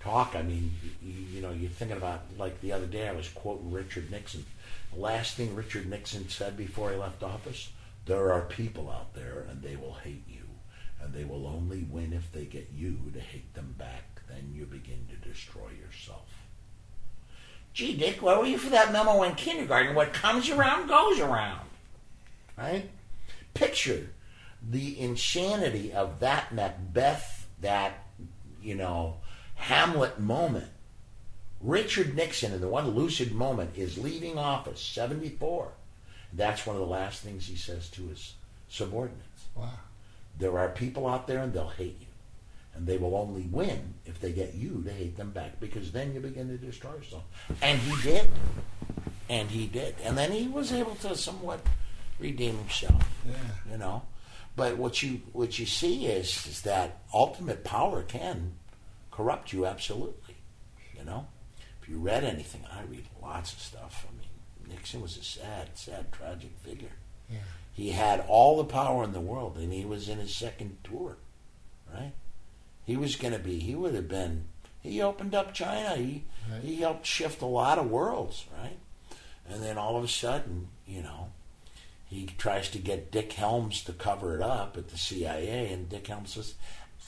talk. 0.00 0.34
I 0.34 0.40
mean, 0.42 0.72
you, 1.02 1.12
you 1.34 1.42
know, 1.42 1.50
you're 1.50 1.70
thinking 1.70 1.98
about 1.98 2.22
like 2.38 2.60
the 2.62 2.72
other 2.72 2.86
day. 2.86 3.06
I 3.06 3.12
was 3.12 3.28
quoting 3.28 3.70
Richard 3.70 4.10
Nixon. 4.10 4.46
The 4.94 5.00
last 5.00 5.36
thing 5.36 5.54
Richard 5.54 5.88
Nixon 5.88 6.28
said 6.30 6.56
before 6.56 6.90
he 6.90 6.96
left 6.96 7.22
office: 7.22 7.70
"There 8.06 8.32
are 8.32 8.42
people 8.42 8.90
out 8.90 9.12
there, 9.14 9.46
and 9.50 9.62
they 9.62 9.76
will 9.76 9.94
hate 10.04 10.24
you, 10.26 10.46
and 11.02 11.12
they 11.12 11.24
will 11.24 11.46
only 11.46 11.82
win 11.82 12.14
if 12.14 12.32
they 12.32 12.46
get 12.46 12.70
you 12.74 12.98
to 13.12 13.20
hate 13.20 13.52
them 13.52 13.74
back. 13.76 14.22
Then 14.26 14.52
you 14.54 14.64
begin 14.64 15.06
to 15.10 15.28
destroy 15.28 15.68
yourself." 15.78 16.41
Gee, 17.72 17.96
Dick, 17.96 18.20
where 18.20 18.38
were 18.38 18.46
you 18.46 18.58
for 18.58 18.70
that 18.70 18.92
memo 18.92 19.22
in 19.22 19.34
kindergarten? 19.34 19.94
What 19.94 20.12
comes 20.12 20.50
around 20.50 20.88
goes 20.88 21.20
around. 21.20 21.66
Right? 22.56 22.90
Picture 23.54 24.10
the 24.62 24.98
insanity 25.00 25.92
of 25.92 26.20
that 26.20 26.54
Macbeth, 26.54 27.48
that, 27.60 28.06
you 28.62 28.74
know, 28.74 29.16
Hamlet 29.54 30.20
moment. 30.20 30.68
Richard 31.60 32.16
Nixon, 32.16 32.52
in 32.52 32.60
the 32.60 32.68
one 32.68 32.90
lucid 32.90 33.32
moment, 33.32 33.70
is 33.76 33.96
leaving 33.96 34.38
office, 34.38 34.80
74. 34.80 35.72
That's 36.32 36.66
one 36.66 36.76
of 36.76 36.80
the 36.80 36.88
last 36.88 37.22
things 37.22 37.46
he 37.46 37.56
says 37.56 37.88
to 37.90 38.08
his 38.08 38.34
subordinates. 38.68 39.44
Wow. 39.54 39.70
There 40.38 40.58
are 40.58 40.68
people 40.68 41.06
out 41.06 41.26
there 41.26 41.40
and 41.40 41.52
they'll 41.52 41.68
hate 41.68 41.98
you. 42.00 42.06
And 42.74 42.86
they 42.86 42.96
will 42.96 43.14
only 43.14 43.42
win 43.50 43.94
if 44.06 44.20
they 44.20 44.32
get 44.32 44.54
you 44.54 44.82
to 44.84 44.92
hate 44.92 45.16
them 45.16 45.30
back 45.30 45.60
because 45.60 45.92
then 45.92 46.14
you 46.14 46.20
begin 46.20 46.48
to 46.48 46.56
destroy 46.56 46.94
yourself. 46.94 47.24
And 47.60 47.78
he 47.80 48.02
did. 48.02 48.28
And 49.28 49.50
he 49.50 49.66
did. 49.66 49.96
And 50.02 50.16
then 50.16 50.32
he 50.32 50.48
was 50.48 50.72
able 50.72 50.94
to 50.96 51.14
somewhat 51.14 51.60
redeem 52.18 52.56
himself. 52.56 53.06
Yeah. 53.26 53.72
You 53.72 53.78
know? 53.78 54.02
But 54.56 54.76
what 54.76 55.02
you 55.02 55.20
what 55.32 55.58
you 55.58 55.66
see 55.66 56.06
is 56.06 56.46
is 56.46 56.62
that 56.62 57.02
ultimate 57.12 57.64
power 57.64 58.02
can 58.02 58.52
corrupt 59.10 59.52
you 59.52 59.66
absolutely. 59.66 60.36
You 60.96 61.04
know? 61.04 61.26
If 61.82 61.88
you 61.88 61.98
read 61.98 62.24
anything, 62.24 62.64
I 62.70 62.82
read 62.84 63.04
lots 63.20 63.52
of 63.52 63.58
stuff. 63.60 64.06
I 64.08 64.18
mean, 64.18 64.28
Nixon 64.68 65.02
was 65.02 65.16
a 65.16 65.24
sad, 65.24 65.70
sad, 65.74 66.12
tragic 66.12 66.50
figure. 66.62 66.92
Yeah. 67.28 67.38
He 67.72 67.90
had 67.90 68.24
all 68.28 68.58
the 68.58 68.64
power 68.64 69.02
in 69.02 69.12
the 69.12 69.20
world, 69.20 69.56
and 69.56 69.72
he 69.72 69.84
was 69.84 70.08
in 70.08 70.18
his 70.18 70.36
second 70.36 70.76
tour, 70.84 71.16
right? 71.92 72.12
He 72.84 72.96
was 72.96 73.16
going 73.16 73.32
to 73.32 73.38
be. 73.38 73.58
He 73.58 73.74
would 73.74 73.94
have 73.94 74.08
been. 74.08 74.44
He 74.80 75.00
opened 75.00 75.34
up 75.34 75.54
China. 75.54 75.96
He 75.96 76.24
Right. 76.50 76.62
he 76.64 76.76
helped 76.80 77.06
shift 77.06 77.40
a 77.40 77.46
lot 77.46 77.78
of 77.78 77.88
worlds, 77.88 78.46
right? 78.60 78.76
And 79.48 79.62
then 79.62 79.78
all 79.78 79.96
of 79.96 80.02
a 80.02 80.08
sudden, 80.08 80.68
you 80.86 81.02
know, 81.02 81.30
he 82.04 82.26
tries 82.36 82.68
to 82.70 82.78
get 82.78 83.12
Dick 83.12 83.32
Helms 83.34 83.82
to 83.84 83.92
cover 83.92 84.34
it 84.34 84.42
up 84.42 84.76
at 84.76 84.88
the 84.88 84.98
CIA, 84.98 85.72
and 85.72 85.88
Dick 85.88 86.08
Helms 86.08 86.34
says, 86.34 86.54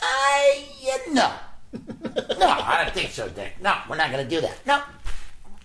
"I 0.00 0.64
uh, 0.92 1.12
no, 1.12 1.32
no, 2.38 2.48
I 2.48 2.84
don't 2.84 2.94
think 2.94 3.10
so, 3.10 3.28
Dick. 3.28 3.54
No, 3.60 3.76
we're 3.88 3.96
not 3.96 4.12
going 4.12 4.22
to 4.22 4.30
do 4.34 4.40
that. 4.40 4.64
No." 4.66 4.82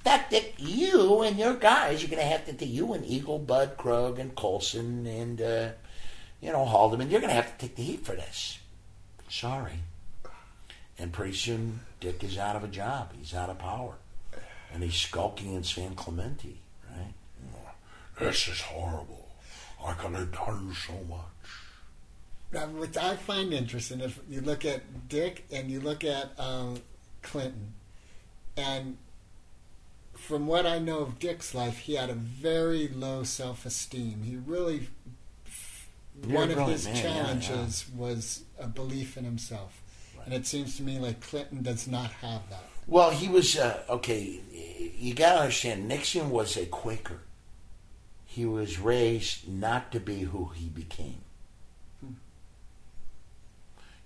Fact, 0.03 0.31
Dick, 0.31 0.55
you 0.57 1.21
and 1.21 1.37
your 1.37 1.53
guys, 1.55 2.01
you're 2.01 2.09
going 2.09 2.21
to 2.21 2.27
have 2.27 2.57
to, 2.57 2.65
you 2.65 2.93
and 2.93 3.05
Egil, 3.05 3.37
Bud, 3.39 3.77
Krogh, 3.77 4.17
and 4.17 4.33
Colson, 4.33 5.05
and, 5.05 5.41
uh, 5.41 5.69
you 6.41 6.51
know, 6.53 6.65
Haldeman, 6.65 7.11
you're 7.11 7.19
going 7.19 7.29
to 7.29 7.35
have 7.35 7.51
to 7.57 7.67
take 7.67 7.75
the 7.75 7.83
heat 7.83 8.05
for 8.05 8.15
this. 8.15 8.59
Sorry. 9.29 9.73
And 10.99 11.13
pretty 11.13 11.33
soon, 11.33 11.79
Dick 11.99 12.23
is 12.23 12.37
out 12.37 12.55
of 12.55 12.63
a 12.63 12.67
job. 12.67 13.13
He's 13.17 13.33
out 13.33 13.49
of 13.49 13.57
power. 13.57 13.95
And 14.73 14.83
he's 14.83 14.95
skulking 14.95 15.53
in 15.53 15.63
San 15.63 15.95
Clemente, 15.95 16.57
right? 16.91 17.13
This 18.19 18.47
is 18.49 18.61
horrible. 18.61 19.29
I 19.83 19.93
could 19.93 20.13
have 20.13 20.31
done 20.31 20.75
so 20.75 20.93
much. 21.09 21.19
Now, 22.51 22.65
what 22.67 22.97
I 22.97 23.15
find 23.15 23.53
interesting, 23.53 24.01
if 24.01 24.19
you 24.29 24.41
look 24.41 24.65
at 24.65 25.07
Dick 25.07 25.45
and 25.51 25.71
you 25.71 25.79
look 25.79 26.03
at 26.03 26.31
um, 26.37 26.81
Clinton, 27.21 27.73
and 28.57 28.97
from 30.15 30.47
what 30.47 30.65
I 30.65 30.79
know 30.79 30.99
of 30.99 31.17
Dick's 31.17 31.55
life, 31.55 31.79
he 31.79 31.95
had 31.95 32.09
a 32.09 32.15
very 32.15 32.87
low 32.89 33.23
self 33.23 33.65
esteem. 33.65 34.23
He 34.23 34.35
really, 34.35 34.89
Yeah, 36.27 36.35
one 36.35 36.51
of 36.51 36.67
his 36.67 36.85
man, 36.85 36.95
yeah, 36.95 37.01
challenges 37.01 37.85
was 37.95 38.43
a 38.59 38.67
belief 38.67 39.15
in 39.15 39.23
himself. 39.23 39.81
And 40.25 40.33
it 40.33 40.45
seems 40.45 40.77
to 40.77 40.83
me 40.83 40.99
like 40.99 41.21
Clinton 41.21 41.61
does 41.61 41.87
not 41.87 42.11
have 42.11 42.41
that. 42.49 42.63
Well, 42.87 43.11
he 43.11 43.27
was 43.27 43.57
uh, 43.57 43.81
okay. 43.89 44.39
You 44.97 45.13
got 45.13 45.33
to 45.33 45.39
understand, 45.41 45.87
Nixon 45.87 46.29
was 46.29 46.57
a 46.57 46.65
Quaker. 46.65 47.19
He 48.25 48.45
was 48.45 48.79
raised 48.79 49.47
not 49.47 49.91
to 49.91 49.99
be 49.99 50.21
who 50.21 50.51
he 50.55 50.69
became. 50.69 51.21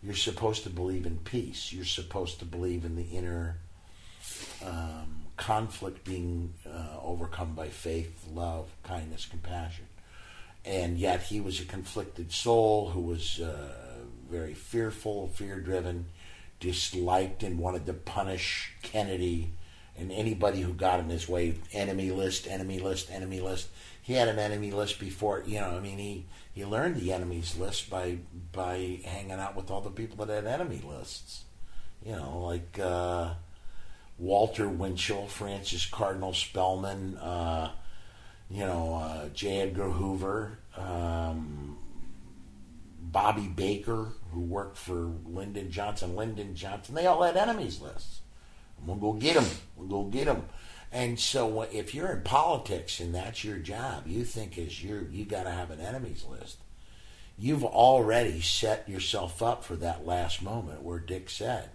You're 0.02 0.16
supposed 0.16 0.64
to 0.64 0.70
believe 0.70 1.06
in 1.06 1.18
peace. 1.20 1.72
You're 1.72 1.86
supposed 1.86 2.40
to 2.40 2.46
believe 2.46 2.84
in 2.84 2.98
the 2.98 3.04
inner 3.04 3.58
um, 4.66 5.24
conflict 5.38 6.04
being 6.04 6.54
uh, 6.68 7.00
overcome 7.02 7.56
by 7.56 7.70
faith, 7.70 8.26
love, 8.34 8.70
kindness, 8.84 9.26
compassion. 9.26 9.86
And 10.66 10.98
yet 10.98 11.24
he 11.24 11.40
was 11.40 11.62
a 11.62 11.66
conflicted 11.66 12.34
soul 12.34 12.90
who 12.90 13.02
was 13.02 13.40
uh, 13.40 13.93
very 14.34 14.56
fearful, 14.56 15.28
fear 15.28 15.60
driven, 15.60 16.08
disliked 16.60 17.44
and 17.44 17.60
wanted 17.60 17.86
to 17.86 17.94
punish 17.94 18.74
Kennedy 18.82 19.52
and 19.96 20.12
anybody 20.12 20.62
who 20.62 20.74
got 20.74 21.00
in 21.00 21.10
his 21.10 21.30
way. 21.30 21.54
Enemy 21.72 22.10
list, 22.10 22.48
enemy 22.48 22.80
list, 22.80 23.12
enemy 23.12 23.40
list. 23.40 23.70
He 24.02 24.14
had 24.14 24.28
an 24.28 24.40
enemy 24.40 24.72
list 24.72 25.00
before, 25.00 25.44
you 25.46 25.60
know. 25.60 25.78
I 25.78 25.80
mean, 25.80 26.00
he 26.00 26.26
he 26.52 26.66
learned 26.66 26.96
the 26.96 27.14
enemies 27.14 27.56
list 27.58 27.90
by 27.90 28.18
by 28.52 29.00
hanging 29.06 29.34
out 29.34 29.56
with 29.56 29.70
all 29.70 29.82
the 29.82 29.92
people 29.92 30.26
that 30.26 30.34
had 30.34 30.48
enemy 30.48 30.82
lists. 30.84 31.44
You 32.04 32.14
know, 32.14 32.40
like 32.40 32.80
uh, 32.80 33.36
Walter 34.18 34.68
Winchell, 34.68 35.28
Francis 35.28 35.86
Cardinal 35.86 36.34
Spellman, 36.34 37.18
uh, 37.18 37.72
you 38.50 38.66
know, 38.66 38.96
uh, 38.96 39.30
J. 39.30 39.62
Edgar 39.62 39.90
Hoover, 39.90 40.58
um, 40.76 41.78
Bobby 43.00 43.48
Baker, 43.48 44.10
who 44.34 44.42
worked 44.42 44.78
for 44.78 45.12
Lyndon 45.26 45.72
Johnson, 45.72 46.16
Lyndon 46.16 46.56
Johnson. 46.56 46.96
They 46.96 47.06
all 47.06 47.24
had 47.24 47.38
enemies 47.38 47.82
lists. 47.82 48.22
We'll 48.86 48.98
go 48.98 49.14
get 49.14 49.36
them. 49.36 49.46
We'll 49.78 49.88
go 49.88 50.04
get 50.10 50.26
them. 50.26 50.46
And 50.92 51.20
so, 51.20 51.62
if 51.64 51.96
you're 51.96 52.12
in 52.12 52.22
politics 52.22 53.00
and 53.00 53.16
that's 53.16 53.44
your 53.44 53.58
job, 53.58 54.06
you 54.06 54.24
think 54.24 54.58
is 54.58 54.84
you 54.84 55.08
you 55.12 55.26
got 55.26 55.44
to 55.44 55.52
have 55.52 55.72
an 55.72 55.80
enemies 55.80 56.26
list. 56.30 56.58
You've 57.38 57.64
already 57.64 58.42
set 58.42 58.88
yourself 58.88 59.42
up 59.42 59.64
for 59.64 59.76
that 59.78 60.06
last 60.06 60.44
moment 60.44 60.84
where 60.84 61.00
Dick 61.00 61.30
said, 61.30 61.70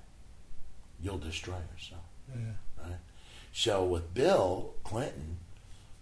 "You'll 1.02 1.18
destroy 1.18 1.59
yourself." 1.74 2.02
Yeah. 2.28 2.52
Right. 2.80 2.98
So 3.52 3.84
with 3.84 4.14
Bill 4.14 4.74
Clinton, 4.84 5.38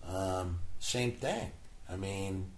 um, 0.06 0.58
same 0.78 1.12
thing. 1.12 1.52
I 1.88 1.96
mean, 1.96 2.50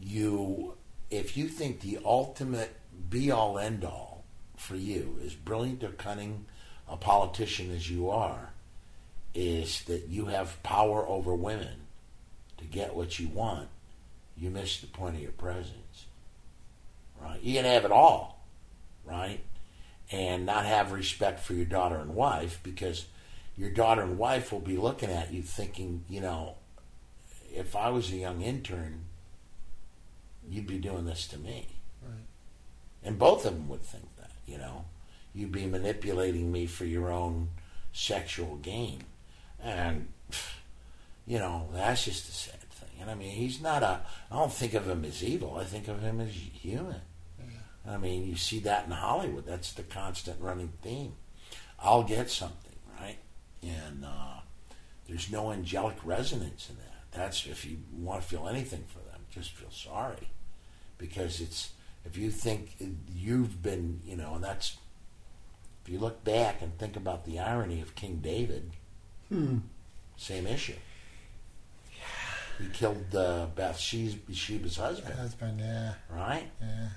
you 0.00 0.76
if 1.10 1.36
you 1.36 1.48
think 1.48 1.80
the 1.80 1.98
ultimate 2.04 2.76
be 3.10 3.30
all 3.30 3.58
end 3.58 3.84
all 3.84 4.24
for 4.56 4.76
you 4.76 5.18
as 5.24 5.34
brilliant 5.34 5.84
or 5.84 5.90
cunning 5.90 6.46
a 6.88 6.96
politician 6.96 7.70
as 7.70 7.90
you 7.90 8.10
are, 8.10 8.50
is 9.34 9.82
that 9.84 10.08
you 10.08 10.26
have 10.26 10.62
power 10.62 11.06
over 11.06 11.34
women 11.34 11.86
to 12.58 12.64
get 12.64 12.94
what 12.94 13.18
you 13.18 13.28
want, 13.28 13.68
you 14.36 14.50
miss 14.50 14.80
the 14.80 14.86
point 14.86 15.16
of 15.16 15.22
your 15.22 15.32
presence. 15.32 16.06
Right? 17.20 17.42
You 17.42 17.54
can 17.54 17.64
have 17.64 17.84
it 17.84 17.92
all, 17.92 18.44
right? 19.04 19.40
And 20.10 20.46
not 20.46 20.66
have 20.66 20.92
respect 20.92 21.40
for 21.40 21.54
your 21.54 21.64
daughter 21.64 21.96
and 21.96 22.14
wife 22.14 22.60
because 22.62 23.06
your 23.56 23.70
daughter 23.70 24.02
and 24.02 24.18
wife 24.18 24.52
will 24.52 24.60
be 24.60 24.76
looking 24.76 25.10
at 25.10 25.32
you 25.32 25.42
thinking, 25.42 26.04
you 26.08 26.20
know, 26.20 26.56
if 27.52 27.76
I 27.76 27.90
was 27.90 28.10
a 28.10 28.16
young 28.16 28.42
intern, 28.42 29.04
you'd 30.48 30.66
be 30.66 30.78
doing 30.78 31.04
this 31.04 31.26
to 31.28 31.38
me. 31.38 31.66
Right. 32.02 32.26
And 33.02 33.18
both 33.18 33.44
of 33.44 33.54
them 33.54 33.68
would 33.68 33.82
think 33.82 34.16
that, 34.16 34.32
you 34.46 34.58
know. 34.58 34.84
You'd 35.34 35.52
be 35.52 35.66
manipulating 35.66 36.52
me 36.52 36.66
for 36.66 36.84
your 36.84 37.10
own 37.10 37.48
sexual 37.92 38.56
gain. 38.56 39.02
And, 39.60 40.08
you 41.26 41.38
know, 41.38 41.68
that's 41.72 42.04
just 42.04 42.28
a 42.28 42.32
sad 42.32 42.60
thing. 42.60 43.00
And 43.00 43.10
I 43.10 43.14
mean, 43.14 43.30
he's 43.30 43.60
not 43.60 43.82
a, 43.82 44.00
I 44.30 44.36
don't 44.36 44.52
think 44.52 44.74
of 44.74 44.88
him 44.88 45.04
as 45.04 45.24
evil. 45.24 45.56
I 45.58 45.64
think 45.64 45.88
of 45.88 46.00
him 46.00 46.20
as 46.20 46.30
human. 46.30 47.00
I 47.86 47.98
mean, 47.98 48.26
you 48.26 48.36
see 48.36 48.60
that 48.60 48.86
in 48.86 48.92
Hollywood. 48.92 49.44
That's 49.46 49.72
the 49.72 49.82
constant 49.82 50.40
running 50.40 50.72
theme. 50.82 51.14
I'll 51.78 52.02
get 52.02 52.30
something, 52.30 52.76
right? 52.98 53.18
And 53.62 54.04
uh, 54.04 54.40
there's 55.06 55.30
no 55.30 55.50
angelic 55.50 55.96
resonance 56.04 56.70
in 56.70 56.76
that. 56.76 57.18
That's 57.18 57.46
if 57.46 57.64
you 57.64 57.78
want 57.92 58.22
to 58.22 58.26
feel 58.26 58.48
anything 58.48 58.84
for 58.88 59.00
them, 59.10 59.20
just 59.30 59.50
feel 59.50 59.70
sorry, 59.70 60.28
because 60.98 61.40
it's 61.40 61.70
if 62.04 62.16
you 62.16 62.30
think 62.30 62.76
you've 63.14 63.62
been, 63.62 64.00
you 64.04 64.16
know, 64.16 64.34
and 64.34 64.44
that's 64.44 64.76
if 65.84 65.92
you 65.92 65.98
look 65.98 66.24
back 66.24 66.60
and 66.62 66.76
think 66.78 66.96
about 66.96 67.24
the 67.24 67.38
irony 67.38 67.80
of 67.80 67.94
King 67.94 68.20
David, 68.22 68.70
Hmm. 69.28 69.58
same 70.16 70.46
issue. 70.46 70.74
He 72.60 72.68
killed 72.68 73.14
uh, 73.16 73.46
Bathsheba's 73.56 74.76
husband, 74.76 75.14
Husband, 75.18 75.58
yeah, 75.60 75.94
right? 76.08 76.48
yeah. 76.60 76.88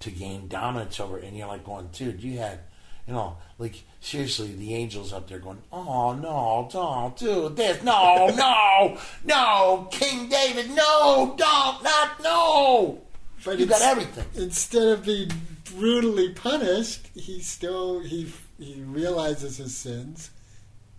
to 0.00 0.10
gain 0.10 0.46
dominance 0.46 1.00
over 1.00 1.18
and 1.18 1.36
you're 1.36 1.48
like 1.48 1.64
going 1.64 1.88
dude 1.88 2.22
you 2.22 2.38
had 2.38 2.60
You 3.08 3.14
know, 3.14 3.38
like 3.58 3.82
seriously, 4.00 4.54
the 4.54 4.74
angels 4.74 5.12
up 5.12 5.26
there 5.28 5.38
going, 5.40 5.62
"Oh 5.72 6.12
no, 6.14 6.68
don't 6.70 7.16
do 7.16 7.48
this! 7.48 7.82
No, 7.82 8.28
no, 8.36 8.98
no, 9.24 9.88
King 9.90 10.28
David, 10.28 10.70
no, 10.70 11.34
don't, 11.36 11.82
not, 11.82 12.22
no." 12.22 13.00
But 13.48 13.58
you 13.60 13.66
got 13.66 13.80
everything. 13.80 14.26
Instead 14.34 14.88
of 14.88 15.04
being 15.06 15.30
brutally 15.74 16.30
punished, 16.34 17.08
he 17.14 17.40
still 17.40 18.00
he 18.00 18.30
he 18.58 18.82
realizes 18.82 19.56
his 19.56 19.74
sins, 19.74 20.30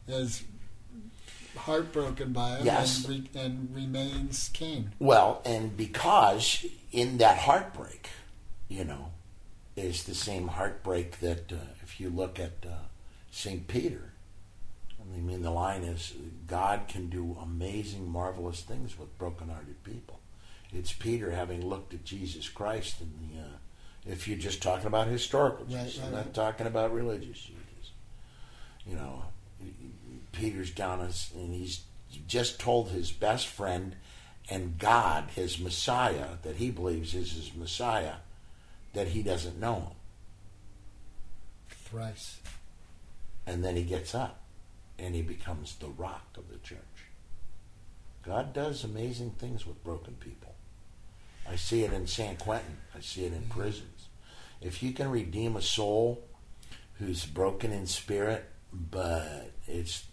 is 0.07 0.43
heartbroken 1.55 2.33
by 2.33 2.55
them, 2.55 2.65
Yes. 2.65 3.05
and, 3.05 3.09
re, 3.09 3.29
and 3.35 3.75
remains 3.75 4.49
king. 4.51 4.91
Well, 4.97 5.41
and 5.45 5.77
because 5.77 6.65
in 6.91 7.17
that 7.19 7.37
heartbreak, 7.37 8.09
you 8.67 8.83
know, 8.83 9.11
is 9.75 10.05
the 10.05 10.15
same 10.15 10.47
heartbreak 10.47 11.19
that 11.19 11.51
uh, 11.51 11.57
if 11.83 11.99
you 11.99 12.09
look 12.09 12.39
at 12.39 12.65
uh, 12.65 12.85
St. 13.29 13.67
Peter, 13.67 14.13
I 14.99 15.19
mean, 15.19 15.43
the 15.43 15.51
line 15.51 15.83
is 15.83 16.13
God 16.47 16.87
can 16.87 17.09
do 17.09 17.37
amazing, 17.41 18.09
marvelous 18.09 18.61
things 18.61 18.97
with 18.97 19.15
broken-hearted 19.19 19.83
people. 19.83 20.18
It's 20.73 20.93
Peter 20.93 21.31
having 21.31 21.67
looked 21.67 21.93
at 21.93 22.05
Jesus 22.05 22.47
Christ 22.47 23.01
in 23.01 23.11
the, 23.21 23.41
uh, 23.41 24.13
if 24.13 24.27
you're 24.27 24.37
just 24.37 24.61
talking 24.61 24.87
about 24.87 25.07
historical 25.07 25.65
Jesus, 25.65 25.97
right, 25.97 26.05
I'm 26.05 26.11
not 26.13 26.25
right. 26.25 26.33
talking 26.33 26.67
about 26.67 26.93
religious 26.93 27.39
Jesus. 27.39 27.91
You 28.85 28.95
know, 28.95 29.23
Peter's 30.31 30.71
down 30.71 31.01
and 31.01 31.53
he's 31.53 31.81
just 32.27 32.59
told 32.59 32.89
his 32.89 33.11
best 33.11 33.47
friend 33.47 33.95
and 34.49 34.77
God, 34.79 35.29
his 35.35 35.59
Messiah, 35.59 36.37
that 36.43 36.55
he 36.55 36.71
believes 36.71 37.13
is 37.13 37.33
his 37.33 37.53
Messiah, 37.53 38.15
that 38.93 39.09
he 39.09 39.21
doesn't 39.21 39.59
know 39.59 39.75
him. 39.75 39.95
Thrice. 41.69 42.39
And 43.45 43.63
then 43.63 43.75
he 43.75 43.83
gets 43.83 44.15
up 44.15 44.41
and 44.97 45.15
he 45.15 45.21
becomes 45.21 45.75
the 45.75 45.87
rock 45.87 46.27
of 46.37 46.49
the 46.49 46.57
church. 46.59 46.79
God 48.23 48.53
does 48.53 48.83
amazing 48.83 49.31
things 49.31 49.65
with 49.65 49.83
broken 49.83 50.15
people. 50.15 50.48
I 51.49 51.55
see 51.55 51.83
it 51.83 51.93
in 51.93 52.07
San 52.07 52.37
Quentin, 52.37 52.77
I 52.95 53.01
see 53.01 53.25
it 53.25 53.33
in 53.33 53.43
prisons. 53.49 54.07
If 54.61 54.83
you 54.83 54.93
can 54.93 55.09
redeem 55.09 55.55
a 55.55 55.61
soul 55.61 56.23
who's 56.95 57.25
broken 57.25 57.71
in 57.71 57.87
spirit, 57.87 58.45
but 58.71 59.51
it's, 59.67 60.05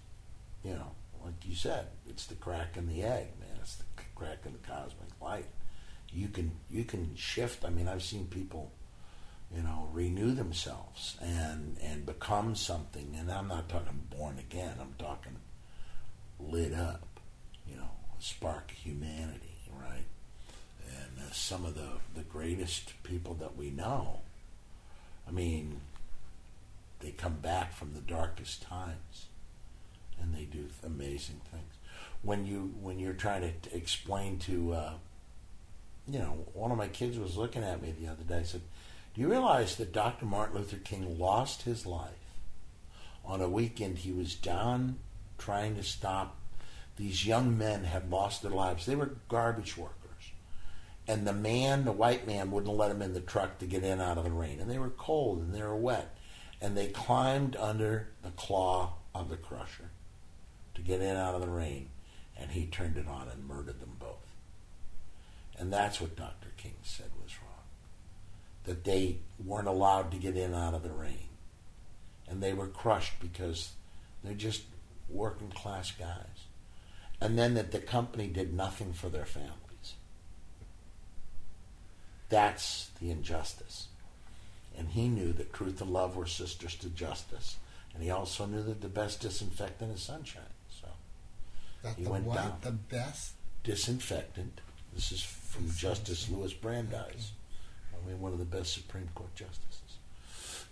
you 0.65 0.73
know, 0.73 0.93
like 1.25 1.45
you 1.45 1.55
said, 1.55 1.87
it's 2.09 2.27
the 2.27 2.37
crack 2.37 2.77
in 2.77 2.89
the 2.89 3.03
egg, 3.03 3.29
man. 3.41 3.59
It's 3.61 3.77
the 3.77 3.85
crack 4.15 4.39
in 4.47 4.53
the 4.53 4.59
cosmic 4.59 5.21
light. 5.21 5.47
You 6.13 6.29
can 6.29 6.53
you 6.71 6.85
can 6.85 7.15
shift. 7.17 7.65
I 7.65 7.71
mean, 7.71 7.89
I've 7.89 8.03
seen 8.03 8.27
people 8.27 8.73
you 9.55 9.63
know, 9.63 9.89
renew 9.93 10.33
themselves 10.33 11.17
and 11.21 11.77
and 11.83 12.05
become 12.05 12.55
something. 12.55 13.15
And 13.19 13.31
I'm 13.31 13.49
not 13.49 13.69
talking 13.69 14.07
born 14.11 14.39
again. 14.39 14.75
I'm 14.81 14.95
talking 14.99 15.37
lit 16.39 16.73
up. 16.73 17.21
You 17.67 17.77
know, 17.77 17.91
a 18.19 18.23
spark 18.23 18.71
of 18.71 18.79
humanity, 18.79 19.56
some 21.33 21.65
of 21.65 21.75
the 21.75 22.01
the 22.15 22.23
greatest 22.23 22.93
people 23.03 23.35
that 23.35 23.57
we 23.57 23.71
know. 23.71 24.21
I 25.29 25.33
mean, 25.33 25.81
they 27.01 27.11
come 27.11 27.37
back 27.37 27.73
from 27.75 27.95
the 27.95 28.01
darkest 28.01 28.63
times, 28.63 29.27
and 30.21 30.35
they 30.35 30.45
do 30.45 30.67
amazing 30.85 31.41
things. 31.51 31.75
When 32.23 32.47
you 32.47 32.75
when 32.81 32.99
you're 32.99 33.13
trying 33.13 33.43
to 33.43 33.51
t- 33.53 33.77
explain 33.77 34.39
to, 34.41 34.73
uh, 34.73 34.93
you 36.09 36.19
know, 36.19 36.47
one 36.55 36.71
of 36.71 36.79
my 36.79 36.89
kids 36.89 37.19
was 37.19 37.37
looking 37.37 37.63
at 37.63 37.83
me 37.83 37.93
the 37.93 38.09
other 38.09 38.25
day. 38.25 38.39
I 38.39 38.43
said, 38.43 38.63
"Do 39.15 39.21
you 39.21 39.31
realize 39.31 39.77
that 39.77 39.93
Dr. 39.93 40.27
Martin 40.27 40.57
Luther 40.57 40.79
King 40.79 41.19
lost 41.19 41.63
his 41.63 41.87
life 41.87 42.13
on 43.25 43.41
a 43.41 43.49
weekend? 43.49 43.99
He 43.99 44.13
was 44.13 44.35
down 44.35 44.99
trying 45.39 45.77
to 45.77 45.83
stop 45.83 46.37
these 46.97 47.27
young 47.27 47.59
men 47.59 47.85
had 47.85 48.11
lost 48.11 48.41
their 48.43 48.51
lives. 48.51 48.87
They 48.87 48.97
were 48.97 49.17
garbage 49.29 49.77
workers." 49.77 49.96
And 51.09 51.27
the 51.27 51.33
man, 51.33 51.85
the 51.85 51.93
white 51.93 52.27
man, 52.27 52.51
wouldn't 52.51 52.77
let 52.77 52.89
them 52.89 53.03
in 53.03 53.15
the 53.15 53.21
truck 53.21 53.59
to 53.59 53.67
get 53.67 53.85
in 53.85 54.01
out 54.01 54.19
of 54.19 54.25
the 54.25 54.31
rain. 54.31 54.61
And 54.61 54.71
they 54.71 54.79
were 54.79 54.91
cold 54.91 55.39
and 55.39 55.55
they 55.55 55.63
were 55.63 55.77
wet. 55.77 56.17
And 56.61 56.77
they 56.77 56.89
climbed 56.89 57.55
under 57.57 58.09
the 58.23 58.31
claw 58.31 58.95
of 59.15 59.29
the 59.29 59.37
crusher 59.37 59.91
to 60.75 60.83
get 60.83 61.01
in 61.01 61.17
out 61.17 61.35
of 61.35 61.41
the 61.41 61.49
rain. 61.49 61.91
And 62.37 62.51
he 62.51 62.67
turned 62.67 62.97
it 62.97 63.07
on 63.07 63.29
and 63.29 63.47
murdered 63.47 63.81
them 63.81 63.97
both. 63.99 64.35
And 65.59 65.73
that's 65.73 66.01
what 66.01 66.17
Dr. 66.17 66.49
King 66.57 66.75
said 66.83 67.11
was 67.23 67.33
wrong. 67.41 67.53
That 68.65 68.85
they 68.85 69.19
weren't 69.43 69.69
allowed 69.69 70.11
to 70.11 70.19
get 70.19 70.37
in 70.37 70.55
out 70.55 70.75
of 70.75 70.83
the 70.83 70.91
rain. 70.91 71.29
And 72.29 72.43
they 72.43 72.53
were 72.53 72.67
crushed 72.67 73.21
because 73.21 73.71
they're 74.25 74.35
just 74.35 74.65
working 75.09 75.51
class 75.51 75.93
guys. 75.93 76.47
And 77.21 77.39
then 77.39 77.55
that 77.55 77.71
the 77.71 77.79
company 77.79 78.27
did 78.27 78.53
nothing 78.53 78.93
for 78.93 79.09
their 79.09 79.25
families. 79.25 79.66
That's 82.29 82.91
the 83.01 83.11
injustice. 83.11 83.89
And 84.77 84.89
he 84.91 85.09
knew 85.09 85.33
that 85.35 85.53
truth 85.53 85.81
and 85.81 85.91
love 85.91 86.17
were 86.17 86.27
sisters 86.27 86.75
to 86.77 86.89
justice. 86.91 87.57
And 87.95 88.03
he 88.03 88.11
also 88.11 88.45
knew 88.47 88.63
that 88.65 88.81
the 88.83 88.89
best 88.89 89.21
disinfectant 89.21 89.95
is 89.95 90.03
sunshine. 90.03 90.43
So, 90.81 90.89
That 91.83 91.97
He 91.97 92.05
the 92.05 92.11
went 92.11 92.25
what? 92.27 92.37
down. 92.37 92.53
The 92.61 92.73
best. 92.73 93.33
disinfectant. 93.65 94.61
This 94.95 95.13
is 95.13 95.23
from 95.23 95.71
Justice 95.71 96.29
Louis 96.31 96.53
Brandeis. 96.53 97.33
I 97.95 98.07
mean, 98.09 98.21
one 98.21 98.33
of 98.33 98.39
the 98.39 98.45
best 98.45 98.75
Supreme 98.75 99.09
Court 99.15 99.35
justices. 99.35 99.81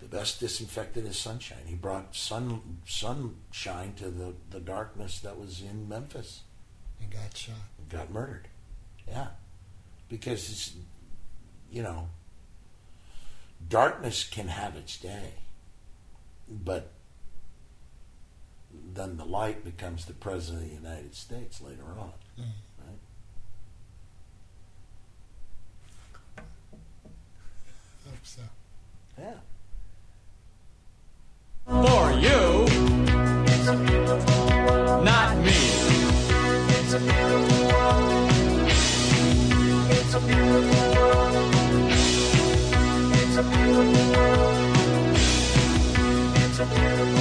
The 0.01 0.07
best 0.07 0.41
disinfectant 0.41 1.07
is 1.07 1.17
sunshine. 1.17 1.65
He 1.67 1.75
brought 1.77 2.15
sun 2.15 2.79
sunshine 2.87 3.95
to 3.97 4.11
the, 4.11 4.35
the 4.51 4.61
darkness 4.61 5.21
that 5.21 5.39
was 5.39 5.63
in 5.63 5.89
Memphis. 5.89 6.41
And 7.01 7.11
got 7.11 7.35
shot. 7.37 7.55
got 7.89 8.11
murdered. 8.13 8.49
Yeah. 9.09 9.29
Because 10.11 10.51
it's, 10.51 10.75
you 11.71 11.83
know, 11.83 12.09
darkness 13.69 14.25
can 14.25 14.49
have 14.49 14.77
its 14.77 14.97
day, 14.99 15.35
but 16.49 16.91
then 18.93 19.17
the 19.17 19.25
light 19.25 19.65
becomes 19.65 20.05
the 20.05 20.13
president 20.13 20.65
of 20.65 20.69
the 20.69 20.75
United 20.75 21.15
States 21.15 21.61
later 21.61 21.85
on. 21.99 22.13
Mm. 22.39 22.45
Right? 22.79 22.99
So. 28.23 28.43
Yeah. 29.19 29.35
For 31.67 32.13
you, 32.13 32.67
not 35.03 35.37
me. 35.39 35.61
It's 36.69 36.93
a 36.93 36.99
beautiful, 36.99 37.71
it's 39.91 40.15
a 40.15 40.21
beautiful. 40.21 40.84
It's 46.57 46.61
you. 46.61 46.67
beautiful 46.67 47.14